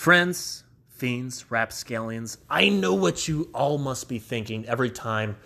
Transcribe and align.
Friends, 0.00 0.64
fiends, 0.88 1.50
rapscallions, 1.50 2.38
I 2.48 2.70
know 2.70 2.94
what 2.94 3.28
you 3.28 3.50
all 3.52 3.76
must 3.76 4.08
be 4.08 4.18
thinking 4.18 4.64
every 4.64 4.88
time 4.88 5.36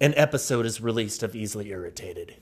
an 0.00 0.14
episode 0.16 0.64
is 0.64 0.80
released 0.80 1.24
of 1.24 1.34
Easily 1.34 1.70
Irritated. 1.70 2.36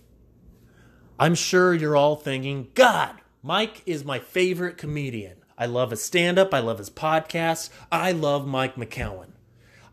I'm 1.18 1.34
sure 1.34 1.72
you're 1.72 1.96
all 1.96 2.16
thinking, 2.16 2.68
God, 2.74 3.14
Mike 3.42 3.82
is 3.87 4.04
my 4.04 4.18
favorite 4.18 4.76
comedian. 4.76 5.38
I 5.56 5.64
love 5.64 5.90
his 5.90 6.03
stand 6.03 6.38
up, 6.38 6.53
I 6.53 6.58
love 6.58 6.76
his 6.76 6.90
podcast, 6.90 7.71
I 7.90 8.12
love 8.12 8.46
Mike 8.46 8.74
McCowan. 8.74 9.30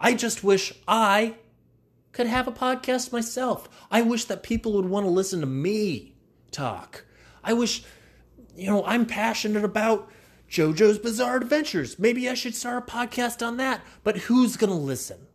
I 0.02 0.16
just 0.16 0.44
wish 0.44 0.74
I 0.90 1.36
could 2.12 2.28
have 2.28 2.50
a 2.50 2.52
podcast 2.52 3.14
myself. 3.14 3.70
I 3.90 4.02
wish 4.02 4.26
that 4.26 4.44
people 4.44 4.74
would 4.74 4.90
want 4.90 5.06
to 5.06 5.10
listen 5.10 5.40
to 5.40 5.46
me 5.46 6.16
talk. 6.52 7.06
I 7.42 7.54
wish, 7.54 7.82
you 8.58 8.70
know, 8.70 8.84
I'm 8.84 9.06
passionate 9.06 9.64
about 9.64 10.12
JoJo's 10.54 11.00
Bizarre 11.00 11.38
Adventures. 11.38 11.98
Maybe 11.98 12.30
I 12.30 12.36
should 12.36 12.54
start 12.54 12.88
a 12.88 12.92
podcast 12.92 13.46
on 13.46 13.58
that. 13.58 13.82
But 14.04 14.18
who's 14.18 14.56
going 14.56 14.70
to 14.70 14.76
listen? 14.76 15.26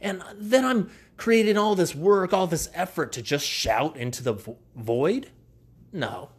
And 0.00 0.22
then 0.34 0.64
I'm 0.64 0.90
creating 1.18 1.58
all 1.58 1.74
this 1.74 1.94
work, 1.94 2.32
all 2.32 2.46
this 2.46 2.70
effort 2.72 3.12
to 3.12 3.22
just 3.22 3.46
shout 3.46 3.98
into 3.98 4.22
the 4.22 4.32
vo- 4.32 4.56
void? 4.74 5.30
No, 5.92 6.30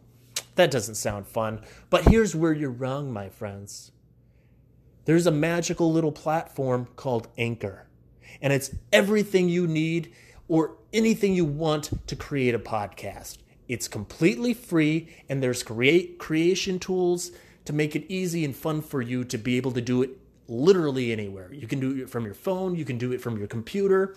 that 0.56 0.72
doesn't 0.72 0.96
sound 0.96 1.28
fun. 1.28 1.60
But 1.90 2.08
here's 2.08 2.34
where 2.34 2.52
you're 2.52 2.70
wrong, 2.70 3.12
my 3.12 3.28
friends. 3.28 3.92
There's 5.04 5.28
a 5.28 5.30
magical 5.30 5.92
little 5.92 6.10
platform 6.10 6.88
called 6.96 7.28
Anchor, 7.38 7.86
and 8.40 8.52
it's 8.52 8.74
everything 8.92 9.48
you 9.48 9.68
need 9.68 10.12
or 10.48 10.76
anything 10.92 11.34
you 11.34 11.44
want 11.44 11.90
to 12.08 12.16
create 12.16 12.54
a 12.54 12.58
podcast. 12.58 13.38
It's 13.68 13.86
completely 13.86 14.54
free, 14.54 15.08
and 15.28 15.40
there's 15.40 15.62
create 15.62 16.18
creation 16.18 16.80
tools 16.80 17.30
to 17.64 17.72
make 17.72 17.94
it 17.96 18.04
easy 18.08 18.44
and 18.44 18.54
fun 18.54 18.82
for 18.82 19.00
you 19.00 19.24
to 19.24 19.38
be 19.38 19.56
able 19.56 19.72
to 19.72 19.80
do 19.80 20.02
it 20.02 20.10
literally 20.48 21.12
anywhere. 21.12 21.52
You 21.52 21.66
can 21.66 21.80
do 21.80 22.02
it 22.02 22.10
from 22.10 22.24
your 22.24 22.34
phone, 22.34 22.74
you 22.74 22.84
can 22.84 22.98
do 22.98 23.12
it 23.12 23.20
from 23.20 23.38
your 23.38 23.46
computer. 23.46 24.16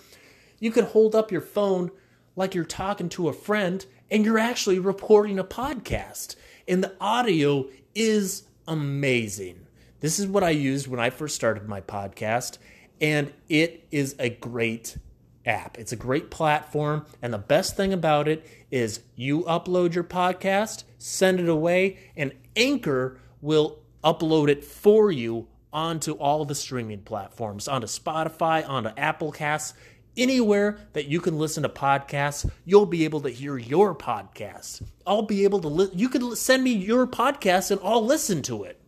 You 0.59 0.71
can 0.71 0.85
hold 0.85 1.15
up 1.15 1.31
your 1.31 1.41
phone 1.41 1.91
like 2.35 2.55
you're 2.55 2.63
talking 2.63 3.09
to 3.09 3.27
a 3.27 3.33
friend 3.33 3.85
and 4.09 4.23
you're 4.23 4.39
actually 4.39 4.79
reporting 4.79 5.39
a 5.39 5.43
podcast. 5.43 6.35
And 6.67 6.83
the 6.83 6.93
audio 6.99 7.67
is 7.93 8.43
amazing. 8.67 9.67
This 9.99 10.19
is 10.19 10.27
what 10.27 10.43
I 10.43 10.51
used 10.51 10.87
when 10.87 10.99
I 10.99 11.09
first 11.09 11.35
started 11.35 11.67
my 11.67 11.81
podcast, 11.81 12.57
and 13.01 13.33
it 13.49 13.87
is 13.91 14.15
a 14.19 14.29
great 14.29 14.97
app. 15.45 15.77
It's 15.77 15.91
a 15.91 15.97
great 15.97 16.29
platform, 16.29 17.05
and 17.21 17.33
the 17.33 17.37
best 17.37 17.75
thing 17.75 17.93
about 17.93 18.27
it 18.27 18.45
is 18.71 19.01
you 19.15 19.43
upload 19.43 19.93
your 19.93 20.03
podcast, 20.03 20.83
send 20.97 21.39
it 21.39 21.49
away, 21.49 21.97
and 22.15 22.33
Anchor 22.55 23.19
will 23.41 23.79
upload 24.03 24.49
it 24.49 24.63
for 24.63 25.11
you 25.11 25.47
onto 25.73 26.13
all 26.13 26.45
the 26.45 26.55
streaming 26.55 27.01
platforms, 27.01 27.67
onto 27.67 27.87
Spotify, 27.87 28.67
onto 28.67 28.89
Apple 28.97 29.31
Casts, 29.31 29.73
anywhere 30.17 30.77
that 30.93 31.07
you 31.07 31.19
can 31.19 31.37
listen 31.37 31.63
to 31.63 31.69
podcasts, 31.69 32.49
you'll 32.63 32.85
be 32.85 33.03
able 33.03 33.21
to 33.21 33.29
hear 33.29 33.57
your 33.57 33.93
podcast. 33.93 34.81
I'll 35.05 35.23
be 35.23 35.43
able 35.43 35.59
to 35.59 35.67
li- 35.67 35.91
you 35.93 36.09
can 36.09 36.35
send 36.35 36.63
me 36.63 36.71
your 36.71 37.05
podcast 37.05 37.71
and 37.71 37.81
I'll 37.83 38.05
listen 38.05 38.41
to 38.43 38.63
it. 38.63 38.79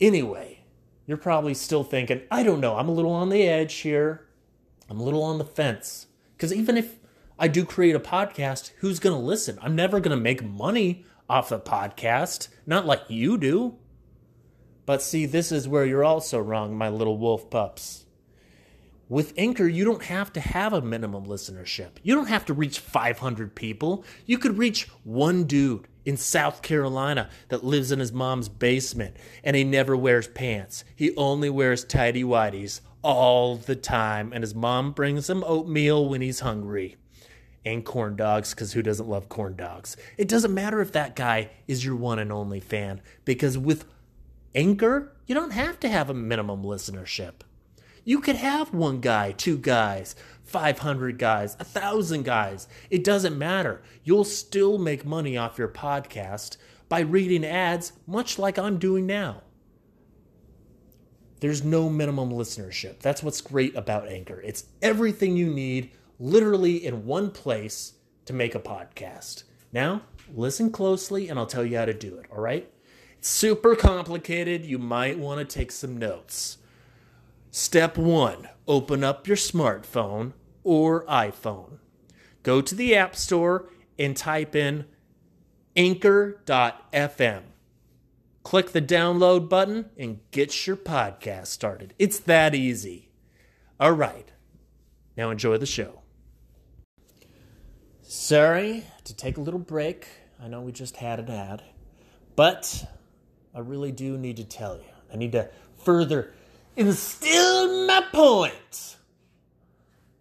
Anyway, 0.00 0.60
you're 1.06 1.16
probably 1.16 1.54
still 1.54 1.84
thinking, 1.84 2.22
I 2.30 2.42
don't 2.42 2.60
know, 2.60 2.76
I'm 2.76 2.88
a 2.88 2.92
little 2.92 3.12
on 3.12 3.28
the 3.28 3.42
edge 3.42 3.74
here. 3.76 4.26
I'm 4.88 5.00
a 5.00 5.04
little 5.04 5.22
on 5.22 5.38
the 5.38 5.44
fence. 5.44 6.06
Cuz 6.38 6.52
even 6.52 6.76
if 6.76 6.98
I 7.38 7.48
do 7.48 7.64
create 7.64 7.96
a 7.96 8.00
podcast, 8.00 8.70
who's 8.78 9.00
going 9.00 9.16
to 9.16 9.24
listen? 9.24 9.58
I'm 9.60 9.74
never 9.74 9.98
going 9.98 10.16
to 10.16 10.22
make 10.22 10.44
money 10.44 11.04
off 11.28 11.48
the 11.48 11.58
podcast, 11.58 12.48
not 12.66 12.86
like 12.86 13.02
you 13.08 13.38
do. 13.38 13.76
But 14.86 15.02
see, 15.02 15.26
this 15.26 15.50
is 15.50 15.66
where 15.66 15.86
you're 15.86 16.04
also 16.04 16.38
wrong, 16.38 16.76
my 16.76 16.88
little 16.88 17.16
wolf 17.16 17.48
pups. 17.48 18.04
With 19.08 19.34
Anchor, 19.36 19.66
you 19.66 19.84
don't 19.84 20.04
have 20.04 20.32
to 20.32 20.40
have 20.40 20.72
a 20.72 20.82
minimum 20.82 21.26
listenership. 21.26 21.92
You 22.02 22.14
don't 22.14 22.28
have 22.28 22.46
to 22.46 22.54
reach 22.54 22.78
500 22.80 23.54
people. 23.54 24.04
You 24.26 24.38
could 24.38 24.58
reach 24.58 24.88
one 25.04 25.44
dude 25.44 25.88
in 26.04 26.16
South 26.16 26.62
Carolina 26.62 27.30
that 27.48 27.64
lives 27.64 27.92
in 27.92 27.98
his 27.98 28.12
mom's 28.12 28.48
basement 28.48 29.16
and 29.42 29.56
he 29.56 29.64
never 29.64 29.96
wears 29.96 30.26
pants. 30.26 30.84
He 30.96 31.14
only 31.16 31.50
wears 31.50 31.84
tidy 31.84 32.24
whities 32.24 32.80
all 33.02 33.56
the 33.56 33.76
time, 33.76 34.32
and 34.32 34.42
his 34.42 34.54
mom 34.54 34.92
brings 34.92 35.28
him 35.28 35.44
oatmeal 35.46 36.08
when 36.08 36.22
he's 36.22 36.40
hungry 36.40 36.96
and 37.64 37.84
corn 37.84 38.16
dogs 38.16 38.50
because 38.50 38.72
who 38.72 38.82
doesn't 38.82 39.08
love 39.08 39.28
corn 39.28 39.56
dogs? 39.56 39.96
It 40.16 40.28
doesn't 40.28 40.52
matter 40.52 40.80
if 40.80 40.92
that 40.92 41.16
guy 41.16 41.50
is 41.66 41.84
your 41.84 41.96
one 41.96 42.18
and 42.18 42.32
only 42.32 42.60
fan 42.60 43.00
because 43.24 43.56
with 43.56 43.86
Anchor, 44.54 45.12
you 45.26 45.34
don't 45.34 45.52
have 45.52 45.80
to 45.80 45.88
have 45.88 46.10
a 46.10 46.14
minimum 46.14 46.62
listenership. 46.62 47.32
You 48.04 48.20
could 48.20 48.36
have 48.36 48.74
one 48.74 49.00
guy, 49.00 49.32
two 49.32 49.56
guys, 49.56 50.14
500 50.44 51.18
guys, 51.18 51.56
a 51.58 51.64
thousand 51.64 52.24
guys. 52.24 52.68
It 52.90 53.02
doesn't 53.02 53.38
matter. 53.38 53.82
You'll 54.04 54.24
still 54.24 54.78
make 54.78 55.06
money 55.06 55.36
off 55.38 55.58
your 55.58 55.68
podcast 55.68 56.58
by 56.88 57.00
reading 57.00 57.44
ads, 57.44 57.94
much 58.06 58.38
like 58.38 58.58
I'm 58.58 58.78
doing 58.78 59.06
now. 59.06 59.42
There's 61.40 61.64
no 61.64 61.88
minimum 61.88 62.30
listenership. 62.30 63.00
That's 63.00 63.22
what's 63.22 63.40
great 63.40 63.74
about 63.74 64.08
Anchor. 64.08 64.40
It's 64.42 64.66
everything 64.82 65.36
you 65.36 65.52
need 65.52 65.90
literally 66.18 66.84
in 66.84 67.06
one 67.06 67.30
place 67.30 67.94
to 68.26 68.32
make 68.32 68.54
a 68.54 68.60
podcast. 68.60 69.44
Now, 69.72 70.02
listen 70.34 70.70
closely 70.70 71.28
and 71.28 71.38
I'll 71.38 71.46
tell 71.46 71.64
you 71.64 71.76
how 71.76 71.84
to 71.84 71.94
do 71.94 72.16
it, 72.18 72.26
all 72.30 72.40
right? 72.40 72.70
It's 73.18 73.28
super 73.28 73.74
complicated. 73.74 74.64
You 74.64 74.78
might 74.78 75.18
want 75.18 75.38
to 75.40 75.44
take 75.58 75.72
some 75.72 75.96
notes. 75.96 76.58
Step 77.50 77.96
one 77.96 78.48
open 78.66 79.04
up 79.04 79.26
your 79.26 79.36
smartphone 79.36 80.32
or 80.62 81.04
iPhone. 81.06 81.78
Go 82.42 82.60
to 82.60 82.74
the 82.74 82.94
App 82.94 83.16
Store 83.16 83.68
and 83.98 84.16
type 84.16 84.54
in 84.54 84.86
anchor.fm. 85.76 87.42
Click 88.42 88.72
the 88.72 88.82
download 88.82 89.48
button 89.48 89.86
and 89.96 90.20
get 90.30 90.66
your 90.66 90.76
podcast 90.76 91.46
started. 91.46 91.94
It's 91.98 92.18
that 92.20 92.54
easy. 92.54 93.10
All 93.80 93.92
right. 93.92 94.30
Now 95.16 95.30
enjoy 95.30 95.56
the 95.56 95.66
show. 95.66 96.03
Sorry 98.06 98.84
to 99.04 99.16
take 99.16 99.38
a 99.38 99.40
little 99.40 99.58
break. 99.58 100.06
I 100.38 100.46
know 100.46 100.60
we 100.60 100.72
just 100.72 100.98
had 100.98 101.20
an 101.20 101.30
ad, 101.30 101.62
but 102.36 102.84
I 103.54 103.60
really 103.60 103.92
do 103.92 104.18
need 104.18 104.36
to 104.36 104.44
tell 104.44 104.76
you. 104.76 104.84
I 105.10 105.16
need 105.16 105.32
to 105.32 105.48
further 105.82 106.34
instill 106.76 107.86
my 107.86 108.04
point. 108.12 108.96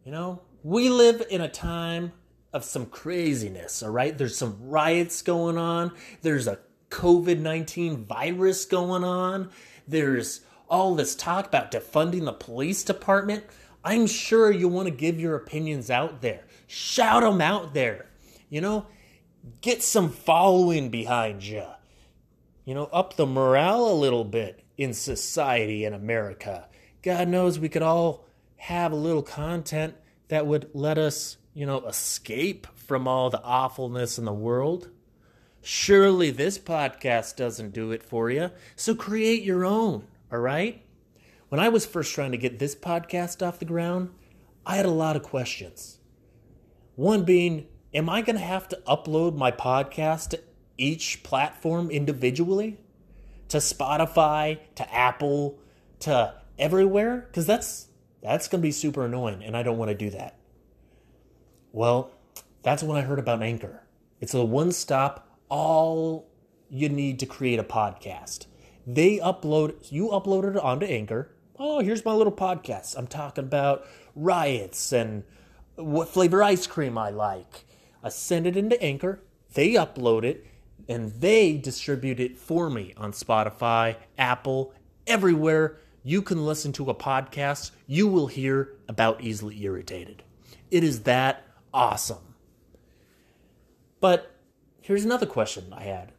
You 0.05 0.13
know, 0.13 0.41
we 0.63 0.87
live 0.87 1.23
in 1.29 1.41
a 1.41 1.49
time 1.49 2.13
of 2.53 2.63
some 2.63 2.85
craziness, 2.85 3.83
all 3.83 3.89
right? 3.89 4.17
There's 4.17 4.37
some 4.37 4.57
riots 4.61 5.21
going 5.21 5.57
on. 5.57 5.91
There's 6.21 6.47
a 6.47 6.59
COVID 6.89 7.39
19 7.39 8.05
virus 8.05 8.63
going 8.63 9.03
on. 9.03 9.49
There's 9.89 10.39
all 10.69 10.95
this 10.95 11.15
talk 11.15 11.47
about 11.47 11.71
defunding 11.71 12.23
the 12.23 12.33
police 12.33 12.81
department. 12.81 13.43
I'm 13.83 14.07
sure 14.07 14.49
you 14.51 14.69
want 14.69 14.87
to 14.87 14.93
give 14.93 15.19
your 15.19 15.35
opinions 15.35 15.89
out 15.89 16.21
there. 16.21 16.45
Shout 16.75 17.21
them 17.21 17.39
out 17.39 17.75
there. 17.75 18.07
You 18.49 18.59
know, 18.59 18.87
get 19.61 19.83
some 19.83 20.09
following 20.09 20.89
behind 20.89 21.43
you. 21.43 21.67
You 22.65 22.73
know, 22.73 22.85
up 22.85 23.15
the 23.15 23.27
morale 23.27 23.91
a 23.91 23.93
little 23.93 24.23
bit 24.23 24.63
in 24.75 24.95
society 24.95 25.85
in 25.85 25.93
America. 25.93 26.67
God 27.03 27.27
knows 27.27 27.59
we 27.59 27.69
could 27.69 27.83
all 27.83 28.25
have 28.55 28.91
a 28.91 28.95
little 28.95 29.21
content 29.21 29.93
that 30.29 30.47
would 30.47 30.71
let 30.73 30.97
us, 30.97 31.37
you 31.53 31.67
know, 31.67 31.85
escape 31.85 32.65
from 32.73 33.07
all 33.07 33.29
the 33.29 33.43
awfulness 33.43 34.17
in 34.17 34.25
the 34.25 34.33
world. 34.33 34.89
Surely 35.61 36.31
this 36.31 36.57
podcast 36.57 37.35
doesn't 37.35 37.73
do 37.73 37.91
it 37.91 38.01
for 38.01 38.31
you. 38.31 38.49
So 38.75 38.95
create 38.95 39.43
your 39.43 39.63
own, 39.63 40.07
all 40.31 40.39
right? 40.39 40.83
When 41.49 41.59
I 41.61 41.69
was 41.69 41.85
first 41.85 42.15
trying 42.15 42.31
to 42.31 42.37
get 42.39 42.57
this 42.57 42.73
podcast 42.73 43.45
off 43.45 43.59
the 43.59 43.65
ground, 43.65 44.09
I 44.65 44.77
had 44.77 44.87
a 44.87 44.89
lot 44.89 45.15
of 45.15 45.21
questions. 45.21 45.99
One 46.95 47.23
being, 47.23 47.67
am 47.93 48.09
I 48.09 48.21
going 48.21 48.35
to 48.35 48.43
have 48.43 48.67
to 48.69 48.79
upload 48.87 49.35
my 49.35 49.51
podcast 49.51 50.29
to 50.29 50.39
each 50.77 51.23
platform 51.23 51.89
individually? 51.89 52.77
To 53.49 53.57
Spotify, 53.57 54.59
to 54.75 54.93
Apple, 54.93 55.59
to 56.01 56.35
everywhere? 56.59 57.25
Because 57.27 57.45
that's 57.45 57.87
that's 58.21 58.47
going 58.47 58.61
to 58.61 58.65
be 58.65 58.71
super 58.71 59.05
annoying, 59.05 59.43
and 59.43 59.57
I 59.57 59.63
don't 59.63 59.77
want 59.77 59.89
to 59.89 59.95
do 59.95 60.09
that. 60.11 60.37
Well, 61.71 62.11
that's 62.61 62.83
when 62.83 62.97
I 62.97 63.01
heard 63.01 63.19
about 63.19 63.43
Anchor. 63.43 63.83
It's 64.21 64.33
a 64.33 64.45
one 64.45 64.71
stop, 64.71 65.27
all 65.49 66.29
you 66.69 66.89
need 66.89 67.19
to 67.19 67.25
create 67.25 67.59
a 67.59 67.63
podcast. 67.63 68.45
They 68.87 69.17
upload, 69.17 69.91
you 69.91 70.09
upload 70.09 70.55
it 70.55 70.57
onto 70.57 70.85
Anchor. 70.85 71.31
Oh, 71.59 71.79
here's 71.81 72.05
my 72.05 72.13
little 72.13 72.33
podcast. 72.33 72.97
I'm 72.97 73.07
talking 73.07 73.43
about 73.43 73.85
riots 74.15 74.91
and 74.93 75.23
what 75.75 76.09
flavor 76.09 76.43
ice 76.43 76.67
cream 76.67 76.97
I 76.97 77.09
like. 77.09 77.65
I 78.03 78.09
send 78.09 78.45
it 78.47 78.57
into 78.57 78.81
Anchor. 78.81 79.21
They 79.53 79.71
upload 79.73 80.23
it. 80.23 80.45
and 80.89 81.13
they 81.21 81.55
distribute 81.57 82.19
it 82.19 82.37
for 82.37 82.69
me 82.69 82.93
on 82.97 83.13
Spotify, 83.13 83.95
Apple, 84.17 84.73
everywhere 85.07 85.77
you 86.03 86.21
can 86.21 86.45
listen 86.45 86.73
to 86.73 86.89
a 86.89 86.95
podcast, 86.95 87.71
you 87.87 88.07
will 88.07 88.27
hear 88.27 88.73
about 88.89 89.21
Easily 89.21 89.63
Irritated. 89.63 90.23
It 90.69 90.83
is 90.83 91.03
that 91.03 91.45
awesome. 91.73 92.35
But 94.01 94.35
here's 94.81 95.05
another 95.05 95.25
question 95.25 95.71
I 95.71 95.83
had 95.83 96.11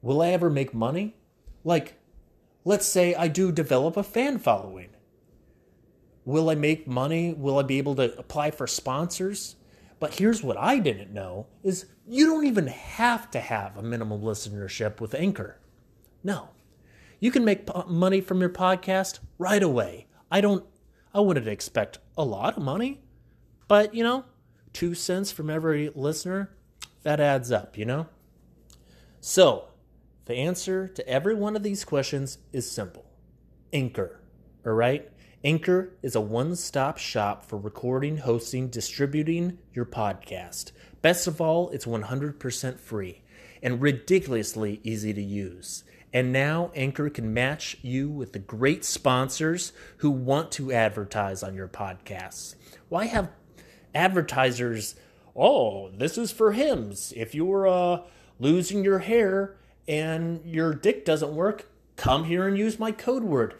Will 0.00 0.22
I 0.22 0.28
ever 0.28 0.48
make 0.50 0.72
money? 0.72 1.16
Like, 1.64 1.94
let's 2.64 2.86
say 2.86 3.14
I 3.14 3.26
do 3.28 3.50
develop 3.50 3.96
a 3.96 4.04
fan 4.04 4.38
following. 4.38 4.90
Will 6.24 6.50
I 6.50 6.54
make 6.54 6.86
money? 6.86 7.34
Will 7.34 7.58
I 7.58 7.62
be 7.62 7.78
able 7.78 7.94
to 7.96 8.16
apply 8.18 8.50
for 8.50 8.66
sponsors? 8.66 9.56
But 9.98 10.14
here's 10.14 10.42
what 10.42 10.56
I 10.56 10.78
didn't 10.78 11.12
know 11.12 11.46
is 11.62 11.86
you 12.06 12.26
don't 12.26 12.46
even 12.46 12.66
have 12.66 13.30
to 13.32 13.40
have 13.40 13.76
a 13.76 13.82
minimum 13.82 14.20
listenership 14.20 15.00
with 15.00 15.14
Anchor. 15.14 15.60
No. 16.24 16.50
You 17.20 17.30
can 17.30 17.44
make 17.44 17.68
money 17.88 18.20
from 18.20 18.40
your 18.40 18.50
podcast 18.50 19.20
right 19.38 19.62
away. 19.62 20.06
I 20.30 20.40
don't 20.40 20.64
I 21.14 21.20
wouldn't 21.20 21.46
expect 21.46 21.98
a 22.16 22.24
lot 22.24 22.56
of 22.56 22.62
money, 22.62 23.02
but 23.68 23.94
you 23.94 24.02
know, 24.02 24.24
2 24.72 24.94
cents 24.94 25.30
from 25.30 25.50
every 25.50 25.90
listener, 25.94 26.56
that 27.02 27.20
adds 27.20 27.52
up, 27.52 27.76
you 27.76 27.84
know? 27.84 28.06
So, 29.20 29.68
the 30.24 30.34
answer 30.34 30.88
to 30.88 31.08
every 31.08 31.34
one 31.34 31.54
of 31.54 31.62
these 31.62 31.84
questions 31.84 32.38
is 32.52 32.70
simple. 32.70 33.04
Anchor, 33.72 34.20
all 34.64 34.72
right? 34.72 35.11
Anchor 35.44 35.92
is 36.02 36.14
a 36.14 36.20
one 36.20 36.54
stop 36.54 36.98
shop 36.98 37.44
for 37.44 37.56
recording, 37.56 38.18
hosting, 38.18 38.68
distributing 38.68 39.58
your 39.74 39.84
podcast. 39.84 40.70
Best 41.00 41.26
of 41.26 41.40
all, 41.40 41.68
it's 41.70 41.84
100% 41.84 42.78
free 42.78 43.22
and 43.60 43.82
ridiculously 43.82 44.80
easy 44.84 45.12
to 45.12 45.20
use. 45.20 45.82
And 46.12 46.32
now 46.32 46.70
Anchor 46.76 47.10
can 47.10 47.34
match 47.34 47.76
you 47.82 48.08
with 48.08 48.34
the 48.34 48.38
great 48.38 48.84
sponsors 48.84 49.72
who 49.96 50.12
want 50.12 50.52
to 50.52 50.70
advertise 50.70 51.42
on 51.42 51.56
your 51.56 51.66
podcasts. 51.66 52.54
Why 52.88 53.06
have 53.06 53.28
advertisers, 53.96 54.94
oh, 55.34 55.90
this 55.90 56.16
is 56.16 56.30
for 56.30 56.52
Hims. 56.52 57.12
If 57.16 57.34
you're 57.34 57.66
uh, 57.66 58.02
losing 58.38 58.84
your 58.84 59.00
hair 59.00 59.56
and 59.88 60.40
your 60.44 60.72
dick 60.72 61.04
doesn't 61.04 61.34
work, 61.34 61.68
come 61.96 62.26
here 62.26 62.46
and 62.46 62.56
use 62.56 62.78
my 62.78 62.92
code 62.92 63.24
word 63.24 63.54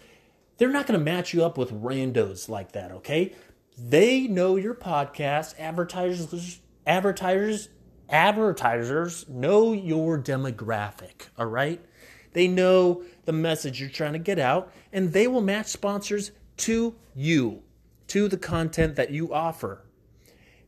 they're 0.62 0.70
not 0.70 0.86
going 0.86 0.96
to 0.96 1.04
match 1.04 1.34
you 1.34 1.44
up 1.44 1.58
with 1.58 1.72
randos 1.72 2.48
like 2.48 2.70
that, 2.70 2.92
okay? 2.92 3.34
They 3.76 4.28
know 4.28 4.54
your 4.54 4.76
podcast. 4.76 5.58
Advertisers, 5.58 6.60
advertisers, 6.86 7.68
advertisers 8.08 9.28
know 9.28 9.72
your 9.72 10.16
demographic, 10.22 11.30
all 11.36 11.46
right? 11.46 11.84
They 12.32 12.46
know 12.46 13.02
the 13.24 13.32
message 13.32 13.80
you're 13.80 13.90
trying 13.90 14.12
to 14.12 14.20
get 14.20 14.38
out, 14.38 14.72
and 14.92 15.12
they 15.12 15.26
will 15.26 15.40
match 15.40 15.66
sponsors 15.66 16.30
to 16.58 16.94
you, 17.12 17.64
to 18.06 18.28
the 18.28 18.36
content 18.36 18.94
that 18.94 19.10
you 19.10 19.34
offer. 19.34 19.84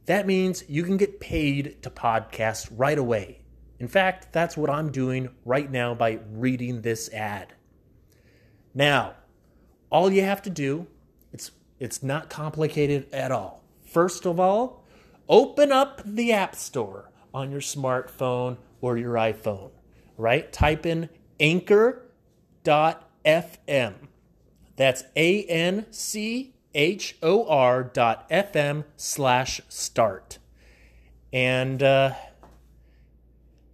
That 0.07 0.27
means 0.27 0.65
you 0.69 0.83
can 0.83 0.97
get 0.97 1.21
paid 1.21 1.81
to 1.85 1.91
podcast 1.91 2.69
right 2.73 2.99
away. 2.99 3.43
In 3.79 3.87
fact, 3.87 4.33
that's 4.33 4.57
what 4.57 4.71
I'm 4.71 4.91
doing 4.91 5.29
right 5.45 5.71
now 5.71 5.95
by 5.95 6.19
reading 6.33 6.83
this 6.83 7.09
ad. 7.13 7.53
Now, 8.75 9.15
all 9.91 10.13
you 10.13 10.23
have 10.23 10.43
to 10.43 10.51
do, 10.51 10.87
it's 11.33 11.51
it's 11.79 12.03
not 12.03 12.31
complicated 12.31 13.07
at 13.13 13.31
all. 13.33 13.63
First 13.85 14.27
of 14.27 14.41
all, 14.41 14.85
open 15.29 15.73
up 15.73 16.03
the 16.05 16.33
App 16.33 16.57
Store 16.57 17.11
on 17.33 17.51
your 17.51 17.61
smartphone 17.61 18.57
or 18.81 18.97
your 18.97 19.15
iPhone, 19.15 19.71
right? 20.17 20.53
Type 20.53 20.87
in 20.87 21.09
anchor.fm. 21.41 22.05
That's 24.77 25.05
A 25.17 25.45
N 25.45 25.87
C 25.91 26.55
H 26.75 27.17
O 27.23 27.47
R 27.47 27.85
dot 27.85 28.29
FM 28.29 28.85
slash 28.97 29.61
start. 29.69 30.39
And 31.33 31.83
uh, 31.83 32.15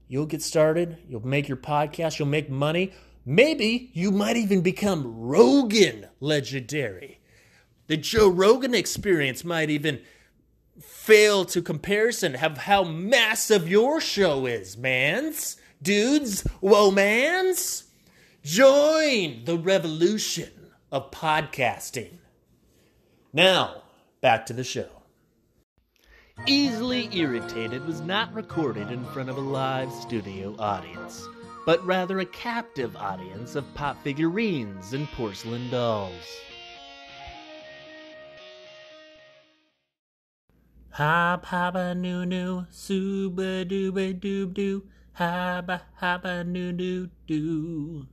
you'll 0.08 0.26
get 0.26 0.42
started. 0.42 0.98
You'll 1.08 1.26
make 1.26 1.48
your 1.48 1.56
podcast. 1.56 2.18
You'll 2.18 2.28
make 2.28 2.50
money. 2.50 2.92
Maybe 3.30 3.90
you 3.92 4.10
might 4.10 4.36
even 4.36 4.60
become 4.60 5.20
Rogan 5.20 6.08
legendary. 6.18 7.20
The 7.86 7.96
Joe 7.96 8.28
Rogan 8.28 8.74
experience 8.74 9.44
might 9.44 9.70
even 9.70 10.00
fail 10.80 11.44
to 11.44 11.62
comparison 11.62 12.34
of 12.34 12.58
how 12.58 12.82
massive 12.82 13.68
your 13.68 14.00
show 14.00 14.46
is, 14.46 14.76
mans. 14.76 15.58
Dudes, 15.80 16.40
whoa, 16.58 16.90
mans. 16.90 17.84
Join 18.42 19.44
the 19.44 19.58
revolution 19.62 20.50
of 20.90 21.12
podcasting. 21.12 22.14
Now, 23.32 23.84
back 24.20 24.44
to 24.46 24.52
the 24.52 24.64
show. 24.64 24.88
Easily 26.48 27.08
Irritated 27.12 27.86
was 27.86 28.00
not 28.00 28.34
recorded 28.34 28.90
in 28.90 29.04
front 29.04 29.30
of 29.30 29.36
a 29.36 29.40
live 29.40 29.92
studio 29.92 30.56
audience 30.58 31.28
but 31.66 31.84
rather 31.86 32.20
a 32.20 32.26
captive 32.26 32.96
audience 32.96 33.54
of 33.54 33.74
pop 33.74 34.02
figurines 34.02 34.92
and 34.92 35.08
porcelain 35.08 35.70
dolls. 35.70 36.40
Hop 40.92 41.46
haba 41.46 41.96
noo 41.96 42.26
noo, 42.26 42.66
suba 42.70 43.64
dooba 43.64 44.12
doob 44.18 44.54
doo, 44.54 44.82
haba 45.18 45.82
haba 46.00 46.44
noo 46.44 46.72
noo 46.72 47.08
doo. 47.26 48.06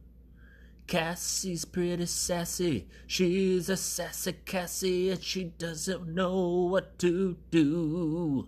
Cassie's 0.88 1.66
pretty 1.66 2.06
sassy, 2.06 2.88
she's 3.06 3.68
a 3.68 3.76
sassy 3.76 4.34
Cassie, 4.46 5.10
and 5.10 5.22
she 5.22 5.44
doesn't 5.44 6.08
know 6.08 6.70
what 6.72 6.98
to 7.00 7.36
do. 7.52 8.48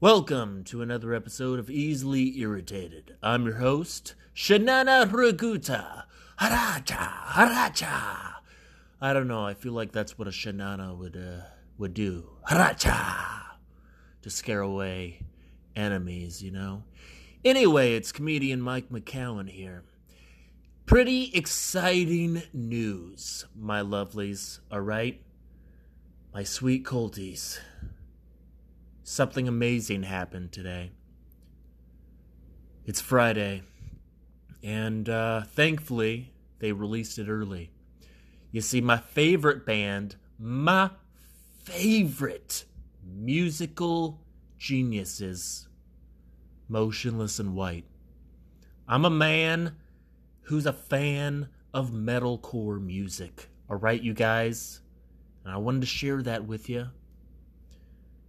Welcome 0.00 0.64
to 0.64 0.82
another 0.82 1.14
episode 1.14 1.60
of 1.60 1.70
Easily 1.70 2.36
Irritated. 2.40 3.14
I'm 3.22 3.44
your 3.44 3.54
host, 3.54 4.16
Shanana 4.34 5.08
Raguta. 5.08 6.02
Haracha, 6.40 7.12
haracha. 7.28 8.34
I 9.00 9.12
don't 9.12 9.28
know. 9.28 9.46
I 9.46 9.54
feel 9.54 9.72
like 9.72 9.92
that's 9.92 10.18
what 10.18 10.26
a 10.26 10.32
Shanana 10.32 10.98
would 10.98 11.16
uh, 11.16 11.44
would 11.78 11.94
do. 11.94 12.28
Haracha, 12.50 13.42
to 14.20 14.30
scare 14.30 14.60
away 14.60 15.20
enemies. 15.76 16.42
You 16.42 16.50
know. 16.50 16.82
Anyway, 17.44 17.94
it's 17.94 18.10
comedian 18.10 18.60
Mike 18.60 18.90
McCowan 18.90 19.48
here. 19.48 19.84
Pretty 20.86 21.30
exciting 21.32 22.42
news, 22.52 23.46
my 23.56 23.80
lovelies. 23.80 24.58
All 24.72 24.80
right, 24.80 25.22
my 26.34 26.42
sweet 26.42 26.84
colties 26.84 27.60
something 29.04 29.46
amazing 29.46 30.02
happened 30.02 30.50
today. 30.50 30.90
It's 32.86 33.00
Friday, 33.00 33.62
and 34.62 35.08
uh, 35.08 35.42
thankfully, 35.42 36.32
they 36.58 36.72
released 36.72 37.18
it 37.18 37.28
early. 37.28 37.70
You 38.50 38.60
see, 38.60 38.80
my 38.80 38.96
favorite 38.96 39.64
band, 39.64 40.16
my 40.38 40.90
favorite 41.62 42.64
musical 43.04 44.20
geniuses, 44.58 45.68
Motionless 46.68 47.38
In 47.38 47.54
White. 47.54 47.84
I'm 48.88 49.04
a 49.04 49.10
man 49.10 49.76
who's 50.42 50.66
a 50.66 50.72
fan 50.72 51.48
of 51.72 51.90
metalcore 51.90 52.82
music. 52.82 53.48
All 53.68 53.76
right, 53.76 54.00
you 54.00 54.14
guys? 54.14 54.80
And 55.44 55.52
I 55.52 55.56
wanted 55.56 55.82
to 55.82 55.86
share 55.86 56.22
that 56.22 56.44
with 56.46 56.68
you. 56.68 56.86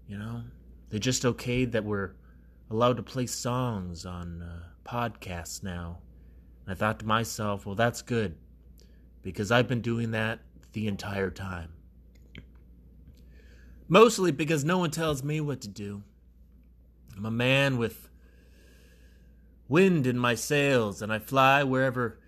You 0.08 0.18
know, 0.18 0.44
they 0.90 1.00
just 1.00 1.24
okayed 1.24 1.72
that 1.72 1.84
we're 1.84 2.12
allowed 2.70 2.98
to 2.98 3.04
play 3.04 3.26
songs 3.26 4.06
on 4.06 4.42
uh, 4.42 4.64
podcasts 4.88 5.64
now. 5.64 6.00
And 6.66 6.74
I 6.74 6.76
thought 6.76 7.00
to 7.00 7.06
myself, 7.06 7.66
well, 7.66 7.76
that's 7.76 8.02
good 8.02 8.36
because 9.22 9.52
I've 9.52 9.68
been 9.68 9.82
doing 9.82 10.12
that 10.12 10.40
the 10.74 10.88
entire 10.88 11.32
time. 11.32 11.72
Mostly 13.88 14.32
because 14.32 14.64
no 14.64 14.80
one 14.80 14.92
tells 14.92 15.24
me 15.24 15.42
what 15.42 15.62
to 15.62 15.68
do. 15.68 16.04
I'm 17.16 17.26
a 17.26 17.32
man 17.32 17.78
with 17.78 18.10
wind 19.68 20.06
in 20.06 20.18
my 20.18 20.36
sails, 20.36 21.02
and 21.02 21.14
I 21.14 21.20
fly 21.20 21.64
wherever 21.64 22.20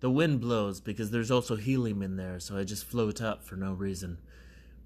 the 0.00 0.10
wind 0.10 0.40
blows 0.40 0.80
because 0.80 1.10
there's 1.10 1.30
also 1.30 1.56
helium 1.56 2.02
in 2.02 2.16
there, 2.16 2.40
so 2.40 2.56
I 2.56 2.64
just 2.64 2.84
float 2.84 3.20
up 3.20 3.44
for 3.44 3.56
no 3.56 3.72
reason. 3.72 4.18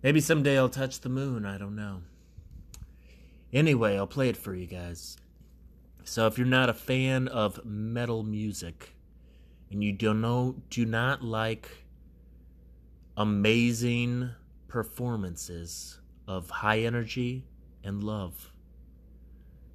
Maybe 0.02 0.20
someday 0.20 0.58
I'll 0.58 0.68
touch 0.68 1.00
the 1.00 1.08
moon, 1.08 1.46
I 1.46 1.56
don't 1.56 1.76
know. 1.76 2.02
Anyway, 3.54 3.96
I'll 3.96 4.08
play 4.08 4.28
it 4.28 4.36
for 4.36 4.52
you 4.52 4.66
guys. 4.66 5.16
So 6.02 6.26
if 6.26 6.36
you're 6.36 6.46
not 6.46 6.68
a 6.68 6.74
fan 6.74 7.28
of 7.28 7.64
metal 7.64 8.24
music 8.24 8.94
and 9.70 9.82
you 9.82 9.92
don't 9.92 10.20
know 10.20 10.56
do 10.68 10.84
not 10.84 11.22
like 11.22 11.70
amazing 13.16 14.30
performances 14.66 16.00
of 16.26 16.50
high 16.50 16.80
energy 16.80 17.46
and 17.84 18.02
love, 18.02 18.52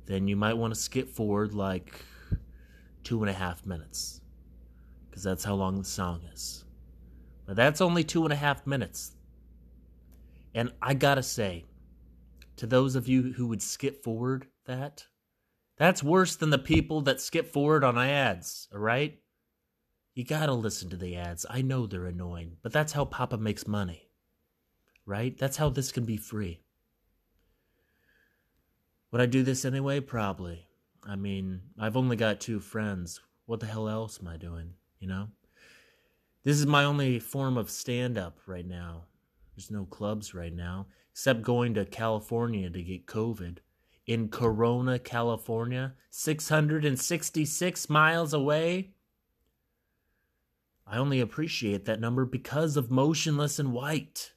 then 0.07 0.27
you 0.27 0.36
might 0.36 0.55
want 0.55 0.74
to 0.74 0.79
skip 0.79 1.09
forward 1.09 1.53
like 1.53 2.03
two 3.03 3.24
and 3.24 3.29
a 3.29 3.33
half 3.33 3.65
minutes. 3.65 4.19
Because 5.09 5.24
that's 5.24 5.43
how 5.43 5.55
long 5.55 5.79
the 5.79 5.86
song 5.86 6.21
is. 6.33 6.65
But 7.45 7.55
that's 7.55 7.79
only 7.79 8.03
two 8.03 8.25
and 8.25 8.33
a 8.33 8.36
half 8.36 8.67
minutes. 8.67 9.15
And 10.53 10.74
I 10.81 10.95
gotta 10.95 11.24
say, 11.24 11.65
to 12.60 12.68
those 12.68 12.98
of 12.98 13.08
you 13.08 13.32
who 13.38 13.48
would 13.48 13.62
skip 13.62 14.04
forward 14.04 14.46
that, 14.66 15.06
that's 15.78 16.04
worse 16.04 16.36
than 16.36 16.50
the 16.50 16.58
people 16.58 17.00
that 17.01 17.22
skip 17.22 17.48
forward 17.48 17.86
on 17.86 17.98
ads, 17.98 18.68
all 18.74 18.80
right? 18.80 19.18
You 20.13 20.25
gotta 20.25 20.51
listen 20.51 20.89
to 20.89 20.98
the 20.98 21.16
ads. 21.16 21.46
I 21.50 21.62
know 21.62 21.88
they're 21.88 22.06
annoying, 22.06 22.58
but 22.62 22.74
that's 22.74 22.92
how 22.92 23.06
Papa 23.06 23.38
makes 23.38 23.66
money, 23.66 24.10
right? 25.06 25.38
That's 25.38 25.56
how 25.56 25.70
this 25.70 25.94
can 25.94 26.04
be 26.04 26.18
free. 26.18 26.60
Would 29.12 29.22
I 29.22 29.25
do 29.25 29.42
this 29.42 29.63
anyway? 29.63 30.01
Probably. 30.01 30.68
I 31.06 31.16
mean, 31.16 31.62
I've 31.80 31.96
only 31.96 32.18
got 32.18 32.42
two 32.42 32.60
friends. 32.60 33.22
What 33.46 33.62
the 33.62 33.68
hell 33.68 33.88
else 33.88 34.20
am 34.22 34.28
I 34.28 34.36
doing, 34.36 34.74
you 35.00 35.08
know? 35.08 35.30
This 36.44 36.58
is 36.58 36.66
my 36.66 36.84
only 36.84 37.20
form 37.20 37.58
of 37.58 37.70
stand 37.70 38.18
up 38.18 38.38
right 38.46 38.68
now. 38.68 39.06
There's 39.56 39.72
no 39.72 39.86
clubs 39.86 40.34
right 40.34 40.54
now, 40.54 40.88
except 41.20 41.42
going 41.42 41.74
to 41.74 41.84
California 41.84 42.70
to 42.70 42.82
get 42.82 43.06
COVID. 43.06 43.58
In 44.08 44.30
Corona, 44.30 44.98
California, 44.98 45.96
666 46.12 47.90
miles 47.90 48.34
away. 48.34 48.92
I 50.88 50.98
only 50.98 51.20
appreciate 51.20 51.84
that 51.84 52.00
number 52.00 52.24
because 52.24 52.78
of 52.78 52.90
Motionless 52.90 53.60
In 53.60 53.74
White. 53.74 54.32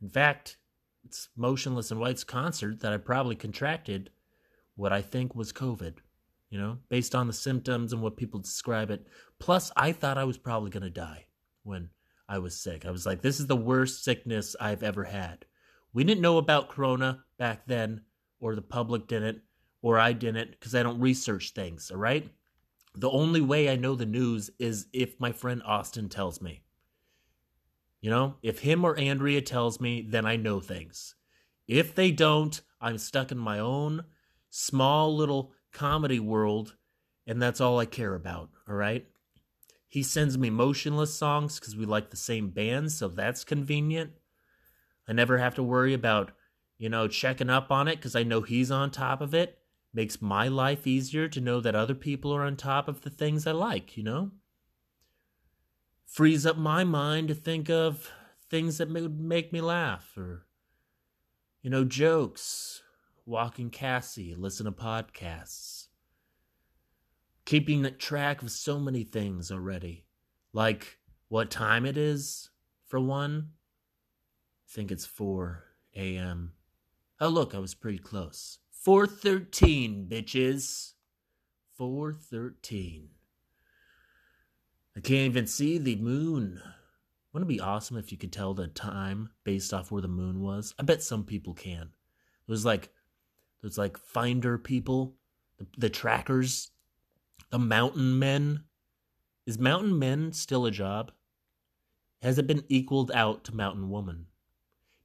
In 0.00 0.08
fact, 0.08 0.58
it's 1.02 1.28
Motionless 1.34 1.90
In 1.90 1.98
White's 1.98 2.22
concert 2.22 2.78
that 2.82 2.92
I 2.92 2.96
probably 2.96 3.34
contracted 3.34 4.10
what 4.76 4.92
I 4.92 5.02
think 5.02 5.34
was 5.34 5.52
COVID, 5.52 5.94
you 6.50 6.58
know, 6.60 6.78
based 6.88 7.16
on 7.16 7.26
the 7.26 7.32
symptoms 7.32 7.92
and 7.92 8.00
what 8.00 8.16
people 8.16 8.38
describe 8.38 8.92
it. 8.92 9.08
Plus, 9.40 9.72
I 9.74 9.90
thought 9.90 10.18
I 10.18 10.24
was 10.24 10.38
probably 10.38 10.70
going 10.70 10.84
to 10.84 10.90
die 10.90 11.26
when 11.64 11.90
I 12.28 12.38
was 12.38 12.56
sick. 12.56 12.86
I 12.86 12.92
was 12.92 13.06
like, 13.06 13.22
this 13.22 13.40
is 13.40 13.48
the 13.48 13.56
worst 13.56 14.04
sickness 14.04 14.54
I've 14.60 14.84
ever 14.84 15.02
had. 15.02 15.46
We 15.92 16.04
didn't 16.04 16.20
know 16.20 16.38
about 16.38 16.68
Corona 16.68 17.24
back 17.38 17.66
then, 17.66 18.02
or 18.38 18.54
the 18.54 18.62
public 18.62 19.06
didn't, 19.06 19.40
or 19.82 19.98
I 19.98 20.12
didn't, 20.12 20.52
because 20.52 20.74
I 20.74 20.82
don't 20.82 21.00
research 21.00 21.50
things, 21.50 21.90
all 21.90 21.96
right? 21.96 22.28
The 22.94 23.10
only 23.10 23.40
way 23.40 23.68
I 23.68 23.76
know 23.76 23.94
the 23.94 24.06
news 24.06 24.50
is 24.58 24.86
if 24.92 25.18
my 25.20 25.32
friend 25.32 25.62
Austin 25.64 26.08
tells 26.08 26.40
me. 26.40 26.62
You 28.00 28.10
know, 28.10 28.36
if 28.42 28.60
him 28.60 28.84
or 28.84 28.98
Andrea 28.98 29.42
tells 29.42 29.80
me, 29.80 30.00
then 30.00 30.26
I 30.26 30.36
know 30.36 30.60
things. 30.60 31.14
If 31.68 31.94
they 31.94 32.10
don't, 32.10 32.60
I'm 32.80 32.98
stuck 32.98 33.30
in 33.30 33.38
my 33.38 33.58
own 33.58 34.04
small 34.48 35.14
little 35.14 35.52
comedy 35.72 36.18
world, 36.18 36.76
and 37.26 37.40
that's 37.40 37.60
all 37.60 37.78
I 37.78 37.86
care 37.86 38.14
about, 38.14 38.50
all 38.68 38.74
right? 38.74 39.06
He 39.88 40.02
sends 40.02 40.38
me 40.38 40.50
motionless 40.50 41.14
songs 41.14 41.58
because 41.58 41.76
we 41.76 41.84
like 41.84 42.10
the 42.10 42.16
same 42.16 42.50
band, 42.50 42.92
so 42.92 43.08
that's 43.08 43.44
convenient. 43.44 44.12
I 45.10 45.12
never 45.12 45.38
have 45.38 45.56
to 45.56 45.62
worry 45.62 45.92
about, 45.92 46.30
you 46.78 46.88
know, 46.88 47.08
checking 47.08 47.50
up 47.50 47.70
on 47.70 47.88
it 47.88 47.96
because 47.96 48.16
I 48.16 48.22
know 48.22 48.42
he's 48.42 48.70
on 48.70 48.90
top 48.90 49.20
of 49.20 49.34
it. 49.34 49.58
Makes 49.92 50.22
my 50.22 50.46
life 50.46 50.86
easier 50.86 51.26
to 51.28 51.40
know 51.40 51.60
that 51.60 51.74
other 51.74 51.96
people 51.96 52.32
are 52.32 52.44
on 52.44 52.56
top 52.56 52.86
of 52.86 53.00
the 53.02 53.10
things 53.10 53.46
I 53.46 53.52
like, 53.52 53.96
you 53.96 54.04
know? 54.04 54.30
Frees 56.06 56.46
up 56.46 56.56
my 56.56 56.84
mind 56.84 57.28
to 57.28 57.34
think 57.34 57.68
of 57.68 58.10
things 58.48 58.78
that 58.78 58.88
would 58.88 59.20
make 59.20 59.52
me 59.52 59.60
laugh 59.60 60.16
or, 60.16 60.46
you 61.60 61.70
know, 61.70 61.84
jokes, 61.84 62.82
walking 63.26 63.68
Cassie, 63.68 64.36
listen 64.36 64.66
to 64.66 64.72
podcasts 64.72 65.88
keeping 67.50 67.84
track 67.98 68.42
of 68.42 68.50
so 68.52 68.78
many 68.78 69.02
things 69.02 69.50
already. 69.50 70.04
Like 70.52 70.98
what 71.28 71.50
time 71.50 71.84
it 71.84 71.96
is, 71.96 72.50
for 72.86 73.00
one. 73.00 73.50
Think 74.70 74.92
it's 74.92 75.06
4 75.06 75.64
a.m. 75.96 76.52
Oh, 77.20 77.28
look, 77.28 77.54
I 77.54 77.58
was 77.58 77.74
pretty 77.74 77.98
close. 77.98 78.58
413, 78.70 80.06
bitches. 80.08 80.92
413. 81.76 83.08
I 84.96 85.00
can't 85.00 85.30
even 85.30 85.46
see 85.46 85.78
the 85.78 85.96
moon. 85.96 86.62
Wouldn't 87.32 87.50
it 87.50 87.54
be 87.54 87.60
awesome 87.60 87.96
if 87.96 88.12
you 88.12 88.18
could 88.18 88.32
tell 88.32 88.54
the 88.54 88.68
time 88.68 89.30
based 89.44 89.74
off 89.74 89.90
where 89.90 90.02
the 90.02 90.08
moon 90.08 90.40
was? 90.40 90.74
I 90.78 90.82
bet 90.82 91.02
some 91.02 91.24
people 91.24 91.54
can. 91.54 91.90
There's 92.46 92.64
like, 92.64 92.90
there's 93.60 93.78
like 93.78 93.98
finder 93.98 94.56
people, 94.56 95.16
the, 95.58 95.66
the 95.78 95.90
trackers 95.90 96.70
the 97.50 97.58
mountain 97.58 98.18
men. 98.18 98.64
Is 99.46 99.58
mountain 99.58 99.98
men 99.98 100.32
still 100.32 100.66
a 100.66 100.70
job? 100.70 101.10
Has 102.22 102.38
it 102.38 102.46
been 102.46 102.64
equaled 102.68 103.10
out 103.12 103.44
to 103.44 103.56
mountain 103.56 103.90
woman? 103.90 104.26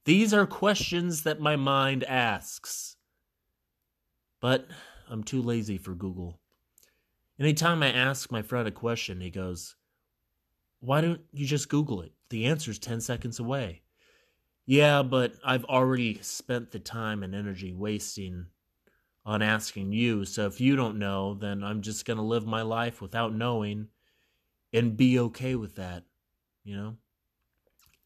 These 0.06 0.32
are 0.32 0.46
questions 0.46 1.24
that 1.24 1.40
my 1.40 1.56
mind 1.56 2.04
asks. 2.04 2.96
But 4.40 4.68
I'm 5.10 5.24
too 5.24 5.42
lazy 5.42 5.78
for 5.78 5.96
Google. 5.96 6.38
Anytime 7.40 7.82
I 7.82 7.90
ask 7.90 8.30
my 8.30 8.40
friend 8.40 8.68
a 8.68 8.70
question, 8.70 9.20
he 9.20 9.30
goes, 9.30 9.74
Why 10.78 11.00
don't 11.00 11.22
you 11.32 11.44
just 11.44 11.68
Google 11.68 12.02
it? 12.02 12.12
The 12.30 12.46
answer's 12.46 12.78
10 12.78 13.00
seconds 13.00 13.40
away. 13.40 13.82
Yeah, 14.64 15.02
but 15.02 15.34
I've 15.44 15.64
already 15.64 16.20
spent 16.22 16.70
the 16.70 16.78
time 16.78 17.24
and 17.24 17.34
energy 17.34 17.72
wasting 17.72 18.46
on 19.24 19.42
asking 19.42 19.90
you. 19.90 20.24
So 20.24 20.46
if 20.46 20.60
you 20.60 20.76
don't 20.76 21.00
know, 21.00 21.34
then 21.34 21.64
I'm 21.64 21.82
just 21.82 22.04
going 22.04 22.18
to 22.18 22.22
live 22.22 22.46
my 22.46 22.62
life 22.62 23.02
without 23.02 23.34
knowing 23.34 23.88
and 24.72 24.96
be 24.96 25.18
okay 25.18 25.56
with 25.56 25.74
that, 25.76 26.04
you 26.62 26.76
know? 26.76 26.96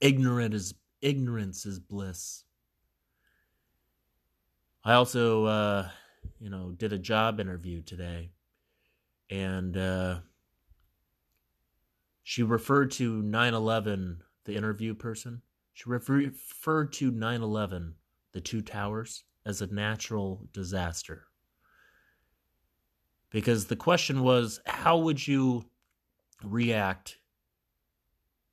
Ignorant 0.01 0.55
is 0.55 0.73
ignorance 1.03 1.67
is 1.67 1.79
bliss. 1.79 2.45
I 4.85 4.95
also 4.95 5.45
uh, 5.45 5.89
you 6.39 6.51
know, 6.51 6.73
did 6.77 6.93
a 6.93 6.99
job 6.99 7.41
interview 7.41 7.83
today 7.83 8.31
and 9.31 9.77
uh 9.77 10.19
she 12.23 12.43
referred 12.43 12.91
to 12.93 13.23
9/11 13.23 14.19
the 14.45 14.55
interview 14.55 14.95
person. 14.95 15.43
She 15.73 15.89
referred 15.89 16.93
to 16.95 17.13
9/11 17.13 17.95
the 18.33 18.41
two 18.41 18.63
towers 18.63 19.25
as 19.45 19.61
a 19.61 19.67
natural 19.67 20.49
disaster. 20.53 21.27
Because 23.31 23.67
the 23.67 23.77
question 23.77 24.23
was, 24.23 24.61
how 24.67 24.99
would 24.99 25.27
you 25.27 25.65
react 26.45 27.19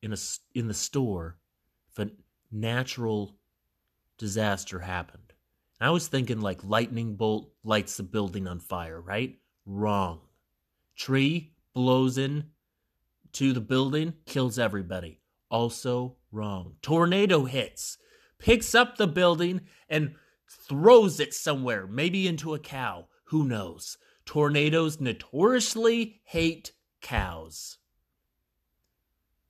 in 0.01 0.13
a 0.13 0.17
in 0.53 0.67
the 0.67 0.73
store 0.73 1.37
if 1.91 1.99
a 1.99 2.11
natural 2.51 3.35
disaster 4.17 4.79
happened? 4.79 5.33
And 5.79 5.87
I 5.87 5.91
was 5.91 6.07
thinking 6.07 6.41
like 6.41 6.63
lightning 6.63 7.15
bolt 7.15 7.51
lights 7.63 7.97
the 7.97 8.03
building 8.03 8.47
on 8.47 8.59
fire, 8.59 8.99
right? 8.99 9.37
Wrong. 9.65 10.21
Tree 10.95 11.53
blows 11.73 12.17
in 12.17 12.45
to 13.33 13.53
the 13.53 13.61
building, 13.61 14.13
kills 14.25 14.57
everybody. 14.57 15.19
Also 15.49 16.15
wrong. 16.31 16.75
Tornado 16.81 17.45
hits, 17.45 17.97
picks 18.39 18.73
up 18.73 18.97
the 18.97 19.07
building 19.07 19.61
and 19.89 20.15
throws 20.49 21.19
it 21.19 21.33
somewhere, 21.33 21.85
maybe 21.87 22.27
into 22.27 22.53
a 22.53 22.59
cow. 22.59 23.07
Who 23.25 23.43
knows? 23.43 23.97
Tornadoes 24.25 24.99
notoriously 24.99 26.21
hate 26.23 26.71
cows. 27.01 27.77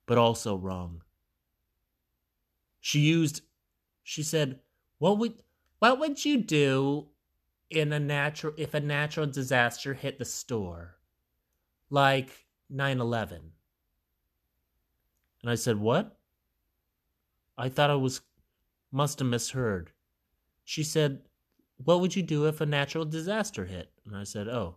But 0.06 0.18
also 0.18 0.56
wrong. 0.56 1.02
She 2.80 3.00
used 3.00 3.42
she 4.04 4.24
said, 4.24 4.60
"What 5.00 5.18
would 5.18 5.44
what 5.80 6.00
would 6.00 6.24
you 6.24 6.38
do 6.38 7.10
in 7.70 7.92
a 7.92 8.00
natural 8.00 8.54
if 8.58 8.74
a 8.74 8.80
natural 8.80 9.28
disaster 9.28 9.94
hit 9.94 10.20
the 10.20 10.26
store? 10.26 10.98
Like 11.90 12.48
9/11?" 12.72 13.52
And 15.42 15.52
I 15.52 15.56
said, 15.56 15.78
"What?" 15.78 16.18
I 17.58 17.70
thought 17.70 17.90
I 17.90 17.96
was 17.96 18.22
must 18.92 19.20
have 19.20 19.28
misheard 19.28 19.92
she 20.68 20.84
said, 20.84 21.22
What 21.78 22.02
would 22.02 22.18
you 22.18 22.22
do 22.22 22.46
if 22.46 22.60
a 22.60 22.66
natural 22.66 23.06
disaster 23.06 23.64
hit? 23.64 23.90
And 24.06 24.18
I 24.18 24.26
said, 24.26 24.50
Oh, 24.50 24.76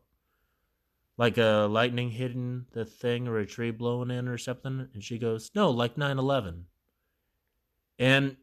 like 1.16 1.36
a 1.36 1.66
lightning 1.68 2.12
hitting 2.12 2.66
the 2.70 2.84
thing 2.84 3.26
or 3.26 3.38
a 3.38 3.44
tree 3.44 3.72
blowing 3.72 4.12
in 4.12 4.28
or 4.28 4.38
something? 4.38 4.88
And 4.94 5.02
she 5.02 5.18
goes, 5.18 5.50
No, 5.52 5.68
like 5.68 5.98
9 5.98 6.16
11. 6.16 6.66
And 8.00 8.38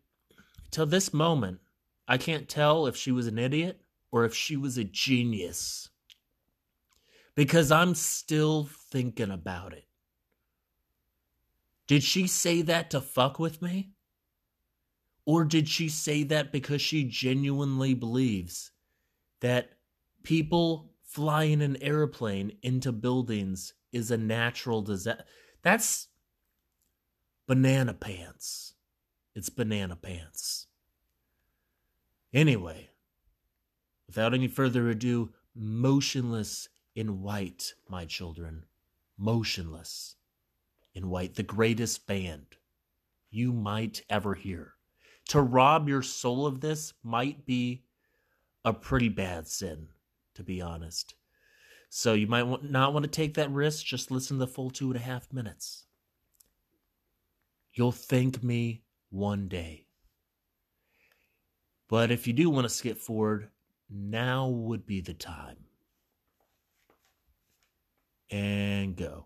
till 0.72 0.86
this 0.86 1.14
moment, 1.14 1.60
I 2.08 2.18
can't 2.18 2.48
tell 2.48 2.88
if 2.88 2.96
she 2.96 3.12
was 3.12 3.28
an 3.28 3.38
idiot 3.38 3.82
or 4.12 4.24
if 4.24 4.34
she 4.34 4.56
was 4.56 4.78
a 4.78 4.86
genius. 4.86 5.90
Because 7.36 7.72
I'm 7.72 7.96
still 7.96 8.70
thinking 8.92 9.32
about 9.32 9.74
it. 9.74 9.86
Did 11.88 12.04
she 12.04 12.28
say 12.28 12.62
that 12.62 12.92
to 12.92 13.02
fuck 13.02 13.40
with 13.40 13.62
me? 13.62 13.92
Or 15.26 15.44
did 15.44 15.68
she 15.68 15.90
say 15.90 16.24
that 16.24 16.52
because 16.52 16.82
she 16.82 17.04
genuinely 17.04 17.94
believes 17.94 18.72
that 19.42 19.72
people 20.24 20.94
flying 21.04 21.62
an 21.62 21.82
airplane 21.82 22.52
into 22.62 22.92
buildings 22.92 23.74
is 23.92 24.12
a 24.12 24.18
natural 24.18 24.82
disaster. 24.82 25.24
That's 25.64 26.08
banana 27.48 27.94
pants. 27.94 28.74
It's 29.38 29.50
banana 29.50 29.96
pants. 29.96 30.66
Anyway, 32.34 32.90
without 34.08 34.34
any 34.34 34.48
further 34.48 34.90
ado, 34.90 35.30
motionless 35.54 36.70
in 36.96 37.22
white, 37.22 37.76
my 37.88 38.06
children. 38.06 38.66
Motionless 39.16 40.16
in 40.96 41.12
white, 41.12 41.36
the 41.36 41.44
greatest 41.44 42.08
band 42.08 42.48
you 43.30 43.54
might 43.54 44.02
ever 44.10 44.34
hear. 44.34 44.74
To 45.28 45.40
rob 45.40 45.88
your 45.88 46.02
soul 46.02 46.48
of 46.48 46.60
this 46.60 46.96
might 47.04 47.46
be 47.46 47.84
a 48.66 48.74
pretty 48.74 49.10
bad 49.10 49.48
sin, 49.48 49.90
to 50.34 50.42
be 50.42 50.64
honest. 50.64 51.14
So 51.90 52.16
you 52.16 52.26
might 52.26 52.64
not 52.64 52.92
want 52.92 53.04
to 53.04 53.12
take 53.12 53.36
that 53.36 53.52
risk. 53.52 53.86
Just 53.86 54.10
listen 54.10 54.38
to 54.38 54.46
the 54.46 54.52
full 54.52 54.72
two 54.72 54.88
and 54.88 54.96
a 54.96 55.04
half 55.04 55.32
minutes. 55.32 55.86
You'll 57.72 57.92
thank 57.92 58.42
me 58.42 58.82
one 59.18 59.48
day. 59.48 59.88
But 61.90 62.12
if 62.12 62.28
you 62.28 62.34
do 62.34 62.50
want 62.50 62.66
to 62.66 62.70
skip 62.70 62.98
forward, 62.98 63.50
now 63.90 64.48
would 64.48 64.86
be 64.86 65.02
the 65.02 65.14
time. 65.14 65.58
And 68.30 68.96
go. 68.96 69.26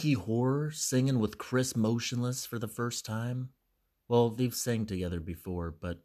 Ricky 0.00 0.14
Horror 0.14 0.70
singing 0.70 1.18
with 1.18 1.36
Chris 1.36 1.76
Motionless 1.76 2.46
for 2.46 2.58
the 2.58 2.66
first 2.66 3.04
time. 3.04 3.50
Well, 4.08 4.30
they've 4.30 4.54
sang 4.54 4.86
together 4.86 5.20
before, 5.20 5.74
but 5.78 5.98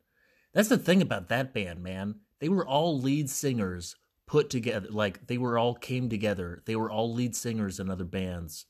that's 0.53 0.67
the 0.67 0.77
thing 0.77 1.01
about 1.01 1.29
that 1.29 1.53
band, 1.53 1.81
man. 1.81 2.15
They 2.41 2.49
were 2.49 2.67
all 2.67 2.99
lead 2.99 3.29
singers 3.29 3.95
put 4.27 4.49
together. 4.49 4.89
Like 4.91 5.27
they 5.27 5.37
were 5.37 5.57
all 5.57 5.75
came 5.75 6.09
together. 6.09 6.61
They 6.65 6.75
were 6.75 6.91
all 6.91 7.13
lead 7.13 7.37
singers 7.37 7.79
in 7.79 7.89
other 7.89 8.03
bands. 8.03 8.65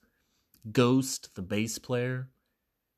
Ghost, 0.72 1.34
the 1.34 1.42
bass 1.42 1.80
player. 1.80 2.30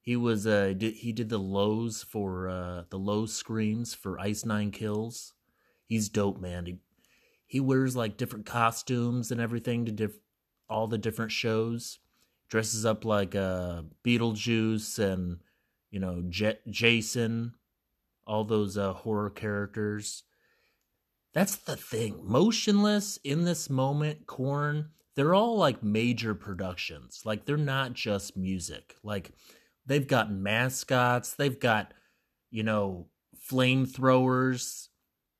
He 0.02 0.18
was 0.18 0.46
uh 0.46 0.74
he 0.78 1.14
did 1.14 1.30
the 1.30 1.38
lows 1.38 2.04
for 2.04 2.50
uh 2.50 2.84
the 2.90 3.00
low 3.00 3.26
screams 3.26 3.94
for 3.94 4.20
Ice 4.20 4.44
Nine 4.44 4.72
Kills. 4.72 5.34
He's 5.86 6.10
dope, 6.10 6.42
man. 6.42 6.66
He 6.66 6.80
he 7.46 7.62
wears 7.62 7.96
like 7.96 8.18
different 8.18 8.46
costumes 8.46 9.32
and 9.32 9.40
everything 9.40 9.86
to 9.86 9.94
diff- 9.94 10.20
all 10.70 10.88
the 10.88 10.98
different 10.98 11.32
shows. 11.32 12.00
Dresses 12.50 12.86
up 12.86 13.06
like 13.06 13.36
uh 13.36 13.84
Beetlejuice 14.06 15.00
and 15.00 15.40
you 15.92 16.00
know 16.00 16.24
J- 16.30 16.60
Jason, 16.70 17.54
all 18.26 18.44
those 18.44 18.78
uh, 18.78 18.94
horror 18.94 19.30
characters. 19.30 20.24
That's 21.34 21.56
the 21.56 21.76
thing. 21.76 22.20
Motionless 22.24 23.18
in 23.24 23.44
this 23.44 23.70
moment, 23.70 24.26
Korn. 24.26 24.90
they're 25.16 25.36
all 25.36 25.58
like 25.58 25.84
major 25.84 26.34
productions. 26.34 27.22
Like 27.26 27.46
they're 27.46 27.58
not 27.58 27.94
just 27.94 28.36
music. 28.38 28.96
Like 29.04 29.32
They've 29.88 30.08
got 30.08 30.30
mascots. 30.32 31.34
They've 31.34 31.58
got, 31.60 31.94
you 32.52 32.62
know, 32.64 33.08
flamethrowers. 33.50 34.90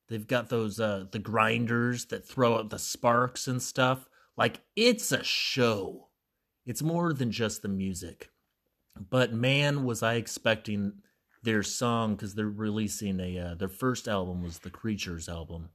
They've 0.08 0.26
got 0.26 0.50
those 0.50 0.80
uh 0.80 1.06
the 1.12 1.20
grinders 1.20 2.06
that 2.06 2.26
throw 2.28 2.56
out 2.56 2.70
the 2.70 2.80
sparks 2.80 3.48
and 3.48 3.62
stuff. 3.62 4.08
Like 4.38 4.62
it's 4.76 5.12
a 5.12 5.24
show. 5.24 6.07
It's 6.68 6.84
more 6.84 7.14
than 7.14 7.32
just 7.32 7.64
the 7.64 7.68
music. 7.68 8.30
But 9.10 9.34
man, 9.34 9.84
was 9.84 10.04
I 10.04 10.16
expecting 10.16 10.94
their 11.42 11.64
song 11.64 12.16
because 12.16 12.36
they're 12.36 12.48
releasing 12.48 13.20
a 13.20 13.40
uh, 13.40 13.56
their 13.56 13.70
first 13.70 14.08
album 14.08 14.44
was 14.44 14.60
the 14.60 14.70
Creatures 14.70 15.28
album, 15.28 15.70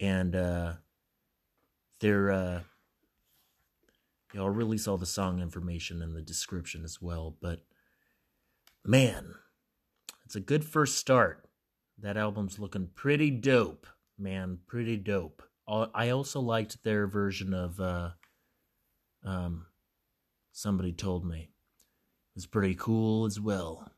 and 0.00 0.34
uh, 0.34 0.72
they're 2.00 2.30
uh, 2.30 2.60
know, 4.34 4.44
I'll 4.44 4.50
release 4.50 4.86
all 4.86 4.98
the 4.98 5.06
song 5.06 5.40
information 5.40 6.02
in 6.02 6.12
the 6.14 6.22
description 6.22 6.84
as 6.84 7.00
well. 7.00 7.36
But 7.40 7.64
man, 8.84 9.34
it's 10.24 10.36
a 10.36 10.40
good 10.40 10.64
first 10.64 10.96
start. 10.96 11.48
That 11.98 12.16
album's 12.16 12.58
looking 12.58 12.88
pretty 12.94 13.30
dope, 13.30 13.86
man, 14.18 14.58
pretty 14.66 14.96
dope. 14.96 15.42
I 15.66 16.10
also 16.10 16.40
liked 16.40 16.82
their 16.82 17.06
version 17.06 17.54
of 17.54 17.80
uh, 17.80 18.10
um, 19.24 19.66
somebody 20.54 20.92
told 20.92 21.26
me. 21.26 21.40
It 21.40 22.36
was 22.36 22.46
pretty 22.46 22.74
cool 22.74 23.26
as 23.26 23.38
well. 23.38 23.90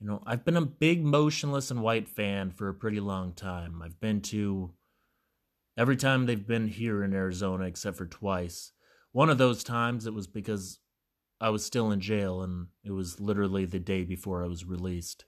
You 0.00 0.08
know, 0.08 0.22
I've 0.26 0.44
been 0.44 0.56
a 0.56 0.66
big 0.66 1.04
Motionless 1.04 1.70
In 1.70 1.80
White 1.80 2.08
fan 2.08 2.50
for 2.50 2.68
a 2.68 2.74
pretty 2.74 3.00
long 3.00 3.32
time. 3.32 3.80
I've 3.82 4.00
been 4.00 4.20
to 4.22 4.72
every 5.78 5.96
time 5.96 6.26
they've 6.26 6.46
been 6.46 6.68
here 6.68 7.04
in 7.04 7.14
Arizona 7.14 7.64
except 7.64 7.96
for 7.96 8.06
twice. 8.06 8.72
One 9.12 9.30
of 9.30 9.38
those 9.38 9.62
times 9.62 10.06
it 10.06 10.14
was 10.14 10.26
because 10.26 10.80
I 11.40 11.50
was 11.50 11.64
still 11.64 11.92
in 11.92 12.00
jail, 12.00 12.42
and 12.42 12.68
it 12.84 12.92
was 12.92 13.20
literally 13.20 13.64
the 13.64 13.78
day 13.78 14.04
before 14.04 14.44
I 14.44 14.48
was 14.48 14.64
released 14.64 15.24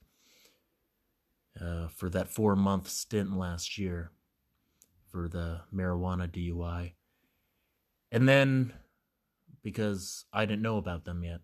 uh, 1.60 1.88
for 1.88 2.08
that 2.10 2.28
four 2.28 2.56
month 2.56 2.88
stint 2.88 3.36
last 3.36 3.78
year 3.78 4.10
for 5.10 5.28
the 5.28 5.60
marijuana 5.72 6.28
DUI. 6.28 6.94
And 8.10 8.28
then 8.28 8.72
because 9.64 10.26
I 10.32 10.44
didn't 10.44 10.62
know 10.62 10.76
about 10.76 11.04
them 11.04 11.24
yet. 11.24 11.40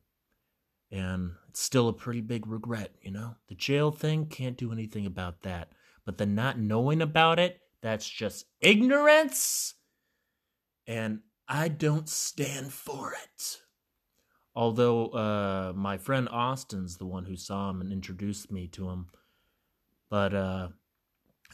And 0.93 1.33
it's 1.49 1.61
still 1.61 1.89
a 1.89 1.93
pretty 1.93 2.21
big 2.21 2.47
regret, 2.47 2.95
you 3.03 3.11
know? 3.11 3.35
The 3.49 3.55
jail 3.55 3.91
thing, 3.91 4.27
can't 4.27 4.57
do 4.57 4.73
anything 4.73 5.07
about 5.07 5.43
that. 5.43 5.73
But 6.05 6.19
the 6.19 6.27
not 6.27 6.59
knowing 6.59 7.01
about 7.01 7.39
it, 7.39 7.61
that's 7.81 8.09
just 8.09 8.47
ignorance. 8.61 9.75
And 10.87 11.21
I 11.49 11.69
don't 11.69 12.09
stand 12.09 12.73
for 12.73 13.13
it. 13.13 13.61
Although 14.55 15.07
uh, 15.07 15.73
my 15.75 15.97
friend 15.97 16.29
Austin's 16.29 16.99
the 16.99 17.07
one 17.07 17.25
who 17.25 17.37
saw 17.37 17.71
him 17.71 17.81
and 17.81 17.93
introduced 17.93 18.53
me 18.53 18.67
to 18.69 18.91
him. 18.91 19.07
But 20.11 20.35
uh, 20.35 20.69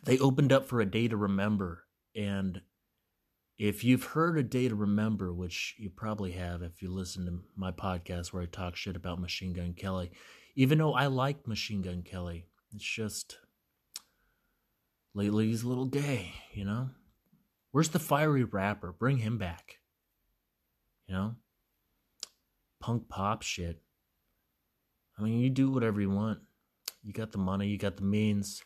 they 0.04 0.18
opened 0.18 0.52
up 0.52 0.66
for 0.66 0.80
a 0.80 0.86
day 0.86 1.06
to 1.08 1.16
remember. 1.16 1.84
And 2.14 2.62
if 3.58 3.84
you've 3.84 4.04
heard 4.04 4.38
a 4.38 4.42
day 4.42 4.68
to 4.68 4.74
remember, 4.74 5.32
which 5.32 5.74
you 5.78 5.90
probably 5.90 6.32
have 6.32 6.62
if 6.62 6.82
you 6.82 6.90
listen 6.90 7.26
to 7.26 7.40
my 7.56 7.72
podcast 7.72 8.32
where 8.32 8.42
I 8.42 8.46
talk 8.46 8.76
shit 8.76 8.96
about 8.96 9.20
Machine 9.20 9.52
Gun 9.52 9.74
Kelly, 9.74 10.10
even 10.54 10.78
though 10.78 10.94
I 10.94 11.06
like 11.06 11.46
Machine 11.46 11.82
Gun 11.82 12.02
Kelly, 12.02 12.46
it's 12.74 12.84
just 12.84 13.38
lately 15.14 15.46
he's 15.46 15.62
a 15.62 15.68
little 15.68 15.86
gay, 15.86 16.32
you 16.52 16.64
know? 16.64 16.90
Where's 17.72 17.88
the 17.90 17.98
fiery 17.98 18.44
rapper? 18.44 18.92
Bring 18.92 19.18
him 19.18 19.38
back. 19.38 19.78
You 21.06 21.14
know? 21.14 21.34
punk 22.86 23.08
pop 23.08 23.42
shit. 23.42 23.80
I 25.18 25.22
mean, 25.22 25.40
you 25.40 25.50
do 25.50 25.70
whatever 25.70 26.00
you 26.00 26.10
want. 26.10 26.38
You 27.02 27.12
got 27.12 27.32
the 27.32 27.38
money, 27.38 27.66
you 27.66 27.78
got 27.78 27.96
the 27.96 28.04
means. 28.04 28.62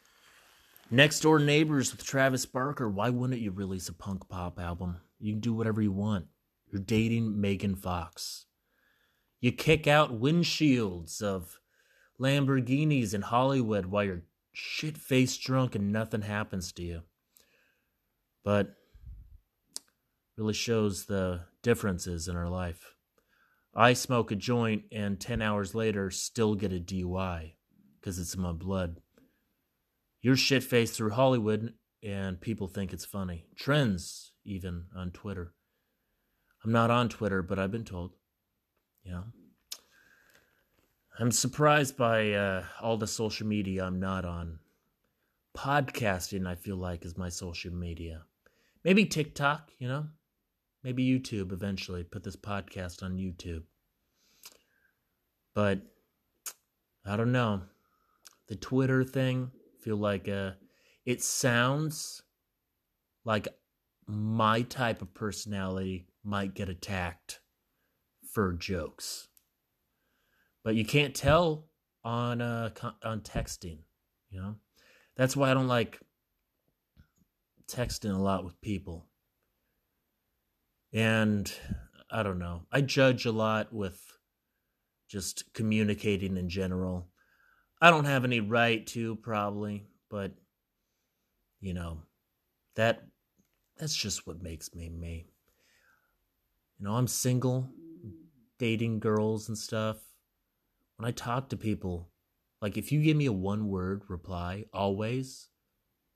Next 0.93 1.21
Door 1.21 1.41
Neighbors 1.41 1.93
with 1.93 2.05
Travis 2.05 2.47
Barker. 2.47 2.89
Why 2.89 3.11
wouldn't 3.11 3.41
you 3.41 3.53
release 3.53 3.89
a 3.89 3.93
punk 3.93 4.29
pop 4.29 4.59
album? 4.59 4.97
You 5.21 5.33
can 5.33 5.41
do 5.41 5.55
whatever 5.55 5.81
you 5.81 5.93
want. 5.93 6.27
You're 6.67 6.83
dating 6.83 7.41
Megan 7.41 7.77
Fox. 7.77 8.47
You 9.41 9.53
kick 9.53 9.87
out 9.87 10.21
windshields 10.21 11.23
of 11.23 11.61
Lamborghinis 12.19 13.15
in 13.15 13.23
Hollywood 13.23 13.87
while 13.87 14.03
you're 14.03 14.25
shit 14.53 14.99
faced 14.99 15.41
drunk 15.43 15.77
and 15.77 15.93
nothing 15.93 16.23
happens 16.23 16.73
to 16.73 16.83
you. 16.83 17.03
But 18.43 18.75
really 20.37 20.55
shows 20.55 21.05
the 21.05 21.43
differences 21.63 22.27
in 22.27 22.35
our 22.35 22.49
life. 22.49 22.97
I 23.77 23.93
smoke 23.93 24.33
a 24.33 24.37
joint 24.37 24.83
and 24.91 25.21
10 25.21 25.41
hours 25.41 25.73
later 25.73 26.11
still 26.11 26.57
get 26.57 26.73
a 26.73 26.81
DUI 26.81 27.53
because 28.01 28.19
it's 28.19 28.35
in 28.35 28.43
my 28.43 28.51
blood. 28.51 29.01
You're 30.23 30.37
shit 30.37 30.63
faced 30.63 30.95
through 30.95 31.11
Hollywood 31.11 31.75
and 32.03 32.41
people 32.41 32.69
think 32.69 32.93
it's 32.93 33.05
funny. 33.05 33.47
Trends, 33.57 34.33
even 34.45 34.87
on 34.97 35.11
Twitter. 35.11 35.53
I'm 36.65 36.73
not 36.73 36.91
on 36.91 37.09
Twitter, 37.09 37.43
but 37.43 37.59
I've 37.59 37.71
been 37.71 37.85
told. 37.85 38.13
Yeah. 39.05 39.23
I'm 41.19 41.31
surprised 41.31 41.97
by 41.97 42.33
uh, 42.33 42.65
all 42.81 42.97
the 42.97 43.07
social 43.07 43.47
media 43.47 43.85
I'm 43.85 44.01
not 44.01 44.25
on. 44.25 44.59
Podcasting, 45.57 46.47
I 46.47 46.55
feel 46.55 46.77
like, 46.77 47.05
is 47.05 47.19
my 47.19 47.29
social 47.29 47.73
media. 47.73 48.23
Maybe 48.85 49.05
TikTok, 49.05 49.71
you 49.79 49.89
know? 49.89 50.07
Maybe 50.83 51.05
YouTube 51.05 51.53
eventually. 51.53 52.05
Put 52.05 52.25
this 52.25 52.37
podcast 52.37 53.03
on 53.03 53.19
YouTube. 53.19 53.65
But 55.55 55.81
I 57.05 57.17
don't 57.17 57.33
know. 57.33 57.63
The 58.49 58.57
Twitter 58.57 59.05
thing, 59.05 59.51
feel 59.83 59.97
like 59.97 60.29
uh 60.29 60.53
it 61.05 61.23
sounds 61.23 62.23
like 63.25 63.49
my 64.07 64.63
type 64.63 65.03
of 65.03 65.15
personality 65.15 66.07
might 66.25 66.55
get 66.55 66.69
attacked 66.69 67.41
for 68.33 68.53
jokes. 68.53 69.29
But 70.63 70.75
you 70.75 70.85
can't 70.85 71.15
tell 71.15 71.67
on 72.05 72.41
uh 72.41 72.71
on 73.05 73.21
texting, 73.21 73.81
you 74.31 74.41
know? 74.41 74.57
That's 75.17 75.37
why 75.37 75.51
I 75.51 75.55
don't 75.55 75.69
like 75.69 76.01
texting 77.67 78.15
a 78.15 78.19
lot 78.19 78.45
with 78.45 78.61
people 78.61 79.07
and 80.93 81.53
I 82.11 82.23
don't 82.23 82.39
know. 82.39 82.63
I 82.73 82.81
judge 82.81 83.27
a 83.27 83.33
lot 83.33 83.73
with 83.73 84.19
just 85.09 85.53
communicating 85.55 86.37
in 86.37 86.49
general. 86.49 87.10
I 87.81 87.91
don't 87.91 88.05
have 88.05 88.25
any 88.25 88.41
right 88.41 88.87
to 88.89 89.17
probably, 89.17 89.87
but 90.11 90.33
you 91.61 91.75
know, 91.75 92.03
that 92.77 93.03
that's 93.79 93.97
just 93.97 94.27
what 94.27 94.43
makes 94.43 94.75
me 94.75 94.89
me. 94.89 95.27
You 96.79 96.87
know, 96.87 96.95
I'm 96.95 97.07
single, 97.07 97.69
dating 98.59 99.01
girls 99.01 99.49
and 99.49 99.57
stuff. 99.57 99.97
When 100.97 101.09
I 101.09 101.13
talk 101.13 101.49
to 101.49 101.57
people, 101.57 102.11
like 102.61 102.77
if 102.77 102.93
you 102.93 103.03
give 103.03 103.17
me 103.17 103.27
a 103.27 103.33
one 103.33 103.69
word 103.69 104.03
reply 104.09 104.67
always, 104.73 105.49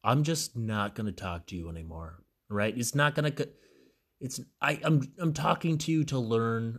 I'm 0.02 0.22
just 0.22 0.56
not 0.56 0.94
going 0.94 1.06
to 1.06 1.12
talk 1.12 1.46
to 1.46 1.56
you 1.56 1.70
anymore, 1.70 2.22
right? 2.50 2.76
It's 2.76 2.94
not 2.94 3.14
going 3.14 3.32
to 3.32 3.48
it's 4.20 4.40
I, 4.60 4.78
I'm 4.82 5.02
I'm 5.18 5.32
talking 5.32 5.78
to 5.78 5.92
you 5.92 6.04
to 6.04 6.18
learn 6.18 6.78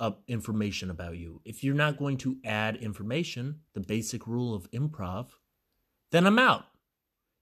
uh, 0.00 0.12
information 0.28 0.90
about 0.90 1.16
you. 1.16 1.40
If 1.44 1.64
you're 1.64 1.74
not 1.74 1.98
going 1.98 2.18
to 2.18 2.36
add 2.44 2.76
information, 2.76 3.60
the 3.74 3.80
basic 3.80 4.26
rule 4.26 4.54
of 4.54 4.70
improv, 4.70 5.28
then 6.12 6.26
I'm 6.26 6.38
out. 6.38 6.64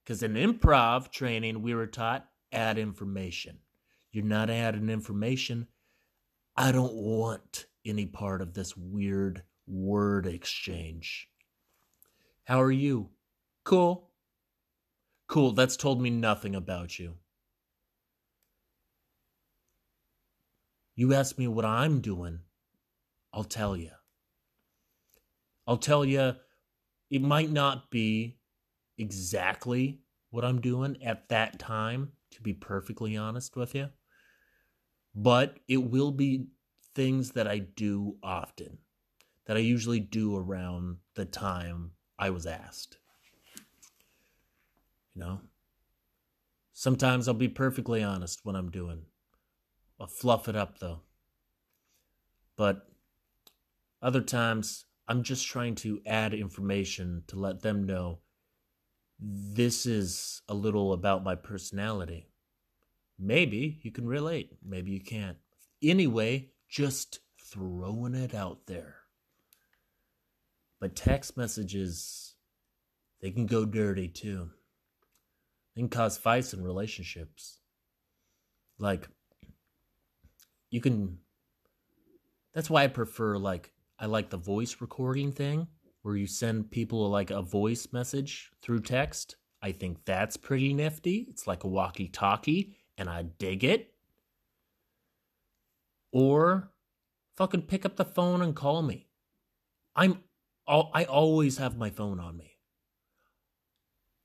Because 0.03 0.23
in 0.23 0.33
improv 0.33 1.11
training, 1.11 1.61
we 1.61 1.73
were 1.73 1.87
taught 1.87 2.27
add 2.51 2.77
information. 2.77 3.57
You're 4.11 4.23
not 4.23 4.49
adding 4.49 4.89
information. 4.89 5.67
I 6.55 6.71
don't 6.71 6.93
want 6.93 7.65
any 7.85 8.05
part 8.05 8.41
of 8.41 8.53
this 8.53 8.77
weird 8.77 9.43
word 9.67 10.25
exchange. 10.25 11.27
How 12.45 12.61
are 12.61 12.71
you? 12.71 13.09
Cool. 13.63 14.09
Cool, 15.27 15.51
that's 15.53 15.75
told 15.75 16.01
me 16.01 16.11
nothing 16.11 16.55
about 16.55 16.99
you. 16.99 17.15
You 20.95 21.13
ask 21.13 21.37
me 21.37 21.47
what 21.47 21.65
I'm 21.65 21.99
doing. 21.99 22.39
I'll 23.33 23.43
tell 23.43 23.75
you. 23.75 23.91
I'll 25.67 25.77
tell 25.77 26.05
you, 26.05 26.35
it 27.09 27.21
might 27.21 27.51
not 27.51 27.89
be 27.91 28.37
exactly 28.97 29.99
what 30.29 30.45
I'm 30.45 30.61
doing 30.61 30.97
at 31.03 31.27
that 31.29 31.59
time, 31.59 32.11
to 32.31 32.41
be 32.41 32.53
perfectly 32.53 33.17
honest 33.17 33.55
with 33.55 33.75
you, 33.75 33.89
but 35.13 35.57
it 35.67 35.77
will 35.77 36.11
be 36.11 36.47
things 36.93 37.31
that 37.31 37.47
I 37.47 37.59
do 37.59 38.17
often, 38.23 38.77
that 39.45 39.57
I 39.57 39.61
usually 39.61 39.99
do 39.99 40.37
around 40.37 40.97
the 41.15 41.25
time 41.25 41.91
I 42.17 42.29
was 42.29 42.45
asked. 42.45 42.97
You 45.13 45.21
know? 45.21 45.41
Sometimes 46.73 47.27
I'll 47.27 47.33
be 47.33 47.47
perfectly 47.49 48.03
honest 48.03 48.41
when 48.43 48.55
I'm 48.55 48.69
doing. 48.69 49.03
I'll 49.99 50.07
fluff 50.07 50.47
it 50.47 50.55
up 50.55 50.79
though. 50.79 51.01
But 52.57 52.87
other 54.01 54.21
times 54.21 54.85
I'm 55.07 55.23
just 55.23 55.47
trying 55.47 55.75
to 55.75 56.01
add 56.05 56.33
information 56.33 57.23
to 57.27 57.39
let 57.39 57.61
them 57.61 57.85
know 57.85 58.19
this 59.19 59.85
is 59.85 60.41
a 60.49 60.53
little 60.53 60.93
about 60.93 61.23
my 61.23 61.35
personality. 61.35 62.29
Maybe 63.17 63.79
you 63.81 63.91
can 63.91 64.07
relate, 64.07 64.51
maybe 64.63 64.91
you 64.91 64.99
can't. 64.99 65.37
Anyway, 65.81 66.49
just 66.67 67.19
throwing 67.41 68.15
it 68.15 68.33
out 68.33 68.67
there. 68.67 68.95
But 70.79 70.95
text 70.95 71.37
messages, 71.37 72.35
they 73.21 73.31
can 73.31 73.45
go 73.45 73.65
dirty 73.65 74.07
too. 74.07 74.49
They 75.75 75.81
can 75.81 75.89
cause 75.89 76.17
fights 76.17 76.53
in 76.53 76.63
relationships. 76.63 77.59
Like, 78.77 79.07
you 80.75 80.81
can. 80.81 81.19
That's 82.53 82.69
why 82.69 82.83
I 82.83 82.87
prefer, 82.87 83.37
like, 83.37 83.71
I 83.97 84.07
like 84.07 84.29
the 84.29 84.35
voice 84.35 84.75
recording 84.81 85.31
thing 85.31 85.67
where 86.01 86.17
you 86.17 86.27
send 86.27 86.69
people 86.69 87.09
like 87.09 87.31
a 87.31 87.41
voice 87.41 87.87
message 87.93 88.51
through 88.61 88.81
text. 88.81 89.37
I 89.61 89.71
think 89.71 90.03
that's 90.03 90.35
pretty 90.35 90.73
nifty. 90.73 91.27
It's 91.29 91.47
like 91.47 91.63
a 91.63 91.69
walkie 91.69 92.09
talkie, 92.09 92.75
and 92.97 93.09
I 93.09 93.23
dig 93.23 93.63
it. 93.63 93.93
Or 96.11 96.71
fucking 97.37 97.63
pick 97.63 97.85
up 97.85 97.95
the 97.95 98.03
phone 98.03 98.41
and 98.41 98.53
call 98.53 98.81
me. 98.81 99.07
I'm 99.95 100.19
I 100.67 101.05
always 101.05 101.57
have 101.57 101.77
my 101.77 101.89
phone 101.89 102.19
on 102.19 102.35
me. 102.35 102.57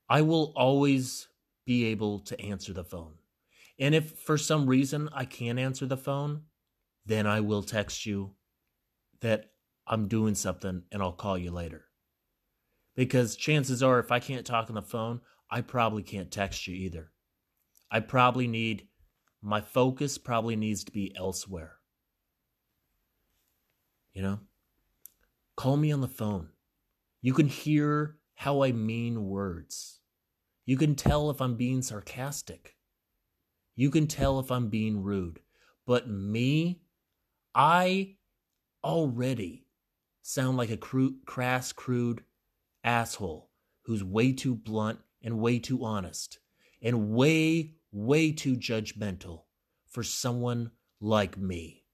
I 0.08 0.22
will 0.22 0.52
always 0.56 1.28
be 1.64 1.84
able 1.84 2.18
to 2.20 2.40
answer 2.40 2.72
the 2.72 2.82
phone. 2.82 3.19
And 3.80 3.94
if 3.94 4.10
for 4.10 4.36
some 4.36 4.66
reason 4.66 5.08
I 5.12 5.24
can't 5.24 5.58
answer 5.58 5.86
the 5.86 5.96
phone, 5.96 6.42
then 7.06 7.26
I 7.26 7.40
will 7.40 7.62
text 7.62 8.04
you 8.04 8.34
that 9.20 9.46
I'm 9.86 10.06
doing 10.06 10.34
something 10.34 10.82
and 10.92 11.02
I'll 11.02 11.12
call 11.12 11.38
you 11.38 11.50
later. 11.50 11.86
Because 12.94 13.36
chances 13.36 13.82
are, 13.82 13.98
if 13.98 14.12
I 14.12 14.20
can't 14.20 14.46
talk 14.46 14.68
on 14.68 14.74
the 14.74 14.82
phone, 14.82 15.22
I 15.50 15.62
probably 15.62 16.02
can't 16.02 16.30
text 16.30 16.66
you 16.66 16.74
either. 16.74 17.10
I 17.90 18.00
probably 18.00 18.46
need, 18.46 18.86
my 19.40 19.62
focus 19.62 20.18
probably 20.18 20.56
needs 20.56 20.84
to 20.84 20.92
be 20.92 21.14
elsewhere. 21.16 21.76
You 24.12 24.22
know? 24.22 24.40
Call 25.56 25.78
me 25.78 25.90
on 25.90 26.02
the 26.02 26.08
phone. 26.08 26.50
You 27.22 27.32
can 27.32 27.48
hear 27.48 28.18
how 28.34 28.62
I 28.62 28.72
mean 28.72 29.24
words. 29.24 30.00
You 30.66 30.76
can 30.76 30.94
tell 30.94 31.30
if 31.30 31.40
I'm 31.40 31.56
being 31.56 31.80
sarcastic. 31.80 32.76
You 33.74 33.90
can 33.90 34.06
tell 34.06 34.38
if 34.38 34.50
I'm 34.50 34.68
being 34.68 35.02
rude. 35.02 35.40
But 35.86 36.08
me, 36.08 36.82
I 37.54 38.16
already 38.84 39.66
sound 40.22 40.56
like 40.56 40.70
a 40.70 40.76
crude, 40.76 41.26
crass, 41.26 41.72
crude 41.72 42.22
asshole 42.84 43.50
who's 43.82 44.04
way 44.04 44.32
too 44.32 44.54
blunt 44.54 45.00
and 45.22 45.38
way 45.38 45.58
too 45.58 45.84
honest 45.84 46.38
and 46.82 47.10
way, 47.10 47.74
way 47.92 48.32
too 48.32 48.56
judgmental 48.56 49.42
for 49.88 50.02
someone 50.02 50.70
like 51.00 51.36
me. 51.36 51.84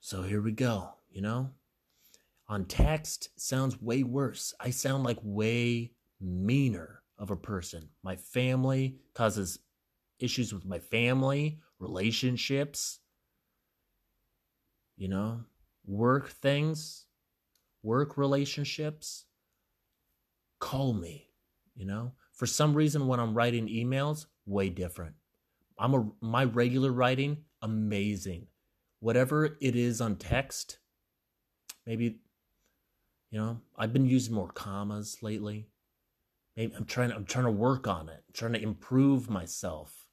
So 0.00 0.22
here 0.22 0.40
we 0.40 0.52
go, 0.52 0.94
you 1.10 1.20
know? 1.20 1.50
On 2.48 2.64
text 2.64 3.28
sounds 3.36 3.80
way 3.80 4.02
worse. 4.02 4.54
I 4.58 4.70
sound 4.70 5.04
like 5.04 5.18
way 5.22 5.92
meaner 6.20 6.99
of 7.20 7.30
a 7.30 7.36
person. 7.36 7.88
My 8.02 8.16
family 8.16 8.96
causes 9.14 9.60
issues 10.18 10.52
with 10.52 10.64
my 10.64 10.80
family, 10.80 11.60
relationships, 11.78 12.98
you 14.96 15.06
know, 15.06 15.44
work 15.86 16.30
things, 16.30 17.06
work 17.84 18.16
relationships. 18.16 19.26
Call 20.58 20.92
me, 20.92 21.28
you 21.76 21.86
know? 21.86 22.12
For 22.32 22.46
some 22.46 22.74
reason 22.74 23.06
when 23.06 23.20
I'm 23.20 23.34
writing 23.34 23.68
emails, 23.68 24.26
way 24.46 24.68
different. 24.68 25.14
I'm 25.78 25.94
a 25.94 26.10
my 26.20 26.44
regular 26.44 26.90
writing 26.90 27.44
amazing 27.62 28.48
whatever 29.00 29.56
it 29.60 29.74
is 29.74 30.00
on 30.00 30.16
text, 30.16 30.78
maybe, 31.86 32.20
you 33.30 33.38
know, 33.38 33.60
I've 33.76 33.92
been 33.92 34.06
using 34.06 34.34
more 34.34 34.48
commas 34.48 35.18
lately. 35.22 35.69
Maybe 36.60 36.74
I'm 36.76 36.84
trying, 36.84 37.10
I'm 37.10 37.24
trying 37.24 37.46
to 37.46 37.50
work 37.50 37.88
on 37.88 38.10
it, 38.10 38.22
I'm 38.28 38.34
trying 38.34 38.52
to 38.52 38.62
improve 38.62 39.30
myself. 39.30 40.04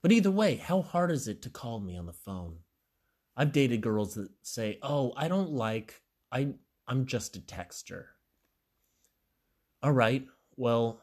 But 0.00 0.12
either 0.12 0.30
way, 0.30 0.56
how 0.56 0.80
hard 0.80 1.10
is 1.10 1.28
it 1.28 1.42
to 1.42 1.50
call 1.50 1.78
me 1.78 1.94
on 1.94 2.06
the 2.06 2.14
phone? 2.14 2.60
I've 3.36 3.52
dated 3.52 3.82
girls 3.82 4.14
that 4.14 4.30
say, 4.40 4.78
"Oh, 4.82 5.12
I 5.18 5.28
don't 5.28 5.50
like 5.50 6.00
I 6.32 6.54
I'm 6.88 7.04
just 7.04 7.36
a 7.36 7.40
texter." 7.40 8.06
All 9.82 9.92
right. 9.92 10.26
Well, 10.56 11.02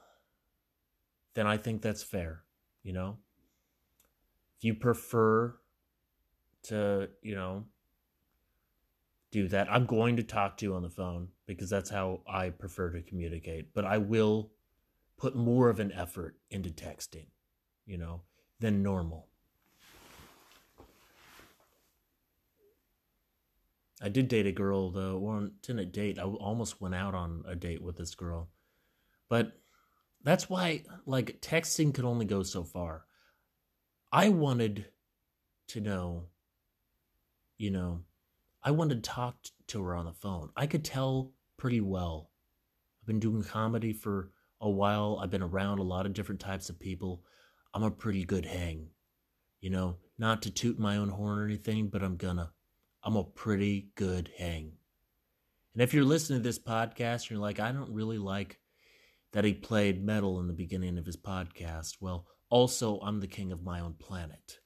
then 1.36 1.46
I 1.46 1.58
think 1.58 1.84
that's 1.84 2.02
fair, 2.02 2.42
you 2.82 2.94
know? 2.94 3.20
If 4.58 4.64
you 4.64 4.74
prefer 4.74 5.60
to, 6.64 7.10
you 7.22 7.36
know, 7.36 7.66
do 9.32 9.48
that. 9.50 9.72
I'm 9.72 9.86
going 9.86 10.16
to 10.18 10.24
talk 10.24 10.58
to 10.58 10.66
you 10.66 10.76
on 10.76 10.84
the 10.84 10.90
phone 10.90 11.30
because 11.46 11.70
that's 11.70 11.90
how 11.90 12.22
I 12.28 12.50
prefer 12.50 12.92
to 12.92 13.02
communicate. 13.02 13.74
But 13.74 13.86
I 13.86 13.98
will 13.98 14.52
put 15.18 15.36
more 15.36 15.70
of 15.70 15.80
an 15.80 15.92
effort 15.92 16.38
into 16.50 16.70
texting, 16.70 17.28
you 17.86 17.98
know, 17.98 18.22
than 18.60 18.84
normal. 18.84 19.28
I 24.02 24.10
did 24.10 24.28
date 24.28 24.46
a 24.46 24.52
girl 24.52 24.92
though. 24.92 25.18
Well, 25.18 25.50
didn't 25.64 25.80
a 25.80 25.86
date. 25.86 26.20
I 26.20 26.24
almost 26.24 26.80
went 26.80 26.94
out 26.94 27.16
on 27.16 27.44
a 27.48 27.56
date 27.56 27.82
with 27.82 27.98
this 27.98 28.14
girl, 28.14 28.50
but 29.28 29.54
that's 30.24 30.50
why 30.50 30.84
like 31.08 31.42
texting 31.42 31.94
could 31.94 32.06
only 32.06 32.26
go 32.26 32.44
so 32.44 32.64
far. 32.64 33.06
I 34.12 34.30
wanted 34.30 34.86
to 35.70 35.82
know 35.82 36.28
you 37.58 37.72
know, 37.72 38.02
I 38.64 38.72
wanted 38.72 39.04
to 39.04 39.10
talk 39.10 39.38
to 39.68 39.84
her 39.84 39.96
on 39.96 40.06
the 40.06 40.14
phone. 40.14 40.50
I 40.56 40.68
could 40.68 40.84
tell 40.84 41.34
pretty 41.58 41.82
well. 41.82 42.32
I've 43.02 43.08
been 43.08 43.20
doing 43.20 43.44
comedy 43.44 43.94
for 43.94 44.32
a 44.60 44.70
while. 44.70 45.20
I've 45.22 45.30
been 45.30 45.44
around 45.44 45.80
a 45.80 45.84
lot 45.84 46.06
of 46.06 46.14
different 46.14 46.42
types 46.42 46.70
of 46.70 46.80
people. 46.80 47.24
I'm 47.74 47.84
a 47.84 47.92
pretty 47.92 48.24
good 48.26 48.46
hang. 48.46 48.90
You 49.62 49.70
know, 49.70 49.98
not 50.18 50.42
to 50.44 50.52
toot 50.52 50.80
my 50.80 50.98
own 50.98 51.10
horn 51.10 51.40
or 51.40 51.46
anything, 51.46 51.90
but 51.90 52.04
I'm 52.04 52.18
gonna. 52.18 52.52
I'm 53.04 53.16
a 53.16 53.24
pretty 53.24 53.90
good 53.96 54.32
hang. 54.38 54.74
And 55.74 55.82
if 55.82 55.94
you're 55.94 56.04
listening 56.04 56.40
to 56.40 56.44
this 56.44 56.60
podcast 56.60 57.22
and 57.22 57.32
you're 57.32 57.40
like, 57.40 57.60
I 57.60 57.72
don't 57.72 57.94
really 57.94 58.18
like 58.18 58.60
that 59.34 59.46
he 59.46 59.54
played 59.54 60.04
metal 60.04 60.40
in 60.40 60.48
the 60.48 60.54
beginning 60.54 60.98
of 60.98 61.06
his 61.06 61.18
podcast, 61.18 61.98
well, 62.02 62.26
also, 62.50 63.00
I'm 63.02 63.20
the 63.20 63.28
king 63.28 63.52
of 63.52 63.64
my 63.64 63.80
own 63.80 63.94
planet. 63.94 64.60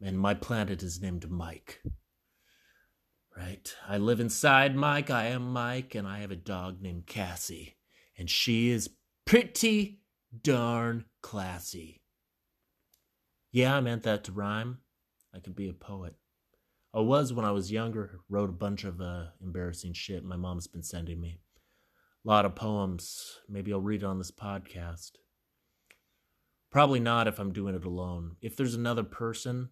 And 0.00 0.18
my 0.18 0.34
planet 0.34 0.82
is 0.82 1.00
named 1.00 1.28
Mike. 1.28 1.82
Right. 3.38 3.72
I 3.86 3.98
live 3.98 4.18
inside 4.18 4.74
Mike. 4.74 5.10
I 5.10 5.26
am 5.26 5.52
Mike, 5.52 5.94
and 5.94 6.08
I 6.08 6.18
have 6.18 6.32
a 6.32 6.36
dog 6.36 6.82
named 6.82 7.06
Cassie. 7.06 7.76
And 8.18 8.28
she 8.28 8.70
is 8.70 8.90
pretty 9.26 10.00
darn 10.42 11.04
classy. 11.22 12.02
Yeah, 13.52 13.76
I 13.76 13.80
meant 13.80 14.02
that 14.02 14.24
to 14.24 14.32
rhyme. 14.32 14.78
I 15.32 15.38
could 15.38 15.54
be 15.54 15.68
a 15.68 15.72
poet. 15.72 16.14
I 16.92 16.98
was 16.98 17.32
when 17.32 17.44
I 17.44 17.52
was 17.52 17.70
younger, 17.70 18.18
wrote 18.28 18.48
a 18.48 18.52
bunch 18.52 18.82
of 18.82 19.00
uh, 19.00 19.26
embarrassing 19.40 19.92
shit 19.92 20.24
my 20.24 20.36
mom's 20.36 20.66
been 20.66 20.82
sending 20.82 21.20
me. 21.20 21.38
A 22.24 22.28
lot 22.28 22.44
of 22.44 22.56
poems. 22.56 23.38
Maybe 23.48 23.72
I'll 23.72 23.80
read 23.80 24.02
it 24.02 24.06
on 24.06 24.18
this 24.18 24.32
podcast. 24.32 25.12
Probably 26.72 26.98
not 26.98 27.28
if 27.28 27.38
I'm 27.38 27.52
doing 27.52 27.76
it 27.76 27.84
alone. 27.84 28.34
If 28.42 28.56
there's 28.56 28.74
another 28.74 29.04
person 29.04 29.68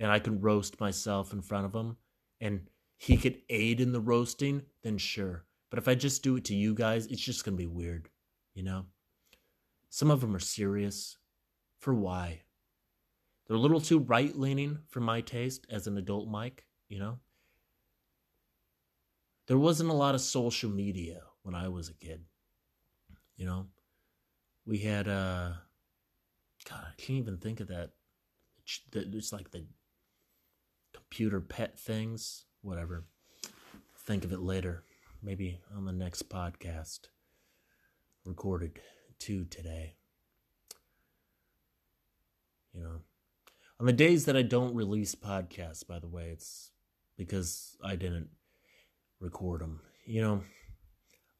and 0.00 0.10
I 0.10 0.18
can 0.18 0.40
roast 0.40 0.80
myself 0.80 1.32
in 1.32 1.42
front 1.42 1.64
of 1.64 1.72
them, 1.72 1.98
and 2.40 2.68
he 2.96 3.16
could 3.16 3.42
aid 3.48 3.80
in 3.80 3.92
the 3.92 4.00
roasting, 4.00 4.62
then 4.82 4.98
sure. 4.98 5.44
But 5.70 5.78
if 5.78 5.88
I 5.88 5.94
just 5.94 6.22
do 6.22 6.36
it 6.36 6.44
to 6.46 6.54
you 6.54 6.74
guys, 6.74 7.06
it's 7.06 7.22
just 7.22 7.44
to 7.44 7.52
be 7.52 7.66
weird, 7.66 8.08
you 8.54 8.62
know? 8.62 8.86
Some 9.90 10.10
of 10.10 10.20
them 10.20 10.34
are 10.34 10.40
serious. 10.40 11.18
For 11.78 11.94
why? 11.94 12.42
They're 13.46 13.56
a 13.56 13.60
little 13.60 13.80
too 13.80 13.98
right 13.98 14.36
leaning 14.36 14.78
for 14.88 15.00
my 15.00 15.20
taste 15.20 15.66
as 15.70 15.86
an 15.86 15.98
adult 15.98 16.28
Mike, 16.28 16.66
you 16.88 16.98
know? 16.98 17.18
There 19.46 19.58
wasn't 19.58 19.90
a 19.90 19.94
lot 19.94 20.14
of 20.14 20.20
social 20.20 20.70
media 20.70 21.22
when 21.42 21.54
I 21.54 21.68
was 21.68 21.88
a 21.88 21.94
kid. 21.94 22.24
You 23.36 23.46
know? 23.46 23.66
We 24.64 24.78
had, 24.78 25.06
uh, 25.06 25.52
God, 26.68 26.80
I 26.80 26.92
can't 26.96 27.18
even 27.18 27.36
think 27.38 27.60
of 27.60 27.68
that. 27.68 27.90
It's 28.92 29.32
like 29.32 29.50
the 29.52 29.64
computer 31.16 31.40
pet 31.40 31.78
things, 31.78 32.44
whatever. 32.60 33.06
Think 34.00 34.22
of 34.22 34.32
it 34.32 34.40
later, 34.40 34.84
maybe 35.22 35.58
on 35.74 35.86
the 35.86 35.92
next 35.92 36.28
podcast. 36.28 37.08
Recorded 38.26 38.80
two 39.18 39.46
today. 39.46 39.94
You 42.74 42.82
know, 42.82 43.00
on 43.80 43.86
the 43.86 43.94
days 43.94 44.26
that 44.26 44.36
I 44.36 44.42
don't 44.42 44.74
release 44.74 45.14
podcasts, 45.14 45.86
by 45.86 46.00
the 46.00 46.06
way, 46.06 46.28
it's 46.28 46.70
because 47.16 47.78
I 47.82 47.96
didn't 47.96 48.28
record 49.18 49.62
them. 49.62 49.80
You 50.04 50.20
know, 50.20 50.42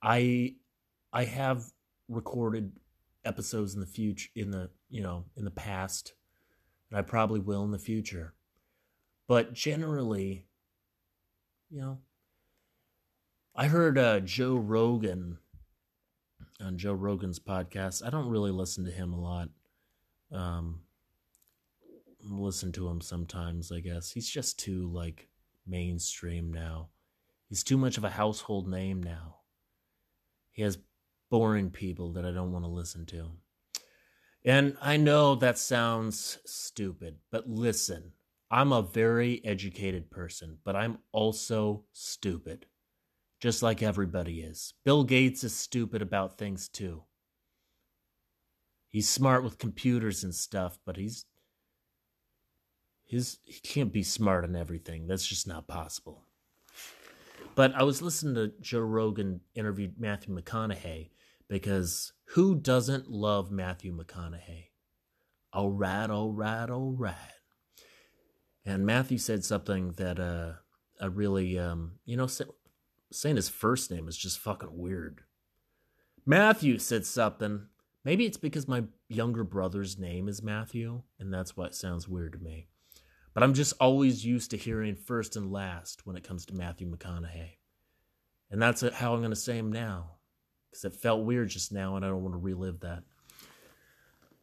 I 0.02 0.54
I 1.12 1.24
have 1.24 1.64
recorded 2.08 2.72
episodes 3.26 3.74
in 3.74 3.80
the 3.80 3.86
future 3.86 4.30
in 4.34 4.52
the, 4.52 4.70
you 4.88 5.02
know, 5.02 5.26
in 5.36 5.44
the 5.44 5.50
past, 5.50 6.14
and 6.88 6.98
I 6.98 7.02
probably 7.02 7.40
will 7.40 7.64
in 7.64 7.72
the 7.72 7.78
future. 7.78 8.32
But 9.28 9.52
generally, 9.52 10.46
you 11.70 11.80
know, 11.80 11.98
I 13.54 13.66
heard 13.66 13.98
uh, 13.98 14.20
Joe 14.20 14.56
Rogan 14.56 15.38
on 16.60 16.78
Joe 16.78 16.92
Rogan's 16.92 17.38
podcast. 17.38 18.06
I 18.06 18.10
don't 18.10 18.28
really 18.28 18.50
listen 18.50 18.84
to 18.84 18.90
him 18.90 19.12
a 19.12 19.20
lot. 19.20 19.48
Um, 20.32 20.80
listen 22.22 22.72
to 22.72 22.88
him 22.88 23.00
sometimes, 23.00 23.72
I 23.72 23.80
guess. 23.80 24.10
He's 24.10 24.28
just 24.28 24.58
too 24.58 24.90
like 24.92 25.28
mainstream 25.66 26.52
now. 26.52 26.88
He's 27.48 27.62
too 27.62 27.76
much 27.76 27.96
of 27.96 28.04
a 28.04 28.10
household 28.10 28.68
name 28.68 29.02
now. 29.02 29.36
He 30.52 30.62
has 30.62 30.78
boring 31.30 31.70
people 31.70 32.12
that 32.12 32.24
I 32.24 32.32
don't 32.32 32.52
want 32.52 32.64
to 32.64 32.70
listen 32.70 33.06
to. 33.06 33.30
And 34.44 34.76
I 34.80 34.96
know 34.96 35.34
that 35.34 35.58
sounds 35.58 36.38
stupid, 36.44 37.16
but 37.30 37.48
listen, 37.48 38.12
I'm 38.50 38.72
a 38.72 38.82
very 38.82 39.44
educated 39.44 40.10
person, 40.10 40.58
but 40.64 40.76
I'm 40.76 40.98
also 41.12 41.84
stupid. 41.92 42.66
Just 43.40 43.62
like 43.62 43.82
everybody 43.82 44.40
is. 44.40 44.72
Bill 44.84 45.04
Gates 45.04 45.44
is 45.44 45.54
stupid 45.54 46.00
about 46.00 46.38
things 46.38 46.68
too. 46.68 47.02
He's 48.88 49.08
smart 49.08 49.44
with 49.44 49.58
computers 49.58 50.24
and 50.24 50.34
stuff, 50.34 50.78
but 50.86 50.96
he's 50.96 51.26
his 53.04 53.38
he 53.44 53.60
can't 53.60 53.92
be 53.92 54.02
smart 54.02 54.44
on 54.44 54.56
everything. 54.56 55.06
That's 55.06 55.26
just 55.26 55.46
not 55.46 55.66
possible. 55.66 56.22
But 57.54 57.74
I 57.74 57.82
was 57.82 58.02
listening 58.02 58.34
to 58.34 58.52
Joe 58.60 58.80
Rogan 58.80 59.40
interviewed 59.54 59.98
Matthew 59.98 60.34
McConaughey 60.34 61.10
because 61.48 62.12
who 62.28 62.54
doesn't 62.54 63.10
love 63.10 63.50
Matthew 63.50 63.96
McConaughey? 63.96 64.70
All 65.52 65.70
right, 65.70 66.10
all 66.10 66.32
right, 66.32 66.68
all 66.68 66.92
right. 66.92 67.35
And 68.66 68.84
Matthew 68.84 69.18
said 69.18 69.44
something 69.44 69.92
that 69.92 70.18
uh, 70.18 70.54
I 71.00 71.06
really, 71.06 71.56
um, 71.56 71.92
you 72.04 72.16
know, 72.16 72.26
say, 72.26 72.46
saying 73.12 73.36
his 73.36 73.48
first 73.48 73.92
name 73.92 74.08
is 74.08 74.16
just 74.16 74.40
fucking 74.40 74.76
weird. 74.76 75.22
Matthew 76.26 76.78
said 76.78 77.06
something. 77.06 77.68
Maybe 78.04 78.26
it's 78.26 78.36
because 78.36 78.66
my 78.66 78.84
younger 79.08 79.44
brother's 79.44 79.98
name 79.98 80.28
is 80.28 80.42
Matthew, 80.42 81.02
and 81.20 81.32
that's 81.32 81.56
why 81.56 81.66
it 81.66 81.76
sounds 81.76 82.08
weird 82.08 82.32
to 82.32 82.38
me. 82.40 82.66
But 83.34 83.44
I'm 83.44 83.54
just 83.54 83.74
always 83.80 84.24
used 84.26 84.50
to 84.50 84.56
hearing 84.56 84.96
first 84.96 85.36
and 85.36 85.52
last 85.52 86.04
when 86.04 86.16
it 86.16 86.24
comes 86.24 86.44
to 86.46 86.54
Matthew 86.54 86.90
McConaughey. 86.90 87.58
And 88.50 88.60
that's 88.60 88.80
how 88.80 89.12
I'm 89.12 89.20
going 89.20 89.30
to 89.30 89.36
say 89.36 89.58
him 89.58 89.70
now. 89.70 90.16
Because 90.70 90.86
it 90.86 91.00
felt 91.00 91.24
weird 91.24 91.50
just 91.50 91.72
now, 91.72 91.94
and 91.94 92.04
I 92.04 92.08
don't 92.08 92.22
want 92.22 92.34
to 92.34 92.38
relive 92.38 92.80
that. 92.80 93.04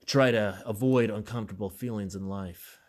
Try 0.06 0.32
to 0.32 0.62
avoid 0.66 1.10
uncomfortable 1.10 1.70
feelings 1.70 2.16
in 2.16 2.30
life. 2.30 2.80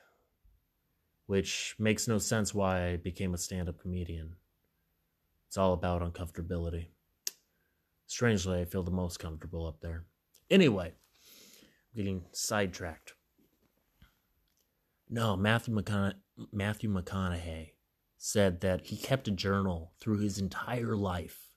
Which 1.27 1.75
makes 1.79 2.07
no 2.07 2.19
sense 2.19 2.53
why 2.53 2.89
I 2.89 2.97
became 2.97 3.35
a 3.35 3.39
stand 3.39 3.69
up 3.69 3.81
comedian. 3.81 4.37
It's 5.49 5.57
all 5.57 5.73
about 5.73 6.03
uncomfortability. 6.03 6.89
Strangely, 8.07 8.61
I 8.61 8.65
feel 8.65 8.83
the 8.83 8.91
most 8.91 9.19
comfortable 9.19 9.67
up 9.67 9.81
there. 9.81 10.05
Anyway, 10.51 10.93
I'm 10.93 11.97
getting 11.97 12.25
sidetracked. 12.33 13.15
No, 15.09 15.37
Matthew, 15.37 15.75
McCona- 15.75 16.21
Matthew 16.53 16.91
McConaughey 16.91 17.71
said 18.19 18.61
that 18.63 18.87
he 18.87 18.97
kept 18.97 19.29
a 19.29 19.31
journal 19.31 19.93
through 20.01 20.19
his 20.19 20.39
entire 20.39 20.97
life, 20.97 21.51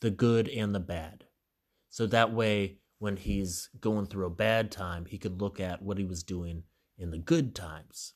the 0.00 0.10
good 0.10 0.48
and 0.48 0.74
the 0.74 0.80
bad. 0.80 1.24
So 1.88 2.06
that 2.06 2.32
way, 2.32 2.78
when 2.98 3.16
he's 3.16 3.70
going 3.80 4.06
through 4.06 4.26
a 4.26 4.30
bad 4.30 4.70
time, 4.70 5.06
he 5.06 5.18
could 5.18 5.40
look 5.40 5.60
at 5.60 5.82
what 5.82 5.98
he 5.98 6.04
was 6.04 6.22
doing 6.22 6.64
in 6.98 7.10
the 7.10 7.18
good 7.18 7.54
times. 7.54 8.14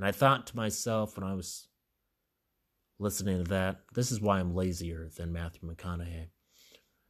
And 0.00 0.06
I 0.06 0.12
thought 0.12 0.46
to 0.46 0.56
myself 0.56 1.18
when 1.18 1.28
I 1.28 1.34
was 1.34 1.68
listening 2.98 3.44
to 3.44 3.50
that, 3.50 3.82
this 3.92 4.10
is 4.10 4.18
why 4.18 4.40
I'm 4.40 4.54
lazier 4.54 5.10
than 5.14 5.30
Matthew 5.30 5.70
McConaughey. 5.70 6.28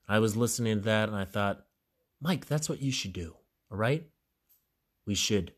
I 0.08 0.18
was 0.18 0.36
listening 0.36 0.78
to 0.78 0.84
that 0.86 1.08
and 1.08 1.16
I 1.16 1.24
thought, 1.24 1.66
Mike, 2.20 2.46
that's 2.46 2.68
what 2.68 2.82
you 2.82 2.90
should 2.90 3.12
do, 3.12 3.36
all 3.70 3.78
right? 3.78 4.08
We 5.06 5.14
should 5.14 5.52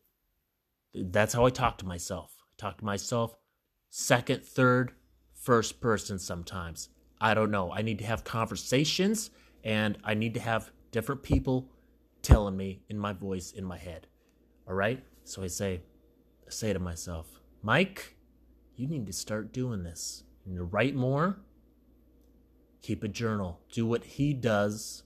that's 0.95 1.33
how 1.33 1.47
I 1.47 1.49
talk 1.49 1.79
to 1.79 1.87
myself. 1.87 2.37
I 2.38 2.53
talk 2.59 2.77
to 2.77 2.85
myself 2.85 3.35
second, 3.88 4.45
third, 4.45 4.92
first 5.33 5.81
person 5.81 6.18
sometimes. 6.18 6.90
I 7.18 7.33
don't 7.33 7.51
know. 7.51 7.73
I 7.73 7.81
need 7.81 8.01
to 8.01 8.05
have 8.05 8.25
conversations 8.25 9.31
and 9.64 9.97
I 10.05 10.12
need 10.12 10.35
to 10.35 10.40
have 10.40 10.71
different 10.90 11.23
people 11.23 11.71
telling 12.21 12.59
me 12.59 12.83
in 12.90 12.99
my 12.99 13.14
voice 13.14 13.53
in 13.53 13.64
my 13.64 13.79
head. 13.79 14.07
All 14.68 14.75
right? 14.75 15.03
So 15.25 15.42
I 15.42 15.47
say 15.47 15.81
say 16.53 16.73
to 16.73 16.79
myself, 16.79 17.41
"Mike, 17.62 18.17
you 18.77 18.87
need 18.87 19.07
to 19.07 19.12
start 19.12 19.53
doing 19.53 19.83
this. 19.83 20.25
You 20.45 20.53
need 20.53 20.59
to 20.59 20.65
write 20.65 20.95
more. 20.95 21.41
Keep 22.83 23.05
a 23.05 23.09
journal. 23.09 23.61
Do 23.71 23.87
what 23.87 24.05
he 24.05 24.33
does. 24.35 25.05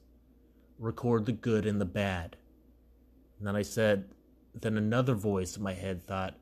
Record 0.78 1.26
the 1.26 1.32
good 1.32 1.66
and 1.66 1.80
the 1.80 1.86
bad." 1.86 2.36
And 3.38 3.46
then 3.46 3.56
I 3.56 3.62
said, 3.62 4.08
then 4.60 4.78
another 4.78 5.14
voice 5.14 5.56
in 5.56 5.62
my 5.62 5.74
head 5.74 6.02
thought, 6.02 6.38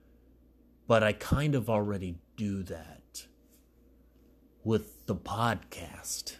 but 0.86 1.02
I 1.02 1.12
kind 1.12 1.54
of 1.54 1.68
already 1.68 2.18
do 2.36 2.62
that 2.64 3.26
with 4.62 5.06
the 5.06 5.16
podcast. 5.16 6.36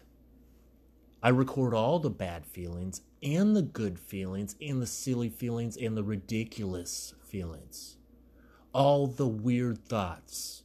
I 1.23 1.31
record 1.31 1.75
all 1.75 1.99
the 1.99 2.11
bad 2.11 2.47
feelings 2.47 3.01
and 3.23 3.57
the 3.57 3.63
good 3.63 3.99
feelings 3.99 4.55
and 4.61 4.81
the 4.81 4.87
silly 4.87 5.31
feelings 5.31 5.77
and 5.77 5.97
the 5.97 6.05
ridiculous 6.05 7.15
feelings. 7.25 7.97
All 8.75 9.07
the 9.07 9.27
weird 9.27 9.87
thoughts. 9.87 10.65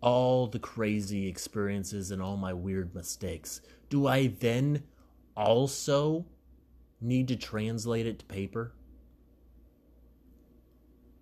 All 0.00 0.48
the 0.48 0.58
crazy 0.58 1.28
experiences 1.28 2.10
and 2.10 2.20
all 2.20 2.36
my 2.36 2.52
weird 2.52 2.94
mistakes. 2.94 3.60
Do 3.88 4.06
I 4.08 4.28
then 4.28 4.82
also 5.36 6.24
need 7.00 7.28
to 7.28 7.36
translate 7.36 8.06
it 8.06 8.18
to 8.20 8.24
paper? 8.24 8.72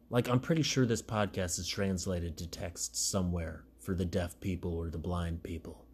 Like, 0.08 0.28
I'm 0.28 0.40
pretty 0.40 0.62
sure 0.62 0.86
this 0.86 1.02
podcast 1.02 1.58
is 1.58 1.68
translated 1.68 2.36
to 2.38 2.46
text 2.46 2.96
somewhere 2.96 3.64
for 3.80 3.94
the 3.94 4.04
deaf 4.04 4.38
people 4.40 4.74
or 4.74 4.88
the 4.88 4.98
blind 4.98 5.42
people. 5.42 5.84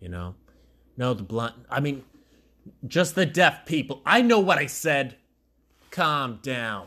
You 0.00 0.08
know? 0.08 0.34
No, 0.96 1.14
the 1.14 1.22
blind. 1.22 1.54
I 1.70 1.80
mean, 1.80 2.04
just 2.86 3.14
the 3.14 3.26
deaf 3.26 3.66
people. 3.66 4.02
I 4.04 4.22
know 4.22 4.40
what 4.40 4.58
I 4.58 4.66
said. 4.66 5.16
Calm 5.90 6.40
down. 6.42 6.86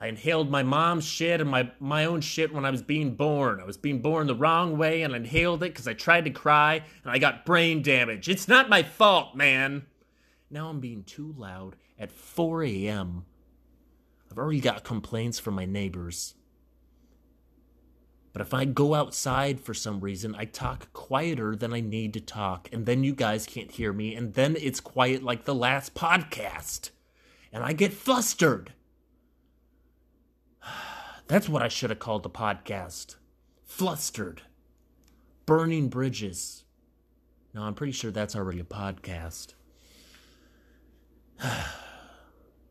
I 0.00 0.06
inhaled 0.06 0.48
my 0.48 0.62
mom's 0.62 1.04
shit 1.04 1.40
and 1.40 1.50
my, 1.50 1.72
my 1.80 2.04
own 2.04 2.20
shit 2.20 2.52
when 2.52 2.64
I 2.64 2.70
was 2.70 2.82
being 2.82 3.14
born. 3.14 3.60
I 3.60 3.64
was 3.64 3.76
being 3.76 4.00
born 4.00 4.28
the 4.28 4.34
wrong 4.34 4.78
way 4.78 5.02
and 5.02 5.12
I 5.12 5.16
inhaled 5.16 5.62
it 5.64 5.72
because 5.72 5.88
I 5.88 5.94
tried 5.94 6.24
to 6.26 6.30
cry 6.30 6.82
and 7.02 7.12
I 7.12 7.18
got 7.18 7.44
brain 7.44 7.82
damage. 7.82 8.28
It's 8.28 8.46
not 8.46 8.68
my 8.68 8.84
fault, 8.84 9.34
man. 9.34 9.86
Now 10.50 10.68
I'm 10.68 10.78
being 10.78 11.02
too 11.02 11.34
loud 11.36 11.74
at 11.98 12.12
4 12.12 12.62
a.m. 12.62 13.24
I've 14.30 14.38
already 14.38 14.60
got 14.60 14.84
complaints 14.84 15.40
from 15.40 15.54
my 15.54 15.64
neighbors. 15.64 16.34
But 18.32 18.42
if 18.42 18.54
I 18.54 18.66
go 18.66 18.94
outside 18.94 19.60
for 19.60 19.74
some 19.74 19.98
reason, 19.98 20.36
I 20.38 20.44
talk 20.44 20.92
quieter 20.92 21.56
than 21.56 21.72
I 21.72 21.80
need 21.80 22.12
to 22.14 22.20
talk, 22.20 22.68
and 22.72 22.86
then 22.86 23.02
you 23.02 23.12
guys 23.12 23.46
can't 23.46 23.70
hear 23.70 23.92
me, 23.92 24.14
and 24.14 24.34
then 24.34 24.54
it's 24.60 24.78
quiet 24.80 25.24
like 25.24 25.44
the 25.44 25.54
last 25.54 25.94
podcast. 25.94 26.90
And 27.52 27.64
I 27.64 27.72
get 27.72 27.92
flustered. 27.92 28.74
That's 31.28 31.48
what 31.48 31.62
I 31.62 31.68
should 31.68 31.90
have 31.90 31.98
called 31.98 32.22
the 32.22 32.30
podcast. 32.30 33.16
Flustered. 33.62 34.42
Burning 35.44 35.88
bridges. 35.88 36.64
No, 37.54 37.62
I'm 37.62 37.74
pretty 37.74 37.92
sure 37.92 38.10
that's 38.10 38.34
already 38.34 38.60
a 38.60 38.64
podcast. 38.64 39.52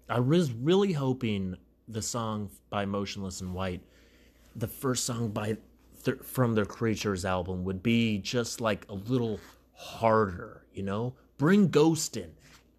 I 0.09 0.19
was 0.19 0.51
really 0.51 0.93
hoping 0.93 1.55
the 1.87 2.01
song 2.01 2.49
by 2.71 2.85
Motionless 2.85 3.41
in 3.41 3.53
White, 3.53 3.81
the 4.55 4.67
first 4.67 5.05
song 5.05 5.29
by 5.29 5.57
th- 6.03 6.21
from 6.23 6.55
their 6.55 6.65
Creatures 6.65 7.25
album 7.25 7.63
would 7.63 7.83
be 7.83 8.17
just 8.17 8.59
like 8.59 8.85
a 8.89 8.95
little 8.95 9.39
harder, 9.73 10.65
you 10.73 10.81
know? 10.81 11.13
Bring 11.37 11.67
Ghost 11.67 12.17
in. 12.17 12.31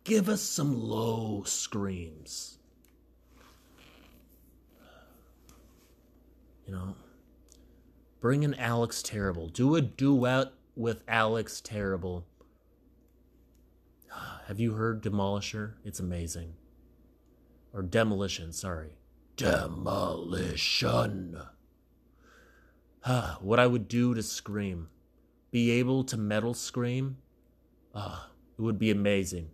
Give 0.02 0.28
us 0.28 0.42
some 0.42 0.82
low 0.82 1.44
screams. 1.44 2.57
You 6.68 6.74
know? 6.74 6.94
Bring 8.20 8.42
in 8.42 8.52
Alex 8.54 9.02
Terrible. 9.02 9.48
Do 9.48 9.74
a 9.74 9.80
duet 9.80 10.52
with 10.76 11.02
Alex 11.08 11.62
Terrible. 11.62 12.26
Have 14.46 14.60
you 14.60 14.74
heard 14.74 15.02
Demolisher? 15.02 15.74
It's 15.82 15.98
amazing. 15.98 16.52
Or 17.72 17.80
Demolition, 17.80 18.52
sorry. 18.52 18.98
Demolition. 19.36 21.40
what 23.40 23.58
I 23.58 23.66
would 23.66 23.88
do 23.88 24.14
to 24.14 24.22
scream. 24.22 24.90
Be 25.50 25.70
able 25.70 26.04
to 26.04 26.18
metal 26.18 26.52
scream. 26.52 27.16
Ah, 27.94 28.28
it 28.58 28.62
would 28.62 28.78
be 28.78 28.90
amazing. 28.90 29.48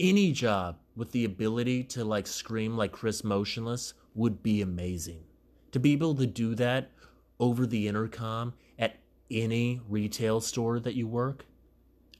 Any 0.00 0.32
job 0.32 0.78
with 0.96 1.12
the 1.12 1.24
ability 1.24 1.84
to 1.84 2.04
like 2.04 2.26
scream 2.26 2.76
like 2.76 2.90
Chris 2.90 3.22
Motionless 3.22 3.94
would 4.16 4.42
be 4.42 4.62
amazing. 4.62 5.22
To 5.74 5.80
be 5.80 5.92
able 5.92 6.14
to 6.14 6.26
do 6.26 6.54
that 6.54 6.92
over 7.40 7.66
the 7.66 7.88
intercom 7.88 8.54
at 8.78 9.00
any 9.28 9.80
retail 9.88 10.40
store 10.40 10.78
that 10.78 10.94
you 10.94 11.08
work, 11.08 11.46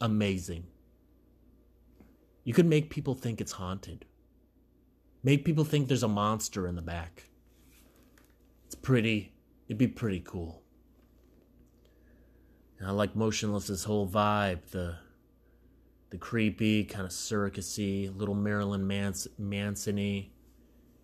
amazing. 0.00 0.66
You 2.42 2.52
could 2.52 2.66
make 2.66 2.90
people 2.90 3.14
think 3.14 3.40
it's 3.40 3.52
haunted. 3.52 4.06
Make 5.22 5.44
people 5.44 5.62
think 5.62 5.86
there's 5.86 6.02
a 6.02 6.08
monster 6.08 6.66
in 6.66 6.74
the 6.74 6.82
back. 6.82 7.28
It's 8.66 8.74
pretty, 8.74 9.32
it'd 9.68 9.78
be 9.78 9.86
pretty 9.86 10.18
cool. 10.18 10.64
And 12.80 12.88
I 12.88 12.90
like 12.90 13.14
Motionless's 13.14 13.84
whole 13.84 14.08
vibe, 14.08 14.66
the 14.72 14.96
the 16.10 16.18
creepy, 16.18 16.82
kind 16.82 17.04
of 17.04 17.12
circusy, 17.12 18.12
little 18.18 18.34
Marilyn 18.34 18.84
Manson 18.84 19.30
Manson-y, 19.38 20.28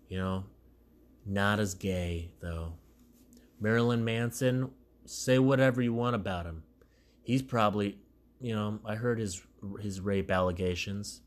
you 0.09 0.17
know, 0.17 0.43
not 1.25 1.59
as 1.59 1.73
gay 1.73 2.31
though. 2.39 2.73
Marilyn 3.59 4.03
Manson, 4.03 4.71
say 5.05 5.37
whatever 5.39 5.81
you 5.81 5.93
want 5.93 6.15
about 6.15 6.45
him. 6.45 6.63
He's 7.21 7.41
probably, 7.41 7.97
you 8.39 8.55
know, 8.55 8.79
I 8.85 8.95
heard 8.95 9.19
his 9.19 9.41
his 9.79 9.99
rape 9.99 10.31
allegations. 10.31 11.21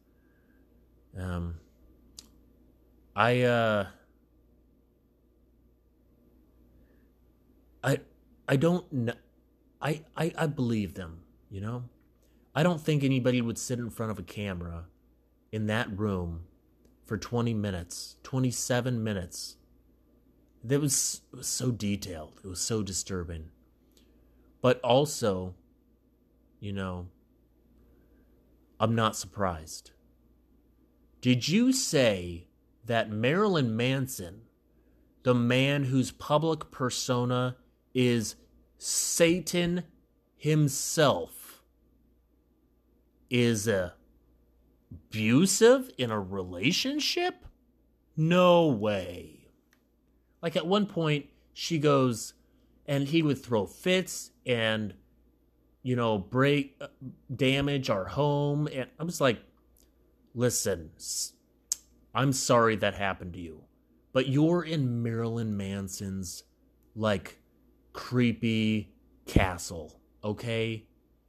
Um 1.18 1.56
I 3.14 3.42
uh 3.42 3.86
I 7.82 8.00
I 8.48 8.56
don't 8.56 8.92
know 8.92 9.14
I, 9.80 10.02
I 10.16 10.32
I 10.36 10.46
believe 10.46 10.94
them, 10.94 11.20
you 11.50 11.60
know? 11.60 11.84
I 12.54 12.62
don't 12.62 12.80
think 12.80 13.02
anybody 13.02 13.40
would 13.40 13.58
sit 13.58 13.78
in 13.78 13.90
front 13.90 14.12
of 14.12 14.18
a 14.18 14.22
camera 14.22 14.84
in 15.50 15.66
that 15.66 15.96
room 15.98 16.44
for 17.04 17.18
20 17.18 17.52
minutes, 17.52 18.16
27 18.22 19.02
minutes. 19.02 19.56
That 20.64 20.80
was, 20.80 21.20
was 21.30 21.46
so 21.46 21.70
detailed. 21.70 22.40
It 22.42 22.48
was 22.48 22.60
so 22.60 22.82
disturbing. 22.82 23.50
But 24.62 24.80
also, 24.80 25.54
you 26.58 26.72
know, 26.72 27.08
I'm 28.80 28.94
not 28.94 29.14
surprised. 29.14 29.90
Did 31.20 31.48
you 31.48 31.72
say 31.72 32.48
that 32.86 33.10
Marilyn 33.10 33.76
Manson, 33.76 34.42
the 35.22 35.34
man 35.34 35.84
whose 35.84 36.10
public 36.10 36.70
persona 36.70 37.56
is 37.94 38.36
Satan 38.78 39.84
himself, 40.36 41.62
is 43.28 43.68
uh, 43.68 43.90
abusive 44.90 45.90
in 45.98 46.10
a 46.10 46.20
relationship? 46.20 47.44
No 48.16 48.66
way. 48.68 49.43
Like 50.44 50.56
at 50.56 50.66
one 50.66 50.84
point, 50.84 51.24
she 51.54 51.78
goes, 51.78 52.34
and 52.84 53.08
he 53.08 53.22
would 53.22 53.42
throw 53.42 53.64
fits 53.64 54.30
and, 54.44 54.92
you 55.82 55.96
know, 55.96 56.18
break, 56.18 56.76
uh, 56.82 56.88
damage 57.34 57.88
our 57.88 58.04
home. 58.04 58.68
And 58.70 58.90
I 59.00 59.04
was 59.04 59.22
like, 59.22 59.42
listen, 60.34 60.90
I'm 62.14 62.34
sorry 62.34 62.76
that 62.76 62.92
happened 62.92 63.32
to 63.32 63.40
you, 63.40 63.64
but 64.12 64.28
you're 64.28 64.62
in 64.62 65.02
Marilyn 65.02 65.56
Manson's, 65.56 66.42
like, 66.94 67.38
creepy 67.94 68.92
castle, 69.24 69.98
okay? 70.22 70.84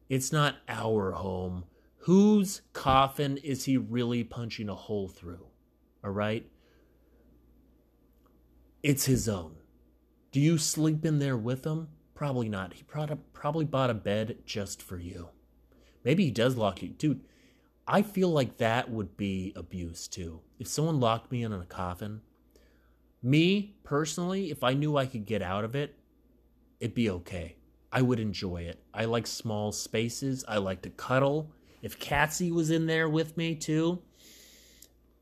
It's 0.10 0.34
not 0.34 0.58
our 0.68 1.14
home 1.14 1.64
whose 2.00 2.64
coffin 2.74 3.38
is 3.38 3.64
he 3.64 3.78
really 3.78 4.26
punching 4.26 4.68
a 4.68 4.76
hole 4.76 5.08
through? 5.08 5.46
All 6.04 6.12
right? 6.12 6.46
It's 8.86 9.06
his 9.06 9.28
own. 9.28 9.56
Do 10.32 10.40
you 10.40 10.60
sleep 10.60 11.06
in 11.06 11.18
there 11.18 11.36
with 11.36 11.66
him? 11.66 11.88
Probably 12.14 12.48
not. 12.48 12.74
He 12.74 12.84
probably 12.84 13.66
bought 13.66 13.90
a 13.90 13.96
bed 13.96 14.38
just 14.46 14.80
for 14.80 15.00
you. 15.00 15.30
Maybe 16.04 16.26
he 16.26 16.30
does 16.30 16.56
lock 16.56 16.84
you. 16.84 16.90
Dude, 16.90 17.22
I 17.88 18.04
feel 18.04 18.30
like 18.30 18.58
that 18.58 18.92
would 18.92 19.18
be 19.18 19.54
abuse 19.56 20.08
too. 20.08 20.42
If 20.60 20.68
someone 20.68 21.00
locked 21.00 21.32
me 21.32 21.42
in 21.42 21.52
a 21.52 21.66
coffin, 21.66 22.22
me 23.24 23.76
personally, 23.84 24.52
if 24.52 24.64
I 24.64 24.76
knew 24.76 24.98
I 24.98 25.08
could 25.08 25.26
get 25.26 25.42
out 25.42 25.64
of 25.64 25.76
it, 25.76 25.98
it'd 26.80 26.94
be 26.94 27.10
okay. 27.10 27.56
I 27.92 28.04
would 28.04 28.20
enjoy 28.20 28.58
it. 28.58 28.84
I 28.94 29.06
like 29.06 29.26
small 29.26 29.72
spaces. 29.72 30.46
I 30.48 30.58
like 30.58 30.84
to 30.84 30.92
cuddle. 30.92 31.52
If 31.82 32.00
Catsy 32.00 32.52
was 32.52 32.70
in 32.70 32.86
there 32.86 33.10
with 33.10 33.36
me 33.36 33.56
too, 33.56 34.04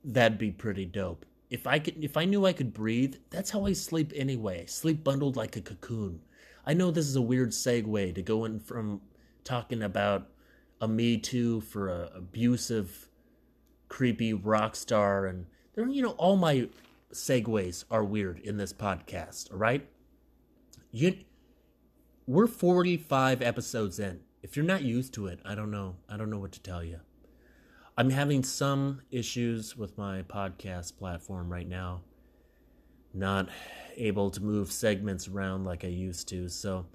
that'd 0.03 0.37
be 0.37 0.51
pretty 0.51 0.85
dope. 0.85 1.25
If 1.53 1.67
I 1.67 1.77
could 1.77 2.03
if 2.03 2.17
I 2.17 2.25
knew 2.25 2.47
I 2.47 2.51
could 2.51 2.73
breathe, 2.73 3.17
that's 3.29 3.51
how 3.51 3.67
I 3.67 3.73
sleep 3.73 4.11
anyway. 4.15 4.65
Sleep 4.65 5.03
bundled 5.03 5.35
like 5.35 5.55
a 5.55 5.61
cocoon. 5.61 6.21
I 6.65 6.73
know 6.73 6.89
this 6.89 7.05
is 7.05 7.15
a 7.15 7.21
weird 7.21 7.51
segue 7.51 8.15
to 8.15 8.21
go 8.23 8.43
in 8.45 8.59
from 8.59 9.01
talking 9.43 9.83
about 9.83 10.29
a 10.81 10.87
Me 10.87 11.15
Too 11.15 11.61
for 11.61 11.89
a 11.89 12.09
abusive, 12.15 13.07
creepy 13.87 14.33
rock 14.33 14.75
star, 14.75 15.27
and 15.27 15.45
there, 15.75 15.87
you 15.87 16.01
know, 16.01 16.15
all 16.17 16.37
my 16.37 16.69
segues 17.11 17.83
are 17.91 18.03
weird 18.03 18.39
in 18.39 18.57
this 18.57 18.73
podcast. 18.73 19.51
All 19.51 19.59
right, 19.59 19.87
you, 20.89 21.19
we're 22.25 22.47
forty 22.47 22.97
five 22.97 23.43
episodes 23.43 23.99
in 23.99 24.21
if 24.41 24.57
you're 24.57 24.65
not 24.65 24.81
used 24.81 25.13
to 25.13 25.27
it, 25.27 25.39
I 25.45 25.53
don't 25.53 25.69
know. 25.69 25.97
I 26.09 26.17
don't 26.17 26.31
know 26.31 26.39
what 26.39 26.51
to 26.53 26.59
tell 26.59 26.83
you. 26.83 26.99
I'm 27.95 28.09
having 28.09 28.43
some 28.43 29.01
issues 29.11 29.77
with 29.77 29.97
my 29.97 30.23
podcast 30.23 30.97
platform 30.97 31.51
right 31.51 31.67
now. 31.67 32.01
Not 33.13 33.49
able 33.95 34.31
to 34.31 34.41
move 34.41 34.71
segments 34.71 35.27
around 35.27 35.65
like 35.65 35.83
I 35.83 35.89
used 35.89 36.27
to. 36.29 36.49
So 36.49 36.87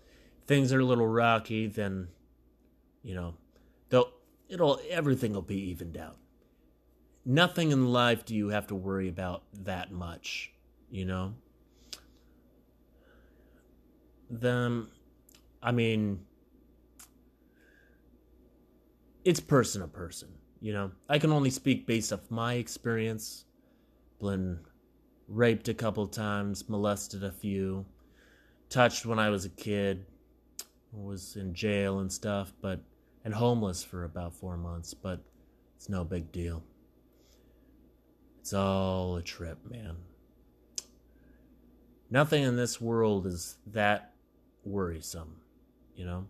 things 0.48 0.72
are 0.72 0.80
a 0.80 0.84
little 0.84 1.06
rocky, 1.06 1.68
then 1.68 2.08
you 3.04 3.14
know, 3.14 3.34
they'll 3.90 4.10
it'll 4.48 4.80
everything 4.90 5.32
will 5.32 5.42
be 5.42 5.70
evened 5.70 5.96
out. 5.96 6.16
Nothing 7.24 7.70
in 7.70 7.92
life 7.92 8.24
do 8.24 8.34
you 8.34 8.48
have 8.48 8.66
to 8.68 8.74
worry 8.74 9.08
about 9.08 9.44
that 9.64 9.92
much, 9.92 10.52
you 10.90 11.04
know? 11.04 11.34
Them 14.28 14.90
I 15.62 15.70
mean 15.70 16.24
it's 19.24 19.38
person 19.38 19.82
to 19.82 19.86
person. 19.86 20.30
You 20.60 20.72
know, 20.72 20.90
I 21.08 21.18
can 21.18 21.30
only 21.30 21.50
speak 21.50 21.86
based 21.86 22.12
off 22.12 22.30
my 22.30 22.54
experience. 22.54 23.44
Been 24.20 24.58
raped 25.28 25.68
a 25.68 25.74
couple 25.74 26.06
times, 26.06 26.68
molested 26.68 27.22
a 27.22 27.30
few, 27.30 27.84
touched 28.68 29.06
when 29.06 29.18
I 29.18 29.30
was 29.30 29.44
a 29.44 29.50
kid, 29.50 30.04
was 30.92 31.36
in 31.36 31.54
jail 31.54 32.00
and 32.00 32.10
stuff, 32.10 32.52
but 32.60 32.80
and 33.24 33.34
homeless 33.34 33.84
for 33.84 34.04
about 34.04 34.34
four 34.34 34.56
months, 34.56 34.94
but 34.94 35.20
it's 35.76 35.88
no 35.88 36.02
big 36.04 36.32
deal. 36.32 36.62
It's 38.40 38.52
all 38.54 39.16
a 39.16 39.22
trip, 39.22 39.58
man. 39.68 39.96
Nothing 42.10 42.42
in 42.44 42.56
this 42.56 42.80
world 42.80 43.26
is 43.26 43.56
that 43.66 44.14
worrisome, 44.64 45.36
you 45.94 46.06
know? 46.06 46.26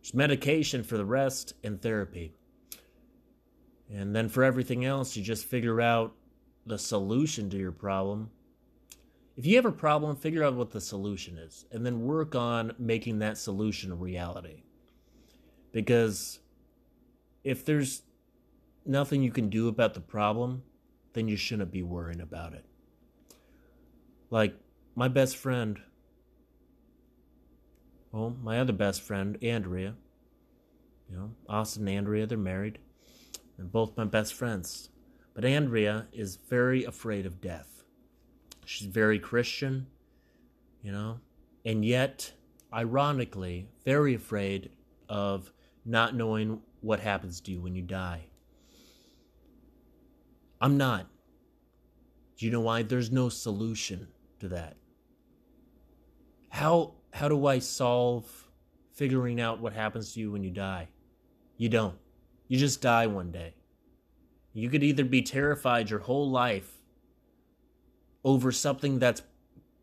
There's 0.00 0.14
medication 0.14 0.84
for 0.84 0.96
the 0.96 1.04
rest 1.04 1.54
and 1.64 1.82
therapy. 1.82 2.34
And 3.92 4.14
then 4.14 4.28
for 4.28 4.44
everything 4.44 4.84
else, 4.84 5.16
you 5.16 5.22
just 5.22 5.46
figure 5.46 5.80
out 5.80 6.14
the 6.66 6.78
solution 6.78 7.48
to 7.50 7.56
your 7.56 7.72
problem. 7.72 8.30
If 9.36 9.46
you 9.46 9.56
have 9.56 9.64
a 9.64 9.72
problem, 9.72 10.16
figure 10.16 10.44
out 10.44 10.54
what 10.54 10.70
the 10.70 10.80
solution 10.80 11.38
is 11.38 11.64
and 11.70 11.86
then 11.86 12.02
work 12.02 12.34
on 12.34 12.74
making 12.78 13.20
that 13.20 13.38
solution 13.38 13.92
a 13.92 13.94
reality. 13.94 14.62
Because 15.72 16.40
if 17.44 17.64
there's 17.64 18.02
nothing 18.84 19.22
you 19.22 19.30
can 19.30 19.48
do 19.48 19.68
about 19.68 19.94
the 19.94 20.00
problem, 20.00 20.62
then 21.12 21.28
you 21.28 21.36
shouldn't 21.36 21.70
be 21.70 21.82
worrying 21.82 22.20
about 22.20 22.52
it. 22.52 22.64
Like 24.30 24.54
my 24.94 25.08
best 25.08 25.36
friend, 25.36 25.78
well, 28.12 28.36
my 28.42 28.58
other 28.58 28.72
best 28.72 29.02
friend, 29.02 29.38
Andrea. 29.42 29.94
You 31.10 31.16
know, 31.16 31.30
Austin 31.48 31.88
and 31.88 31.96
Andrea, 31.96 32.26
they're 32.26 32.36
married. 32.36 32.78
They're 33.58 33.66
both 33.66 33.96
my 33.96 34.04
best 34.04 34.32
friends. 34.32 34.88
But 35.34 35.44
Andrea 35.44 36.06
is 36.12 36.36
very 36.48 36.84
afraid 36.84 37.26
of 37.26 37.40
death. 37.40 37.84
She's 38.64 38.86
very 38.86 39.18
Christian, 39.18 39.88
you 40.82 40.92
know, 40.92 41.20
and 41.64 41.84
yet, 41.84 42.32
ironically, 42.72 43.68
very 43.84 44.14
afraid 44.14 44.70
of 45.08 45.52
not 45.84 46.14
knowing 46.14 46.60
what 46.80 47.00
happens 47.00 47.40
to 47.42 47.50
you 47.50 47.60
when 47.60 47.74
you 47.74 47.82
die. 47.82 48.26
I'm 50.60 50.76
not. 50.76 51.06
Do 52.36 52.46
you 52.46 52.52
know 52.52 52.60
why? 52.60 52.82
There's 52.82 53.10
no 53.10 53.28
solution 53.28 54.08
to 54.40 54.48
that. 54.48 54.76
How 56.50 56.94
how 57.12 57.28
do 57.28 57.46
I 57.46 57.58
solve 57.58 58.48
figuring 58.92 59.40
out 59.40 59.60
what 59.60 59.72
happens 59.72 60.12
to 60.12 60.20
you 60.20 60.30
when 60.30 60.44
you 60.44 60.50
die? 60.50 60.88
You 61.56 61.68
don't. 61.68 61.98
You 62.48 62.58
just 62.58 62.80
die 62.80 63.06
one 63.06 63.30
day. 63.30 63.54
You 64.54 64.70
could 64.70 64.82
either 64.82 65.04
be 65.04 65.22
terrified 65.22 65.90
your 65.90 66.00
whole 66.00 66.30
life 66.30 66.78
over 68.24 68.50
something 68.50 68.98
that's 68.98 69.22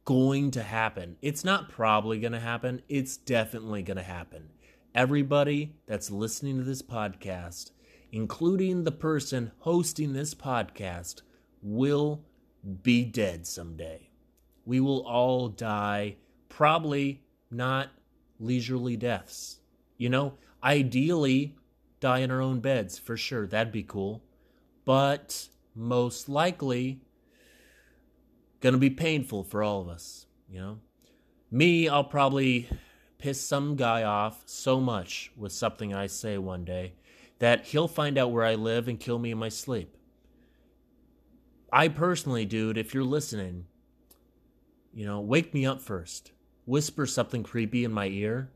going 0.04 0.52
to 0.52 0.64
happen. 0.64 1.16
It's 1.22 1.44
not 1.44 1.70
probably 1.70 2.20
going 2.20 2.34
to 2.34 2.40
happen, 2.40 2.82
it's 2.90 3.18
definitely 3.18 3.84
going 3.84 3.98
to 3.98 4.04
happen. 4.04 4.50
Everybody 4.94 5.76
that's 5.88 6.10
listening 6.10 6.58
to 6.58 6.64
this 6.64 6.82
podcast, 6.82 7.72
including 8.12 8.84
the 8.84 8.92
person 8.92 9.52
hosting 9.60 10.14
this 10.14 10.34
podcast, 10.34 11.22
will 11.62 12.24
be 12.84 13.04
dead 13.04 13.46
someday. 13.46 14.10
We 14.66 14.80
will 14.80 15.06
all 15.06 15.50
die, 15.50 16.18
probably 16.50 17.24
not 17.52 17.90
leisurely 18.40 18.98
deaths. 18.98 19.60
You 19.98 20.10
know, 20.10 20.34
ideally, 20.64 21.56
die 22.06 22.20
in 22.20 22.30
our 22.30 22.40
own 22.40 22.60
beds 22.60 23.00
for 23.00 23.18
sure. 23.18 23.48
That'd 23.48 23.74
be 23.74 23.82
cool. 23.82 24.22
But 24.86 25.48
most 25.74 26.30
likely, 26.30 27.02
gonna 28.62 28.78
be 28.78 28.92
painful 28.92 29.44
for 29.44 29.64
all 29.64 29.82
of 29.82 29.90
us, 29.90 30.28
you 30.48 30.60
know? 30.60 30.78
Me, 31.50 31.90
I'll 31.90 32.04
probably 32.04 32.70
piss 33.18 33.42
some 33.42 33.76
guy 33.76 34.04
off 34.04 34.44
so 34.46 34.80
much 34.80 35.32
with 35.36 35.52
something 35.52 35.96
I 35.96 36.06
say 36.06 36.38
one 36.38 36.64
day 36.64 36.94
that 37.40 37.66
he'll 37.66 37.88
find 37.88 38.20
out 38.20 38.32
where 38.32 38.46
I 38.46 38.54
live 38.54 38.88
and 38.88 39.00
kill 39.00 39.18
me 39.18 39.32
in 39.32 39.40
my 39.40 39.50
sleep. 39.50 39.98
I 41.74 41.88
personally, 41.88 42.46
dude, 42.46 42.78
if 42.78 42.94
you're 42.94 43.04
listening, 43.04 43.66
you 44.94 45.08
know, 45.08 45.22
wake 45.22 45.56
me 45.56 45.66
up 45.66 45.82
first. 45.82 46.34
Whisper 46.66 47.08
something 47.08 47.42
creepy 47.42 47.84
in 47.84 47.92
my 47.92 48.06
ear. 48.06 48.52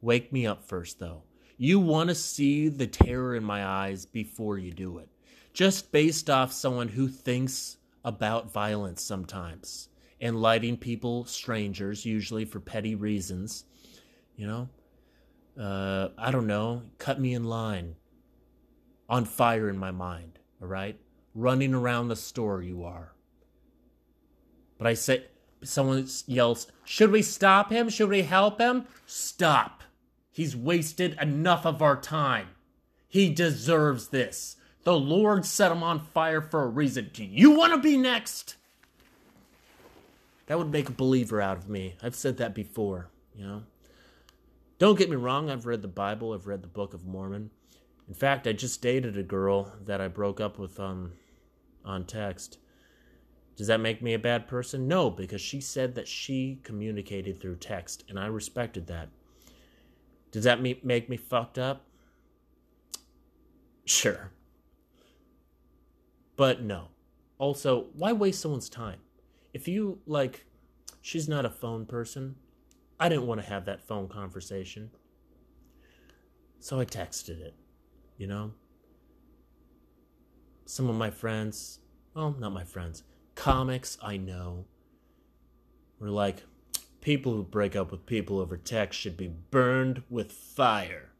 Wake 0.00 0.32
me 0.32 0.46
up 0.46 0.62
first, 0.62 1.00
though. 1.00 1.25
You 1.58 1.80
want 1.80 2.10
to 2.10 2.14
see 2.14 2.68
the 2.68 2.86
terror 2.86 3.34
in 3.34 3.44
my 3.44 3.64
eyes 3.64 4.04
before 4.04 4.58
you 4.58 4.72
do 4.72 4.98
it. 4.98 5.08
Just 5.52 5.90
based 5.90 6.28
off 6.28 6.52
someone 6.52 6.88
who 6.88 7.08
thinks 7.08 7.78
about 8.04 8.52
violence 8.52 9.02
sometimes 9.02 9.88
and 10.20 10.40
lighting 10.40 10.76
people, 10.76 11.24
strangers, 11.24 12.04
usually 12.04 12.44
for 12.44 12.60
petty 12.60 12.94
reasons. 12.94 13.64
You 14.36 14.46
know, 14.46 14.68
uh, 15.58 16.08
I 16.18 16.30
don't 16.30 16.46
know, 16.46 16.82
cut 16.98 17.18
me 17.18 17.32
in 17.34 17.44
line, 17.44 17.96
on 19.08 19.24
fire 19.24 19.70
in 19.70 19.78
my 19.78 19.90
mind, 19.90 20.38
all 20.60 20.68
right? 20.68 20.98
Running 21.34 21.74
around 21.74 22.08
the 22.08 22.16
store, 22.16 22.62
you 22.62 22.84
are. 22.84 23.12
But 24.76 24.86
I 24.88 24.94
say, 24.94 25.24
someone 25.62 26.06
yells, 26.26 26.66
Should 26.84 27.10
we 27.10 27.22
stop 27.22 27.70
him? 27.70 27.88
Should 27.88 28.10
we 28.10 28.22
help 28.22 28.60
him? 28.60 28.86
Stop. 29.06 29.75
He's 30.36 30.54
wasted 30.54 31.16
enough 31.18 31.64
of 31.64 31.80
our 31.80 31.98
time. 31.98 32.48
He 33.08 33.32
deserves 33.32 34.08
this. 34.08 34.56
The 34.84 34.94
Lord 34.94 35.46
set 35.46 35.72
him 35.72 35.82
on 35.82 35.98
fire 36.12 36.42
for 36.42 36.62
a 36.62 36.68
reason. 36.68 37.08
Do 37.10 37.24
you 37.24 37.52
want 37.52 37.72
to 37.72 37.78
be 37.78 37.96
next? 37.96 38.56
That 40.44 40.58
would 40.58 40.70
make 40.70 40.90
a 40.90 40.92
believer 40.92 41.40
out 41.40 41.56
of 41.56 41.70
me. 41.70 41.94
I've 42.02 42.14
said 42.14 42.36
that 42.36 42.54
before, 42.54 43.08
you 43.34 43.46
know. 43.46 43.62
Don't 44.78 44.98
get 44.98 45.08
me 45.08 45.16
wrong, 45.16 45.48
I've 45.48 45.64
read 45.64 45.80
the 45.80 45.88
Bible, 45.88 46.34
I've 46.34 46.46
read 46.46 46.60
the 46.60 46.68
Book 46.68 46.92
of 46.92 47.06
Mormon. 47.06 47.50
In 48.06 48.12
fact, 48.12 48.46
I 48.46 48.52
just 48.52 48.82
dated 48.82 49.16
a 49.16 49.22
girl 49.22 49.72
that 49.86 50.02
I 50.02 50.08
broke 50.08 50.38
up 50.38 50.58
with 50.58 50.78
um, 50.78 51.14
on 51.82 52.04
text. 52.04 52.58
Does 53.56 53.68
that 53.68 53.80
make 53.80 54.02
me 54.02 54.12
a 54.12 54.18
bad 54.18 54.48
person? 54.48 54.86
No, 54.86 55.08
because 55.08 55.40
she 55.40 55.62
said 55.62 55.94
that 55.94 56.06
she 56.06 56.60
communicated 56.62 57.40
through 57.40 57.56
text, 57.56 58.04
and 58.10 58.18
I 58.18 58.26
respected 58.26 58.86
that. 58.88 59.08
Does 60.30 60.44
that 60.44 60.60
make 60.60 61.08
me 61.08 61.16
fucked 61.16 61.58
up? 61.58 61.86
Sure. 63.84 64.32
But 66.36 66.62
no. 66.62 66.88
Also, 67.38 67.86
why 67.94 68.12
waste 68.12 68.40
someone's 68.40 68.68
time? 68.68 68.98
If 69.54 69.68
you, 69.68 70.00
like, 70.06 70.44
she's 71.00 71.28
not 71.28 71.44
a 71.44 71.50
phone 71.50 71.86
person, 71.86 72.36
I 72.98 73.08
didn't 73.08 73.26
want 73.26 73.40
to 73.40 73.46
have 73.46 73.64
that 73.66 73.86
phone 73.86 74.08
conversation. 74.08 74.90
So 76.58 76.80
I 76.80 76.84
texted 76.84 77.40
it, 77.40 77.54
you 78.18 78.26
know? 78.26 78.52
Some 80.64 80.88
of 80.90 80.96
my 80.96 81.10
friends, 81.10 81.78
well, 82.14 82.34
not 82.38 82.52
my 82.52 82.64
friends, 82.64 83.04
comics 83.34 83.96
I 84.02 84.16
know, 84.16 84.64
were 85.98 86.10
like, 86.10 86.42
People 87.06 87.34
who 87.34 87.44
break 87.44 87.76
up 87.76 87.92
with 87.92 88.04
people 88.04 88.40
over 88.40 88.56
text 88.56 88.98
should 88.98 89.16
be 89.16 89.28
burned 89.28 90.02
with 90.10 90.32
fire. 90.32 91.10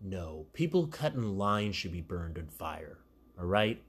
No, 0.00 0.46
people 0.52 0.86
cut 0.86 1.14
in 1.14 1.36
line 1.36 1.72
should 1.72 1.90
be 1.90 2.00
burned 2.00 2.38
in 2.38 2.46
fire. 2.46 2.98
All 3.36 3.44
right? 3.44 3.82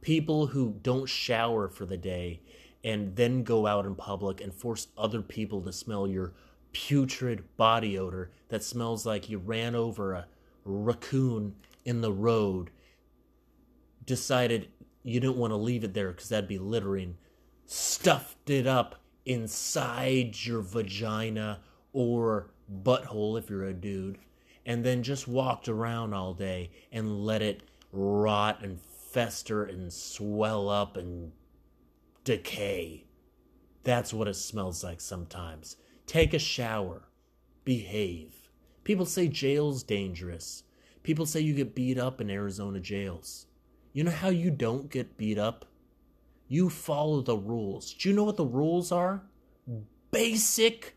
People 0.00 0.48
who 0.48 0.74
don't 0.82 1.08
shower 1.08 1.68
for 1.68 1.86
the 1.86 1.96
day 1.96 2.40
and 2.82 3.14
then 3.14 3.44
go 3.44 3.68
out 3.68 3.86
in 3.86 3.94
public 3.94 4.40
and 4.40 4.52
force 4.52 4.88
other 4.98 5.22
people 5.22 5.60
to 5.60 5.72
smell 5.72 6.08
your 6.08 6.32
putrid 6.72 7.44
body 7.56 7.96
odor 7.96 8.32
that 8.48 8.64
smells 8.64 9.06
like 9.06 9.30
you 9.30 9.38
ran 9.38 9.76
over 9.76 10.12
a 10.12 10.26
raccoon 10.64 11.54
in 11.84 12.00
the 12.00 12.12
road, 12.12 12.70
decided 14.04 14.70
you 15.04 15.20
didn't 15.20 15.36
want 15.36 15.52
to 15.52 15.56
leave 15.56 15.84
it 15.84 15.94
there 15.94 16.10
because 16.10 16.30
that'd 16.30 16.48
be 16.48 16.58
littering, 16.58 17.16
stuffed 17.64 18.50
it 18.50 18.66
up 18.66 19.01
inside 19.24 20.44
your 20.44 20.60
vagina 20.60 21.60
or 21.92 22.50
butthole 22.82 23.38
if 23.38 23.50
you're 23.50 23.66
a 23.66 23.74
dude, 23.74 24.18
and 24.64 24.84
then 24.84 25.02
just 25.02 25.28
walked 25.28 25.68
around 25.68 26.14
all 26.14 26.34
day 26.34 26.70
and 26.90 27.24
let 27.24 27.42
it 27.42 27.62
rot 27.92 28.62
and 28.62 28.80
fester 28.80 29.64
and 29.64 29.92
swell 29.92 30.68
up 30.68 30.96
and 30.96 31.32
decay. 32.24 33.04
That's 33.84 34.14
what 34.14 34.28
it 34.28 34.34
smells 34.34 34.84
like 34.84 35.00
sometimes. 35.00 35.76
Take 36.06 36.34
a 36.34 36.38
shower. 36.38 37.08
Behave. 37.64 38.48
People 38.84 39.06
say 39.06 39.28
jail's 39.28 39.82
dangerous. 39.82 40.64
People 41.02 41.26
say 41.26 41.40
you 41.40 41.54
get 41.54 41.74
beat 41.74 41.98
up 41.98 42.20
in 42.20 42.30
Arizona 42.30 42.80
jails. 42.80 43.46
You 43.92 44.04
know 44.04 44.10
how 44.10 44.28
you 44.28 44.50
don't 44.50 44.90
get 44.90 45.16
beat 45.16 45.38
up? 45.38 45.66
You 46.52 46.68
follow 46.68 47.22
the 47.22 47.34
rules. 47.34 47.94
Do 47.94 48.10
you 48.10 48.14
know 48.14 48.24
what 48.24 48.36
the 48.36 48.44
rules 48.44 48.92
are? 48.92 49.22
Basic 50.10 50.94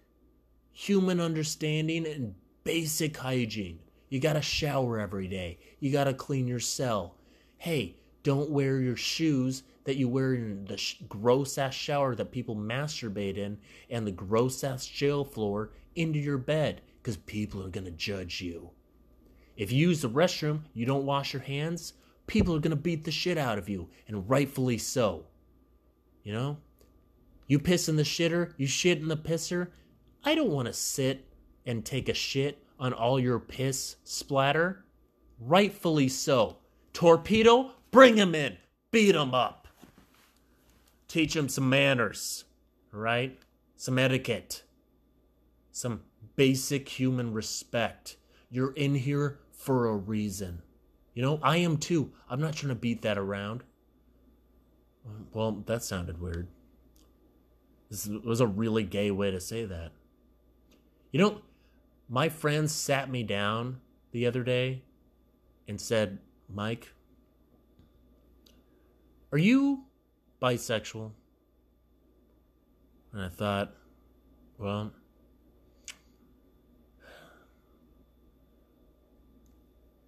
human 0.74 1.22
understanding 1.22 2.06
and 2.06 2.36
basic 2.66 3.16
hygiene. 3.16 3.80
You 4.10 4.20
gotta 4.20 4.41
shower 4.41 4.99
every 4.99 5.30
day. 5.30 5.60
You 5.80 5.93
gotta 5.93 6.14
clean 6.14 6.45
your 6.45 6.60
cell. 6.60 7.16
Hey, 7.58 7.95
don't 8.22 8.49
wear 8.49 8.82
your 8.82 8.97
shoes 8.97 9.64
that 9.86 9.95
you 9.95 10.10
wear 10.10 10.34
in 10.34 10.66
the 10.66 10.76
sh- 10.76 10.97
gross 11.08 11.58
ass 11.58 11.74
shower 11.74 12.16
that 12.16 12.34
people 12.34 12.58
masturbate 12.58 13.38
in 13.38 13.58
and 13.89 14.06
the 14.06 14.12
gross 14.12 14.62
ass 14.62 14.86
jail 14.86 15.24
floor 15.24 15.72
into 15.95 16.20
your 16.20 16.38
bed 16.38 16.82
because 17.01 17.16
people 17.16 17.64
are 17.64 17.70
gonna 17.70 17.91
judge 17.91 18.41
you. 18.41 18.72
If 19.56 19.72
you 19.72 19.88
use 19.88 20.01
the 20.01 20.10
restroom, 20.10 20.64
you 20.74 20.86
don't 20.86 21.06
wash 21.06 21.32
your 21.32 21.43
hands, 21.43 21.93
people 22.28 22.53
are 22.53 22.60
gonna 22.60 22.76
beat 22.76 23.06
the 23.06 23.12
shit 23.12 23.38
out 23.38 23.58
of 23.58 23.70
you, 23.70 23.88
and 24.10 24.30
rightfully 24.30 24.78
so. 24.78 25.28
You 26.26 26.34
know? 26.34 26.57
You 27.47 27.59
piss 27.59 27.88
in 27.88 27.95
the 27.95 28.03
shitter, 28.03 28.53
you 28.57 28.67
shit 28.67 28.97
in 28.97 29.07
the 29.07 29.15
pisser. 29.15 29.69
I 30.26 30.36
don't 30.36 30.49
want 30.49 30.67
to 30.67 30.73
sit 30.73 31.26
and 31.65 31.86
take 31.86 32.09
a 32.09 32.13
shit 32.13 32.61
on 32.80 32.91
all 32.91 33.19
your 33.19 33.39
piss 33.39 33.95
splatter. 34.03 34.84
Rightfully 35.39 36.09
so. 36.09 36.57
Torpedo, 36.91 37.71
bring 37.91 38.17
him 38.17 38.34
in. 38.34 38.57
Beat 38.91 39.15
him 39.15 39.34
up. 39.34 39.67
Teach 41.07 41.36
him 41.36 41.47
some 41.47 41.69
manners, 41.69 42.45
right? 42.91 43.38
Some 43.76 43.99
etiquette. 43.99 44.63
Some 45.71 46.01
basic 46.36 46.89
human 46.89 47.34
respect. 47.34 48.17
You're 48.49 48.73
in 48.73 48.95
here 48.95 49.39
for 49.51 49.88
a 49.88 49.95
reason. 49.95 50.63
You 51.13 51.21
know, 51.21 51.39
I 51.43 51.57
am 51.57 51.78
too. 51.78 52.11
I'm 52.30 52.41
not 52.41 52.53
trying 52.53 52.69
to 52.69 52.76
beat 52.76 53.03
that 53.03 53.17
around. 53.17 53.63
Well, 55.34 55.64
that 55.66 55.84
sounded 55.84 56.22
weird. 56.22 56.47
This 57.89 58.08
was 58.08 58.39
a 58.39 58.47
really 58.47 58.84
gay 58.84 59.12
way 59.12 59.32
to 59.32 59.39
say 59.39 59.66
that. 59.66 59.91
You 61.12 61.20
know, 61.20 61.41
my 62.10 62.30
friend 62.30 62.70
sat 62.70 63.10
me 63.10 63.24
down 63.24 63.80
the 64.12 64.26
other 64.26 64.43
day 64.43 64.84
and 65.68 65.80
said, 65.80 66.20
Mike, 66.53 66.93
are 69.32 69.38
you 69.38 69.84
bisexual? 70.41 71.12
And 73.14 73.22
I 73.22 73.30
thought, 73.30 73.74
well, 74.58 74.91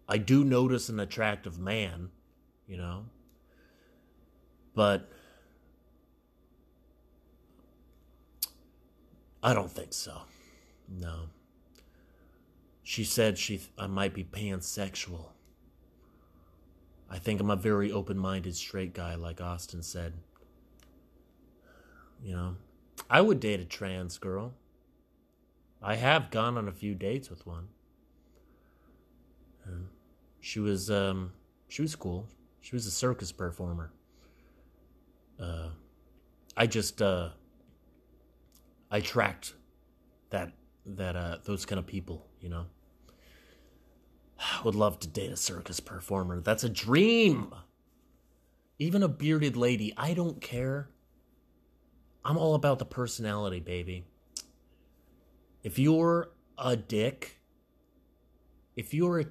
I 0.09 0.17
do 0.17 0.43
notice 0.43 0.89
an 0.89 0.99
attractive 0.99 1.59
man, 1.59 2.09
you 2.67 2.77
know, 2.77 3.05
but 4.77 5.09
I 9.41 9.55
don't 9.55 9.71
think 9.71 9.91
so. 9.91 10.21
No. 10.87 11.29
She 12.83 13.03
said 13.03 13.39
she 13.39 13.59
I 13.75 13.87
might 13.87 14.13
be 14.13 14.23
pansexual. 14.23 15.31
I 17.09 17.17
think 17.17 17.41
I'm 17.41 17.49
a 17.49 17.55
very 17.55 17.91
open-minded 17.91 18.55
straight 18.55 18.93
guy 18.93 19.15
like 19.15 19.41
Austin 19.41 19.81
said. 19.81 20.13
You 22.23 22.35
know, 22.35 22.55
I 23.09 23.21
would 23.21 23.39
date 23.39 23.59
a 23.59 23.65
trans 23.65 24.19
girl. 24.19 24.53
I 25.81 25.95
have 25.95 26.29
gone 26.29 26.55
on 26.55 26.67
a 26.67 26.71
few 26.71 26.93
dates 26.93 27.31
with 27.31 27.47
one. 27.47 27.69
She 30.39 30.59
was 30.59 30.91
um 30.91 31.31
she 31.67 31.81
was 31.81 31.95
cool. 31.95 32.27
She 32.61 32.75
was 32.75 32.85
a 32.85 32.91
circus 32.91 33.31
performer. 33.31 33.91
Uh 35.39 35.69
I 36.55 36.67
just 36.67 37.01
uh 37.01 37.29
I 38.89 39.01
tracked 39.01 39.53
that 40.29 40.53
that 40.85 41.15
uh 41.15 41.37
those 41.43 41.65
kind 41.65 41.79
of 41.79 41.87
people, 41.87 42.25
you 42.39 42.49
know. 42.49 42.65
I 44.39 44.61
would 44.65 44.75
love 44.75 44.99
to 44.99 45.07
date 45.07 45.31
a 45.31 45.37
circus 45.37 45.79
performer. 45.79 46.41
That's 46.41 46.63
a 46.63 46.69
dream. 46.69 47.53
Even 48.79 49.01
a 49.01 49.07
bearded 49.07 49.57
lady, 49.57 49.93
I 49.97 50.13
don't 50.13 50.39
care. 50.39 50.89
I'm 52.23 52.37
all 52.37 52.55
about 52.55 52.77
the 52.77 52.85
personality, 52.85 53.59
baby. 53.59 54.05
If 55.63 55.79
you're 55.79 56.29
a 56.57 56.75
dick, 56.75 57.39
if 58.75 58.93
you're 58.93 59.21
a, 59.21 59.25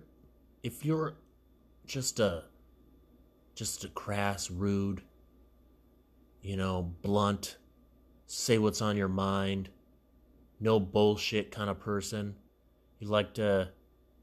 if 0.63 0.85
you're 0.85 1.15
just 1.87 2.19
a 2.21 2.45
just 3.55 3.85
a 3.85 3.89
crass, 3.89 4.51
rude, 4.51 5.03
you 6.47 6.57
know, 6.57 6.95
blunt, 7.03 7.57
say 8.27 8.57
what's 8.57 8.81
on 8.81 8.97
your 8.97 9.09
mind, 9.09 9.69
no 10.61 10.79
bullshit 10.79 11.51
kind 11.51 11.69
of 11.69 11.81
person. 11.81 12.37
You 13.01 13.09
like 13.09 13.35
to, 13.35 13.71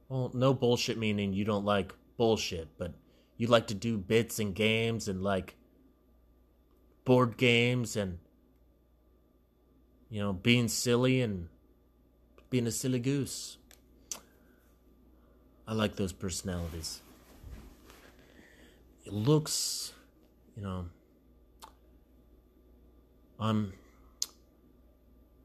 well, 0.07 0.31
no 0.33 0.53
bullshit 0.53 0.97
meaning 0.97 1.33
you 1.33 1.43
don't 1.43 1.65
like 1.65 1.93
bullshit, 2.15 2.69
but 2.77 2.93
you 3.35 3.47
like 3.47 3.67
to 3.67 3.73
do 3.73 3.97
bits 3.97 4.39
and 4.39 4.55
games 4.55 5.09
and 5.09 5.21
like 5.21 5.55
board 7.03 7.35
games 7.35 7.97
and, 7.97 8.19
you 10.09 10.21
know, 10.21 10.31
being 10.31 10.69
silly 10.69 11.19
and 11.19 11.49
being 12.49 12.67
a 12.67 12.71
silly 12.71 12.99
goose. 12.99 13.57
I 15.67 15.73
like 15.73 15.97
those 15.97 16.13
personalities. 16.13 17.01
It 19.05 19.11
looks, 19.11 19.91
you 20.55 20.63
know, 20.63 20.85
I'm 23.43 23.73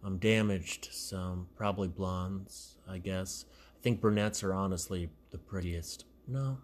I'm 0.04 0.18
damaged, 0.18 0.88
some 0.92 1.48
probably 1.56 1.88
blondes, 1.88 2.76
I 2.88 2.98
guess. 2.98 3.44
I 3.76 3.82
think 3.82 4.00
brunettes 4.00 4.44
are 4.44 4.54
honestly 4.54 5.10
the 5.32 5.38
prettiest. 5.38 6.04
No, 6.28 6.58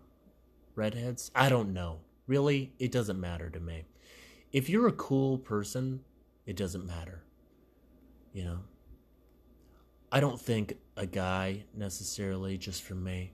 redheads? 0.76 1.32
I 1.34 1.48
don't 1.48 1.72
know. 1.72 1.98
Really, 2.28 2.72
it 2.78 2.92
doesn't 2.92 3.20
matter 3.20 3.50
to 3.50 3.58
me. 3.58 3.84
If 4.52 4.68
you're 4.70 4.86
a 4.86 4.92
cool 4.92 5.38
person, 5.38 6.00
it 6.46 6.56
doesn't 6.56 6.86
matter. 6.86 7.24
You 8.32 8.44
know? 8.44 8.58
I 10.12 10.20
don't 10.20 10.40
think 10.40 10.78
a 10.96 11.06
guy 11.06 11.64
necessarily 11.74 12.56
just 12.56 12.84
for 12.84 12.94
me, 12.94 13.32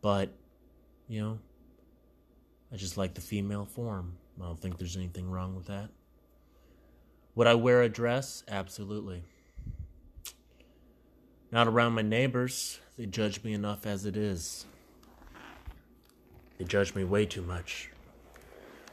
but, 0.00 0.30
you 1.08 1.20
know, 1.20 1.38
I 2.72 2.76
just 2.76 2.96
like 2.96 3.14
the 3.14 3.20
female 3.20 3.66
form. 3.66 4.16
I 4.40 4.44
don't 4.44 4.60
think 4.60 4.78
there's 4.78 4.96
anything 4.96 5.28
wrong 5.28 5.56
with 5.56 5.66
that. 5.66 5.90
Would 7.34 7.46
I 7.46 7.54
wear 7.54 7.82
a 7.82 7.88
dress? 7.88 8.44
Absolutely. 8.48 9.22
Not 11.52 11.68
around 11.68 11.92
my 11.92 12.02
neighbors. 12.02 12.80
They 12.96 13.06
judge 13.06 13.42
me 13.42 13.52
enough 13.52 13.86
as 13.86 14.04
it 14.04 14.16
is. 14.16 14.66
They 16.58 16.64
judge 16.64 16.94
me 16.94 17.04
way 17.04 17.26
too 17.26 17.42
much. 17.42 17.90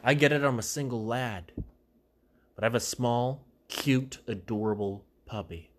I 0.02 0.14
get 0.14 0.32
it, 0.32 0.44
I'm 0.44 0.58
a 0.58 0.62
single 0.62 1.04
lad. 1.04 1.52
But 2.54 2.64
I 2.64 2.66
have 2.66 2.74
a 2.74 2.80
small, 2.80 3.44
cute, 3.68 4.18
adorable 4.26 5.04
puppy. 5.26 5.70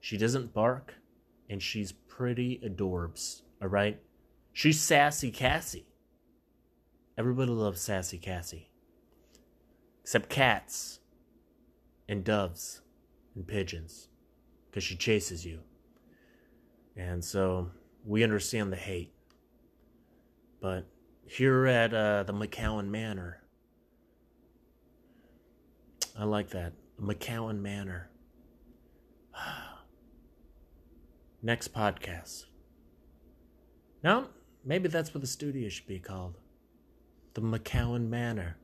She 0.00 0.16
doesn't 0.16 0.54
bark, 0.54 0.94
and 1.48 1.62
she's 1.62 1.92
pretty 1.92 2.60
adorbs, 2.64 3.42
alright? 3.62 4.00
She's 4.52 4.80
Sassy 4.80 5.30
Cassie. 5.30 5.86
Everybody 7.16 7.50
loves 7.50 7.80
Sassy 7.80 8.18
Cassie. 8.18 8.70
Except 10.02 10.28
cats 10.28 11.00
and 12.12 12.24
doves 12.24 12.82
and 13.34 13.48
pigeons 13.48 14.08
because 14.70 14.84
she 14.84 14.94
chases 14.94 15.46
you. 15.46 15.60
And 16.94 17.24
so 17.24 17.70
we 18.04 18.22
understand 18.22 18.70
the 18.70 18.76
hate. 18.76 19.14
But 20.60 20.86
here 21.24 21.66
at 21.66 21.94
uh, 21.94 22.24
the 22.24 22.34
McCowan 22.34 22.88
Manor, 22.88 23.42
I 26.16 26.24
like 26.24 26.50
that. 26.50 26.74
McCowan 27.00 27.60
Manor. 27.60 28.10
Next 31.42 31.72
podcast. 31.72 32.44
Now, 34.04 34.28
maybe 34.66 34.90
that's 34.90 35.14
what 35.14 35.22
the 35.22 35.26
studio 35.26 35.70
should 35.70 35.86
be 35.86 35.98
called. 35.98 36.36
The 37.32 37.40
McCowan 37.40 38.10
Manor. 38.10 38.58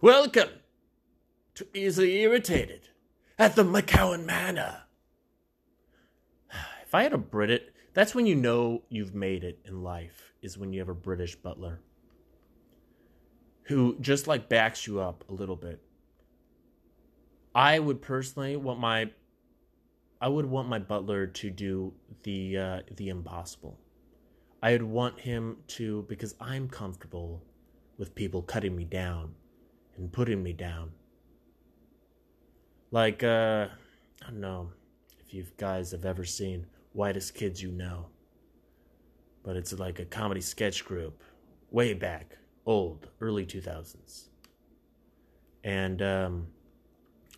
Welcome 0.00 0.48
to 1.56 1.66
Easily 1.72 2.20
Irritated 2.20 2.90
at 3.38 3.56
the 3.56 3.64
McCowan 3.64 4.24
Manor. 4.24 4.82
If 6.84 6.94
I 6.94 7.02
had 7.02 7.14
a 7.14 7.18
Brit, 7.18 7.74
that's 7.94 8.14
when 8.14 8.26
you 8.26 8.34
know 8.34 8.82
you've 8.90 9.14
made 9.14 9.42
it 9.42 9.58
in 9.64 9.82
life, 9.82 10.34
is 10.42 10.58
when 10.58 10.72
you 10.72 10.80
have 10.80 10.90
a 10.90 10.94
British 10.94 11.34
butler 11.34 11.80
who 13.62 13.96
just 14.00 14.26
like 14.26 14.48
backs 14.48 14.86
you 14.86 15.00
up 15.00 15.24
a 15.28 15.32
little 15.32 15.56
bit. 15.56 15.82
I 17.54 17.78
would 17.78 18.02
personally 18.02 18.56
want 18.56 18.78
my 18.78 19.10
I 20.20 20.28
would 20.28 20.46
want 20.46 20.68
my 20.68 20.78
butler 20.78 21.26
to 21.26 21.50
do 21.50 21.94
the 22.22 22.58
uh, 22.58 22.80
the 22.96 23.08
impossible. 23.08 23.78
I'd 24.62 24.82
want 24.82 25.20
him 25.20 25.58
to 25.68 26.04
because 26.08 26.34
I'm 26.38 26.68
comfortable 26.68 27.42
with 27.96 28.14
people 28.14 28.42
cutting 28.42 28.76
me 28.76 28.84
down 28.84 29.34
and 29.96 30.12
putting 30.12 30.42
me 30.42 30.52
down. 30.52 30.92
Like 32.96 33.22
uh 33.22 33.66
I 34.22 34.30
don't 34.30 34.40
know 34.40 34.70
if 35.20 35.34
you 35.34 35.44
guys 35.58 35.90
have 35.90 36.06
ever 36.06 36.24
seen 36.24 36.64
Whitest 36.94 37.34
Kids 37.34 37.62
You 37.62 37.70
Know. 37.70 38.06
But 39.42 39.54
it's 39.54 39.74
like 39.74 39.98
a 39.98 40.06
comedy 40.06 40.40
sketch 40.40 40.82
group 40.82 41.22
way 41.70 41.92
back, 41.92 42.38
old, 42.64 43.08
early 43.20 43.44
2000s. 43.44 44.28
And 45.62 46.00
um 46.00 46.46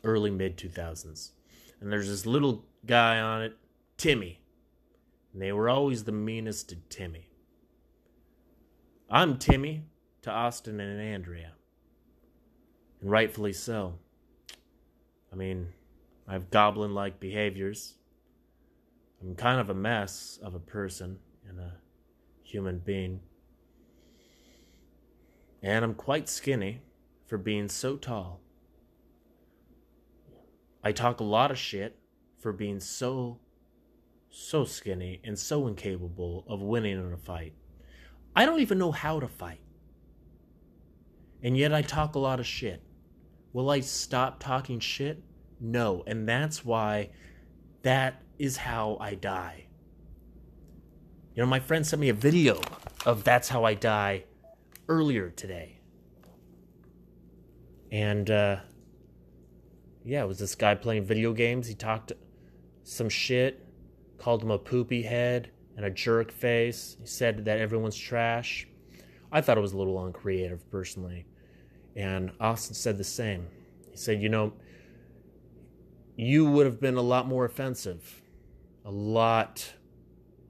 early 0.04 0.30
mid 0.30 0.56
2000s. 0.56 1.32
And 1.80 1.90
there's 1.90 2.06
this 2.06 2.24
little 2.24 2.64
guy 2.86 3.18
on 3.18 3.42
it, 3.42 3.56
Timmy. 3.96 4.38
And 5.32 5.42
they 5.42 5.50
were 5.50 5.68
always 5.68 6.04
the 6.04 6.12
meanest 6.12 6.68
to 6.68 6.76
Timmy. 6.88 7.30
I'm 9.10 9.38
Timmy 9.38 9.86
to 10.22 10.30
Austin 10.30 10.78
and 10.78 11.00
Andrea. 11.00 11.54
And 13.00 13.10
rightfully 13.10 13.52
so. 13.52 13.94
I 15.38 15.40
mean, 15.40 15.68
I 16.26 16.32
have 16.32 16.50
goblin 16.50 16.94
like 16.94 17.20
behaviors. 17.20 17.94
I'm 19.22 19.36
kind 19.36 19.60
of 19.60 19.70
a 19.70 19.74
mess 19.74 20.36
of 20.42 20.56
a 20.56 20.58
person 20.58 21.20
and 21.48 21.60
a 21.60 21.74
human 22.42 22.80
being. 22.80 23.20
And 25.62 25.84
I'm 25.84 25.94
quite 25.94 26.28
skinny 26.28 26.82
for 27.28 27.38
being 27.38 27.68
so 27.68 27.96
tall. 27.96 28.40
I 30.82 30.90
talk 30.90 31.20
a 31.20 31.24
lot 31.24 31.52
of 31.52 31.58
shit 31.58 31.96
for 32.40 32.52
being 32.52 32.80
so, 32.80 33.38
so 34.30 34.64
skinny 34.64 35.20
and 35.22 35.38
so 35.38 35.68
incapable 35.68 36.44
of 36.48 36.60
winning 36.60 36.98
in 36.98 37.12
a 37.12 37.16
fight. 37.16 37.52
I 38.34 38.44
don't 38.44 38.58
even 38.60 38.78
know 38.78 38.90
how 38.90 39.20
to 39.20 39.28
fight. 39.28 39.60
And 41.44 41.56
yet 41.56 41.72
I 41.72 41.82
talk 41.82 42.16
a 42.16 42.18
lot 42.18 42.40
of 42.40 42.46
shit. 42.46 42.82
Will 43.52 43.70
I 43.70 43.78
stop 43.80 44.40
talking 44.40 44.80
shit 44.80 45.22
No. 45.60 46.04
And 46.06 46.28
that's 46.28 46.64
why 46.64 47.10
that 47.82 48.22
is 48.38 48.56
how 48.56 48.96
I 49.00 49.14
die. 49.14 49.66
You 51.34 51.42
know, 51.42 51.48
my 51.48 51.60
friend 51.60 51.86
sent 51.86 52.00
me 52.00 52.08
a 52.08 52.14
video 52.14 52.60
of 53.06 53.24
That's 53.24 53.48
How 53.48 53.64
I 53.64 53.74
Die 53.74 54.24
earlier 54.88 55.30
today. 55.30 55.78
And, 57.92 58.28
uh, 58.30 58.56
yeah, 60.04 60.24
it 60.24 60.26
was 60.26 60.38
this 60.38 60.54
guy 60.54 60.74
playing 60.74 61.04
video 61.04 61.32
games. 61.32 61.68
He 61.68 61.74
talked 61.74 62.12
some 62.82 63.08
shit, 63.08 63.64
called 64.18 64.42
him 64.42 64.50
a 64.50 64.58
poopy 64.58 65.02
head 65.02 65.50
and 65.76 65.86
a 65.86 65.90
jerk 65.90 66.32
face. 66.32 66.96
He 66.98 67.06
said 67.06 67.44
that 67.44 67.58
everyone's 67.58 67.96
trash. 67.96 68.66
I 69.30 69.40
thought 69.40 69.58
it 69.58 69.60
was 69.60 69.74
a 69.74 69.78
little 69.78 70.04
uncreative 70.04 70.68
personally. 70.70 71.26
And 71.94 72.32
Austin 72.40 72.74
said 72.74 72.98
the 72.98 73.04
same. 73.04 73.46
He 73.90 73.96
said, 73.96 74.20
You 74.20 74.28
know, 74.28 74.54
you 76.18 76.44
would 76.44 76.66
have 76.66 76.80
been 76.80 76.96
a 76.96 77.02
lot 77.02 77.28
more 77.28 77.44
offensive. 77.44 78.22
A 78.84 78.90
lot, 78.90 79.74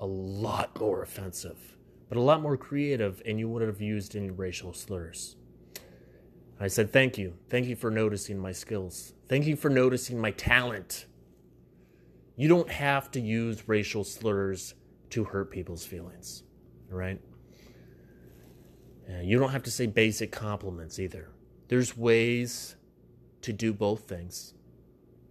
a 0.00 0.06
lot 0.06 0.80
more 0.80 1.02
offensive. 1.02 1.76
But 2.08 2.16
a 2.16 2.22
lot 2.22 2.40
more 2.40 2.56
creative, 2.56 3.20
and 3.26 3.38
you 3.38 3.50
would 3.50 3.60
have 3.60 3.82
used 3.82 4.16
any 4.16 4.30
racial 4.30 4.72
slurs. 4.72 5.36
I 6.58 6.68
said, 6.68 6.90
Thank 6.90 7.18
you. 7.18 7.34
Thank 7.50 7.66
you 7.66 7.76
for 7.76 7.90
noticing 7.90 8.38
my 8.38 8.50
skills. 8.50 9.12
Thank 9.28 9.46
you 9.46 9.56
for 9.56 9.68
noticing 9.68 10.18
my 10.18 10.30
talent. 10.30 11.04
You 12.34 12.48
don't 12.48 12.70
have 12.70 13.10
to 13.10 13.20
use 13.20 13.68
racial 13.68 14.04
slurs 14.04 14.74
to 15.10 15.24
hurt 15.24 15.50
people's 15.50 15.84
feelings, 15.84 16.44
right? 16.88 17.20
you 19.22 19.38
don't 19.38 19.50
have 19.50 19.62
to 19.62 19.70
say 19.70 19.86
basic 19.86 20.30
compliments 20.30 20.98
either. 20.98 21.30
There's 21.68 21.96
ways 21.96 22.76
to 23.40 23.54
do 23.54 23.72
both 23.72 24.02
things. 24.02 24.52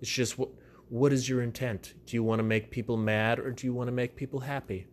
It's 0.02 0.12
just 0.12 0.38
what 0.38 0.50
what 0.90 1.12
is 1.12 1.28
your 1.28 1.42
intent? 1.42 1.96
Do 2.06 2.16
you 2.16 2.24
want 2.24 2.40
to 2.40 2.44
make 2.44 2.72
people 2.72 2.96
mad 2.96 3.40
or 3.40 3.52
do 3.52 3.68
you 3.68 3.74
want 3.74 3.90
to 3.90 3.92
make 3.92 4.16
people 4.16 4.40
happy? 4.40 4.88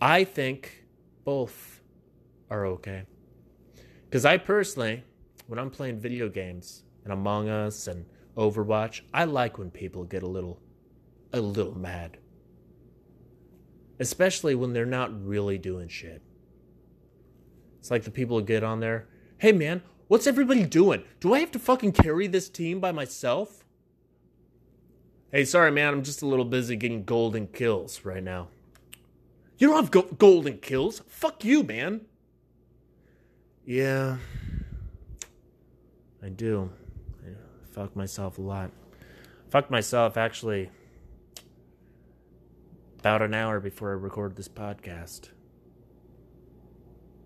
I 0.00 0.22
think 0.24 0.84
both 1.24 1.80
are 2.50 2.66
okay. 2.66 3.04
Cuz 4.10 4.24
I 4.24 4.36
personally 4.38 5.02
when 5.46 5.58
I'm 5.58 5.70
playing 5.70 5.98
video 5.98 6.28
games 6.28 6.84
and 7.04 7.12
Among 7.12 7.48
Us 7.48 7.86
and 7.86 8.06
Overwatch, 8.36 9.02
I 9.12 9.24
like 9.24 9.58
when 9.58 9.70
people 9.70 10.04
get 10.04 10.22
a 10.22 10.28
little 10.28 10.60
a 11.32 11.40
little 11.40 11.76
mad. 11.76 12.18
Especially 13.98 14.54
when 14.54 14.72
they're 14.72 14.86
not 14.86 15.24
really 15.24 15.58
doing 15.58 15.88
shit. 15.88 16.22
It's 17.78 17.90
like 17.90 18.04
the 18.04 18.10
people 18.10 18.38
who 18.38 18.44
get 18.44 18.64
on 18.64 18.80
there, 18.80 19.08
hey 19.38 19.52
man, 19.52 19.82
what's 20.08 20.26
everybody 20.26 20.64
doing? 20.64 21.04
Do 21.20 21.34
I 21.34 21.40
have 21.40 21.50
to 21.52 21.58
fucking 21.58 21.92
carry 21.92 22.26
this 22.26 22.48
team 22.48 22.80
by 22.80 22.92
myself? 22.92 23.64
Hey, 25.30 25.44
sorry 25.44 25.70
man, 25.70 25.92
I'm 25.92 26.02
just 26.02 26.22
a 26.22 26.26
little 26.26 26.44
busy 26.44 26.76
getting 26.76 27.04
golden 27.04 27.48
kills 27.48 28.04
right 28.04 28.22
now. 28.22 28.48
You 29.58 29.68
don't 29.68 29.76
have 29.76 29.90
go- 29.90 30.14
golden 30.18 30.58
kills? 30.58 31.02
Fuck 31.08 31.44
you, 31.44 31.62
man. 31.62 32.02
Yeah, 33.64 34.18
I 36.22 36.28
do. 36.28 36.70
I 37.24 37.30
fuck 37.72 37.96
myself 37.96 38.38
a 38.38 38.42
lot. 38.42 38.70
Fucked 39.50 39.70
myself 39.70 40.16
actually 40.16 40.70
about 42.98 43.22
an 43.22 43.34
hour 43.34 43.60
before 43.60 43.90
I 43.90 43.94
recorded 43.94 44.36
this 44.36 44.48
podcast. 44.48 45.28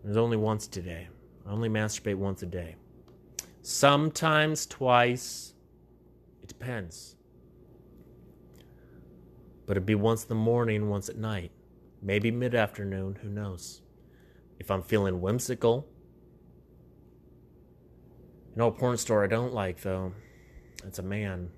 It 0.05 0.09
was 0.09 0.17
only 0.17 0.37
once 0.37 0.67
today. 0.67 1.09
I 1.49 1.53
only 1.53 1.71
masturbate 1.71 2.17
once 2.17 2.43
a 2.43 2.47
day. 2.47 2.77
Sometimes 3.63 4.67
twice. 4.67 5.55
It 6.43 6.49
depends. 6.49 7.17
But 9.67 9.77
it'd 9.77 9.87
be 9.87 9.95
once 9.95 10.25
in 10.25 10.29
the 10.29 10.35
morning, 10.35 10.91
once 10.91 11.09
at 11.09 11.17
night. 11.17 11.53
Maybe 12.03 12.31
mid 12.31 12.55
afternoon, 12.55 13.19
who 13.23 13.31
knows? 13.31 13.81
If 14.59 14.71
I'm 14.71 14.83
feeling 14.83 15.21
whimsical. 15.21 15.89
An 18.55 18.61
old 18.61 18.77
porn 18.77 18.99
star 18.99 19.25
I 19.25 19.29
don't 19.29 19.55
like, 19.55 19.81
though. 19.81 20.13
It's 20.85 20.99
a 20.99 21.03
man. 21.03 21.51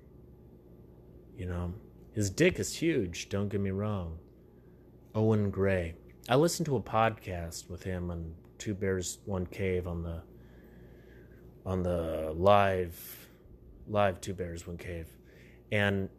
You 1.37 1.47
know, 1.47 1.73
his 2.13 2.29
dick 2.29 2.59
is 2.59 2.75
huge, 2.75 3.29
don't 3.29 3.49
get 3.49 3.59
me 3.59 3.71
wrong. 3.71 4.19
Owen 5.15 5.49
Gray. 5.49 5.95
I 6.29 6.35
listened 6.35 6.65
to 6.67 6.75
a 6.77 6.81
podcast 6.81 7.69
with 7.69 7.83
him 7.83 8.11
on 8.11 8.35
Two 8.61 8.75
Bears 8.75 9.17
One 9.25 9.47
Cave 9.47 9.87
on 9.87 10.03
the 10.03 10.21
on 11.65 11.81
the 11.81 12.31
live 12.37 13.27
live 13.87 14.21
Two 14.21 14.35
Bears 14.35 14.67
One 14.67 14.77
Cave. 14.77 15.07
And 15.71 16.09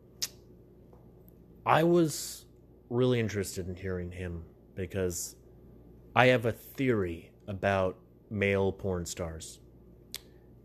I 1.65 1.85
was 1.85 2.47
really 2.91 3.21
interested 3.21 3.69
in 3.69 3.77
hearing 3.77 4.11
him 4.11 4.43
because 4.75 5.37
I 6.17 6.27
have 6.27 6.45
a 6.45 6.51
theory 6.51 7.31
about 7.47 7.97
male 8.29 8.73
porn 8.73 9.07
stars. 9.07 9.61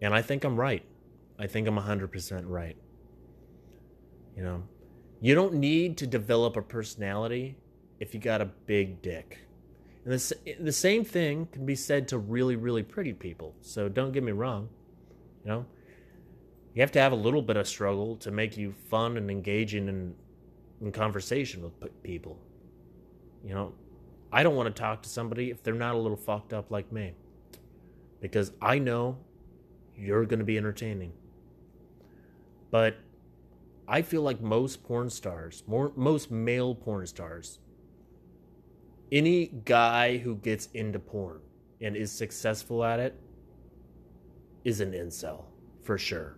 And 0.02 0.16
I 0.16 0.24
think 0.24 0.46
I'm 0.46 0.60
right. 0.60 0.84
I 1.38 1.46
think 1.46 1.68
I'm 1.68 1.78
100% 1.78 2.44
right. 2.48 2.76
You 4.36 4.44
know, 4.44 4.64
you 5.22 5.36
don't 5.36 5.54
need 5.54 5.96
to 5.98 6.08
develop 6.08 6.58
a 6.58 6.64
personality 6.64 7.56
if 8.00 8.16
you 8.16 8.20
got 8.20 8.42
a 8.42 8.46
big 8.46 9.04
dick. 9.04 9.47
And 10.08 10.18
the, 10.18 10.56
the 10.62 10.72
same 10.72 11.04
thing 11.04 11.50
can 11.52 11.66
be 11.66 11.76
said 11.76 12.08
to 12.08 12.18
really, 12.18 12.56
really 12.56 12.82
pretty 12.82 13.12
people. 13.12 13.54
So 13.60 13.90
don't 13.90 14.14
get 14.14 14.24
me 14.24 14.32
wrong. 14.32 14.70
You 15.44 15.52
know, 15.52 15.66
you 16.74 16.82
have 16.82 16.94
to 16.94 17.02
have 17.02 17.12
a 17.12 17.16
little 17.16 17.42
bit 17.42 17.58
of 17.58 17.68
struggle 17.68 18.16
to 18.18 18.32
make 18.32 18.56
you 18.56 18.74
fun 18.90 19.18
and 19.18 19.30
engaging 19.30 19.90
in, 19.90 20.16
in 20.80 20.94
conversation 20.94 21.62
with 21.62 22.04
people. 22.04 22.40
You 23.44 23.54
know, 23.54 23.74
I 24.32 24.44
don't 24.44 24.56
want 24.56 24.74
to 24.74 24.82
talk 24.82 25.02
to 25.02 25.10
somebody 25.10 25.50
if 25.50 25.62
they're 25.62 25.74
not 25.74 25.96
a 25.96 25.98
little 25.98 26.16
fucked 26.16 26.54
up 26.54 26.72
like 26.72 26.90
me. 26.90 27.12
Because 28.22 28.54
I 28.62 28.80
know 28.80 29.18
you're 29.98 30.24
going 30.24 30.40
to 30.40 30.46
be 30.46 30.58
entertaining. 30.58 31.12
But 32.72 32.96
I 33.90 34.04
feel 34.04 34.22
like 34.22 34.40
most 34.40 34.86
porn 34.86 35.10
stars, 35.10 35.66
more 35.68 35.92
most 35.98 36.32
male 36.32 36.76
porn 36.76 37.06
stars, 37.08 37.60
any 39.12 39.48
guy 39.66 40.18
who 40.18 40.36
gets 40.36 40.68
into 40.74 41.00
porn 41.00 41.40
and 41.82 41.96
is 41.96 42.12
successful 42.12 42.84
at 42.84 43.00
it 43.00 43.20
is 44.64 44.82
an 44.82 44.92
incel 44.92 45.46
for 45.82 45.98
sure. 45.98 46.38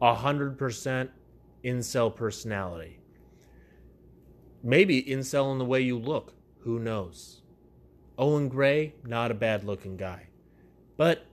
A 0.00 0.14
hundred 0.14 0.58
percent 0.58 1.10
incel 1.64 2.14
personality. 2.14 3.00
Maybe 4.62 5.02
incel 5.02 5.52
in 5.52 5.58
the 5.58 5.64
way 5.64 5.80
you 5.80 5.98
look. 5.98 6.34
Who 6.60 6.78
knows? 6.78 7.42
Owen 8.18 8.48
Gray, 8.48 8.94
not 9.04 9.30
a 9.30 9.34
bad 9.34 9.62
looking 9.62 9.96
guy. 9.96 10.28
But 10.96 11.26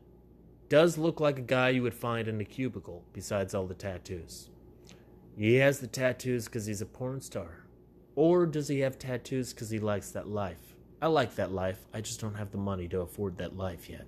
does 0.70 0.98
look 0.98 1.20
like 1.20 1.40
a 1.40 1.44
guy 1.44 1.70
you 1.70 1.82
would 1.84 1.94
find 1.94 2.28
in 2.28 2.40
a 2.42 2.46
cubicle, 2.46 3.04
besides 3.14 3.56
all 3.56 3.66
the 3.66 3.74
tattoos. 3.74 4.50
He 5.38 5.56
has 5.56 5.80
the 5.80 5.88
tattoos 5.88 6.46
because 6.46 6.66
he's 6.66 6.82
a 6.82 6.86
porn 6.86 7.22
star. 7.22 7.63
Or 8.16 8.46
does 8.46 8.68
he 8.68 8.80
have 8.82 9.00
tattoos 9.00 9.54
because 9.54 9.70
he 9.70 9.80
likes 9.80 10.12
that 10.12 10.28
life? 10.28 10.76
I 11.02 11.08
like 11.08 11.36
that 11.36 11.52
life. 11.52 11.80
I 11.94 12.02
just 12.02 12.22
don't 12.22 12.36
have 12.36 12.52
the 12.52 12.58
money 12.58 12.88
to 12.90 13.02
afford 13.02 13.38
that 13.38 13.58
life 13.58 13.90
yet. 13.90 14.06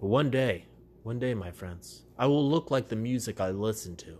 But 0.00 0.08
one 0.08 0.30
day, 0.30 0.66
one 1.02 1.18
day, 1.18 1.34
my 1.34 1.50
friends, 1.50 2.02
I 2.18 2.26
will 2.26 2.48
look 2.48 2.70
like 2.70 2.88
the 2.88 2.96
music 2.96 3.40
I 3.40 3.50
listen 3.50 3.96
to, 3.96 4.18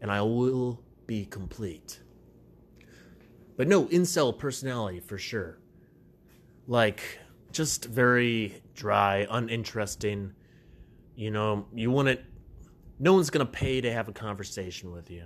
and 0.00 0.10
I 0.10 0.22
will 0.22 0.82
be 1.06 1.24
complete. 1.24 2.00
But 3.56 3.68
no, 3.68 3.86
incel 3.86 4.36
personality 4.36 5.00
for 5.00 5.18
sure. 5.18 5.58
Like, 6.66 7.02
just 7.50 7.84
very 7.84 8.62
dry, 8.74 9.26
uninteresting. 9.30 10.32
You 11.16 11.30
know, 11.30 11.66
you 11.74 11.90
want 11.90 12.08
it. 12.08 12.24
No 12.98 13.12
one's 13.14 13.30
to 13.44 13.52
pay 13.52 13.80
to 13.80 13.92
have 13.92 14.08
a 14.08 14.12
conversation 14.12 14.92
with 14.92 15.10
you. 15.10 15.24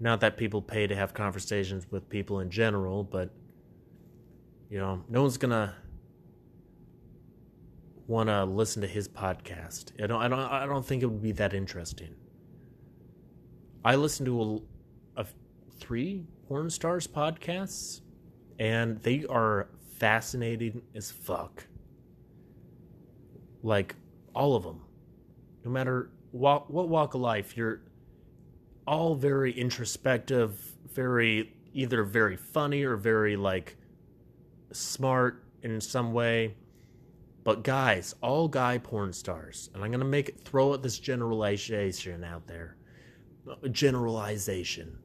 Not 0.00 0.20
that 0.20 0.36
people 0.36 0.62
pay 0.62 0.86
to 0.86 0.94
have 0.94 1.12
conversations 1.12 1.86
with 1.90 2.08
people 2.08 2.40
in 2.40 2.50
general, 2.50 3.02
but 3.02 3.30
you 4.70 4.78
know, 4.78 5.02
no 5.08 5.22
one's 5.22 5.38
gonna 5.38 5.74
want 8.06 8.28
to 8.28 8.44
listen 8.44 8.82
to 8.82 8.88
his 8.88 9.08
podcast. 9.08 9.92
I 10.02 10.06
don't. 10.06 10.20
I 10.20 10.28
don't. 10.28 10.40
I 10.40 10.66
don't 10.66 10.84
think 10.84 11.02
it 11.02 11.06
would 11.06 11.22
be 11.22 11.32
that 11.32 11.54
interesting. 11.54 12.14
I 13.84 13.94
listen 13.94 14.24
to 14.26 14.62
a, 15.16 15.22
a 15.22 15.26
three 15.78 16.24
porn 16.48 16.70
stars 16.70 17.06
podcasts, 17.06 18.00
and 18.58 19.00
they 19.02 19.24
are 19.26 19.68
fascinating 19.98 20.82
as 20.94 21.10
fuck. 21.10 21.66
Like 23.62 23.94
all 24.34 24.54
of 24.54 24.62
them, 24.62 24.82
no 25.64 25.70
matter 25.70 26.10
what, 26.30 26.70
what 26.70 26.88
walk 26.88 27.14
of 27.14 27.20
life, 27.20 27.56
you're 27.56 27.80
all 28.88 29.14
very 29.14 29.52
introspective, 29.52 30.58
very 30.94 31.52
either 31.74 32.02
very 32.04 32.36
funny 32.38 32.82
or 32.82 32.96
very 32.96 33.36
like 33.36 33.76
smart 34.72 35.44
in 35.62 35.78
some 35.78 36.14
way. 36.14 36.56
But 37.44 37.64
guys, 37.64 38.14
all 38.22 38.48
guy 38.48 38.78
porn 38.78 39.12
stars, 39.12 39.68
and 39.74 39.84
I'm 39.84 39.90
gonna 39.90 40.06
make 40.06 40.30
it 40.30 40.40
throw 40.40 40.72
at 40.72 40.82
this 40.82 40.98
generalization 40.98 42.24
out 42.24 42.46
there, 42.46 42.76
generalization, 43.70 44.98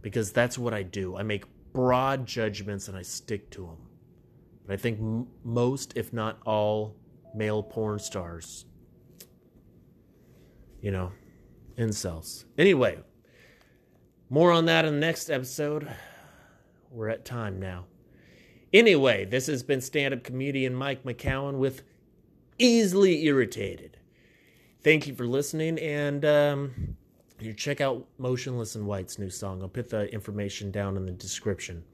because 0.00 0.30
that's 0.30 0.56
what 0.56 0.72
I 0.72 0.84
do. 0.84 1.16
I 1.16 1.24
make 1.24 1.44
broad 1.72 2.26
judgments 2.26 2.86
and 2.86 2.96
I 2.96 3.02
stick 3.02 3.50
to 3.50 3.66
them. 3.66 3.88
But 4.64 4.74
I 4.74 4.76
think 4.76 5.00
m- 5.00 5.26
most, 5.42 5.96
if 5.96 6.12
not 6.12 6.38
all, 6.46 6.96
male 7.34 7.64
porn 7.64 7.98
stars, 7.98 8.64
you 10.80 10.92
know, 10.92 11.10
incels. 11.76 12.44
Anyway, 12.56 12.98
more 14.34 14.50
on 14.50 14.64
that 14.64 14.84
in 14.84 14.94
the 14.94 14.98
next 14.98 15.30
episode. 15.30 15.88
We're 16.90 17.08
at 17.08 17.24
time 17.24 17.60
now. 17.60 17.84
Anyway, 18.72 19.24
this 19.24 19.46
has 19.46 19.62
been 19.62 19.80
stand 19.80 20.12
up 20.12 20.24
comedian 20.24 20.74
Mike 20.74 21.04
McCowan 21.04 21.58
with 21.58 21.84
Easily 22.58 23.26
Irritated. 23.26 23.96
Thank 24.82 25.06
you 25.06 25.14
for 25.14 25.24
listening, 25.24 25.78
and 25.78 26.24
um, 26.24 26.96
you 27.38 27.52
check 27.52 27.80
out 27.80 28.08
Motionless 28.18 28.74
in 28.74 28.86
White's 28.86 29.20
new 29.20 29.30
song. 29.30 29.62
I'll 29.62 29.68
put 29.68 29.88
the 29.88 30.12
information 30.12 30.72
down 30.72 30.96
in 30.96 31.06
the 31.06 31.12
description. 31.12 31.84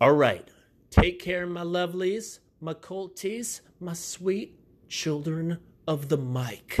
All 0.00 0.12
right. 0.12 0.48
Take 0.90 1.18
care, 1.18 1.48
my 1.48 1.64
lovelies, 1.64 2.38
my 2.60 2.74
colties, 2.74 3.60
my 3.80 3.94
sweet 3.94 4.56
children 4.88 5.58
of 5.88 6.08
the 6.08 6.16
mic. 6.16 6.78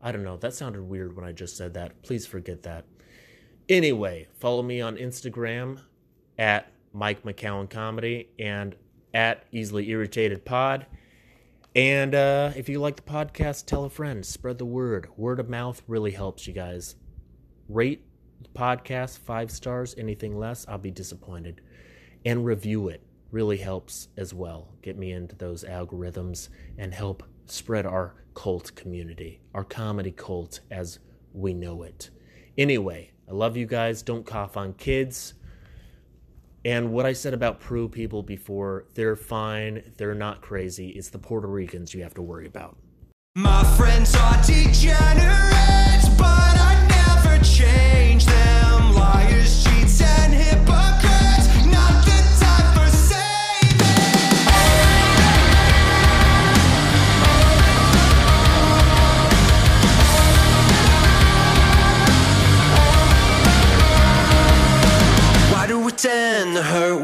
I 0.00 0.10
don't 0.10 0.24
know. 0.24 0.38
That 0.38 0.54
sounded 0.54 0.80
weird 0.80 1.14
when 1.14 1.26
I 1.26 1.32
just 1.32 1.54
said 1.54 1.74
that. 1.74 2.00
Please 2.00 2.26
forget 2.26 2.62
that. 2.62 2.86
Anyway, 3.68 4.26
follow 4.38 4.62
me 4.62 4.80
on 4.80 4.96
Instagram 4.96 5.82
at 6.38 6.72
Mike 6.94 7.22
McCowan 7.22 7.68
Comedy 7.68 8.30
and 8.38 8.74
at 9.12 9.44
Easily 9.52 9.90
Irritated 9.90 10.44
Pod. 10.46 10.86
And 11.74 12.14
uh, 12.14 12.52
if 12.56 12.70
you 12.70 12.80
like 12.80 12.96
the 12.96 13.02
podcast, 13.02 13.66
tell 13.66 13.84
a 13.84 13.90
friend. 13.90 14.24
Spread 14.24 14.56
the 14.56 14.64
word. 14.64 15.10
Word 15.18 15.38
of 15.38 15.50
mouth 15.50 15.82
really 15.86 16.12
helps 16.12 16.46
you 16.46 16.54
guys. 16.54 16.96
Rate 17.68 18.06
the 18.42 18.48
podcast 18.58 19.18
five 19.18 19.50
stars. 19.50 19.94
Anything 19.98 20.38
less, 20.38 20.66
I'll 20.66 20.78
be 20.78 20.90
disappointed. 20.90 21.60
And 22.24 22.46
review 22.46 22.88
it 22.88 23.02
really 23.30 23.58
helps 23.58 24.08
as 24.16 24.32
well. 24.32 24.68
Get 24.80 24.96
me 24.96 25.12
into 25.12 25.36
those 25.36 25.62
algorithms 25.62 26.48
and 26.78 26.94
help 26.94 27.22
spread 27.44 27.84
our 27.84 28.14
cult 28.34 28.74
community, 28.74 29.42
our 29.54 29.64
comedy 29.64 30.10
cult 30.10 30.60
as 30.70 31.00
we 31.34 31.52
know 31.52 31.82
it. 31.82 32.08
Anyway, 32.56 33.12
I 33.28 33.32
love 33.34 33.56
you 33.56 33.66
guys. 33.66 34.02
Don't 34.02 34.24
cough 34.24 34.56
on 34.56 34.72
kids. 34.74 35.34
And 36.64 36.92
what 36.92 37.06
I 37.06 37.12
said 37.12 37.34
about 37.34 37.60
Peru 37.60 37.88
people 37.88 38.22
before, 38.22 38.86
they're 38.94 39.16
fine. 39.16 39.92
They're 39.96 40.14
not 40.14 40.40
crazy. 40.40 40.88
It's 40.90 41.10
the 41.10 41.18
Puerto 41.18 41.46
Ricans 41.46 41.94
you 41.94 42.02
have 42.02 42.14
to 42.14 42.22
worry 42.22 42.46
about. 42.46 42.76
My 43.36 43.62
friends 43.76 44.14
are 44.16 44.42
degenerates, 44.42 46.08
but 46.16 46.26
I 46.26 46.86
never 46.88 47.44
change 47.44 48.24
them. 48.26 48.94
Liars, 48.94 49.64
cheats, 49.64 50.00
and 50.00 50.32
hypocrites. 50.32 50.67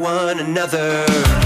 One 0.05 0.39
another? 0.39 1.44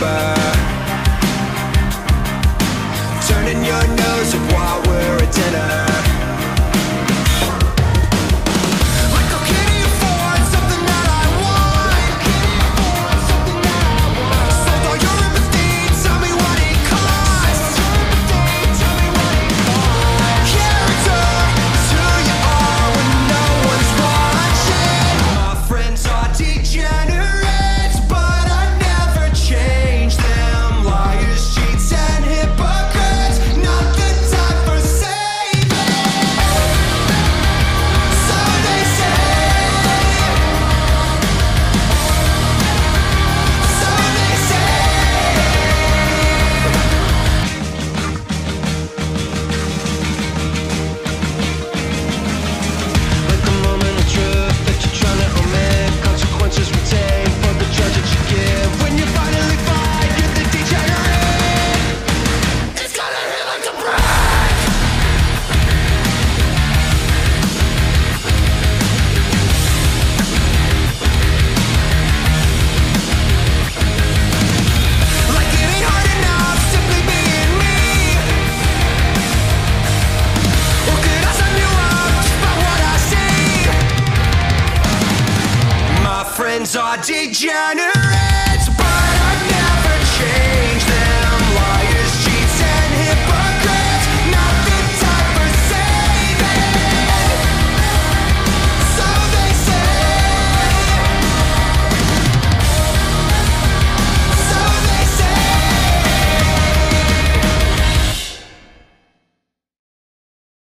I 0.00 0.27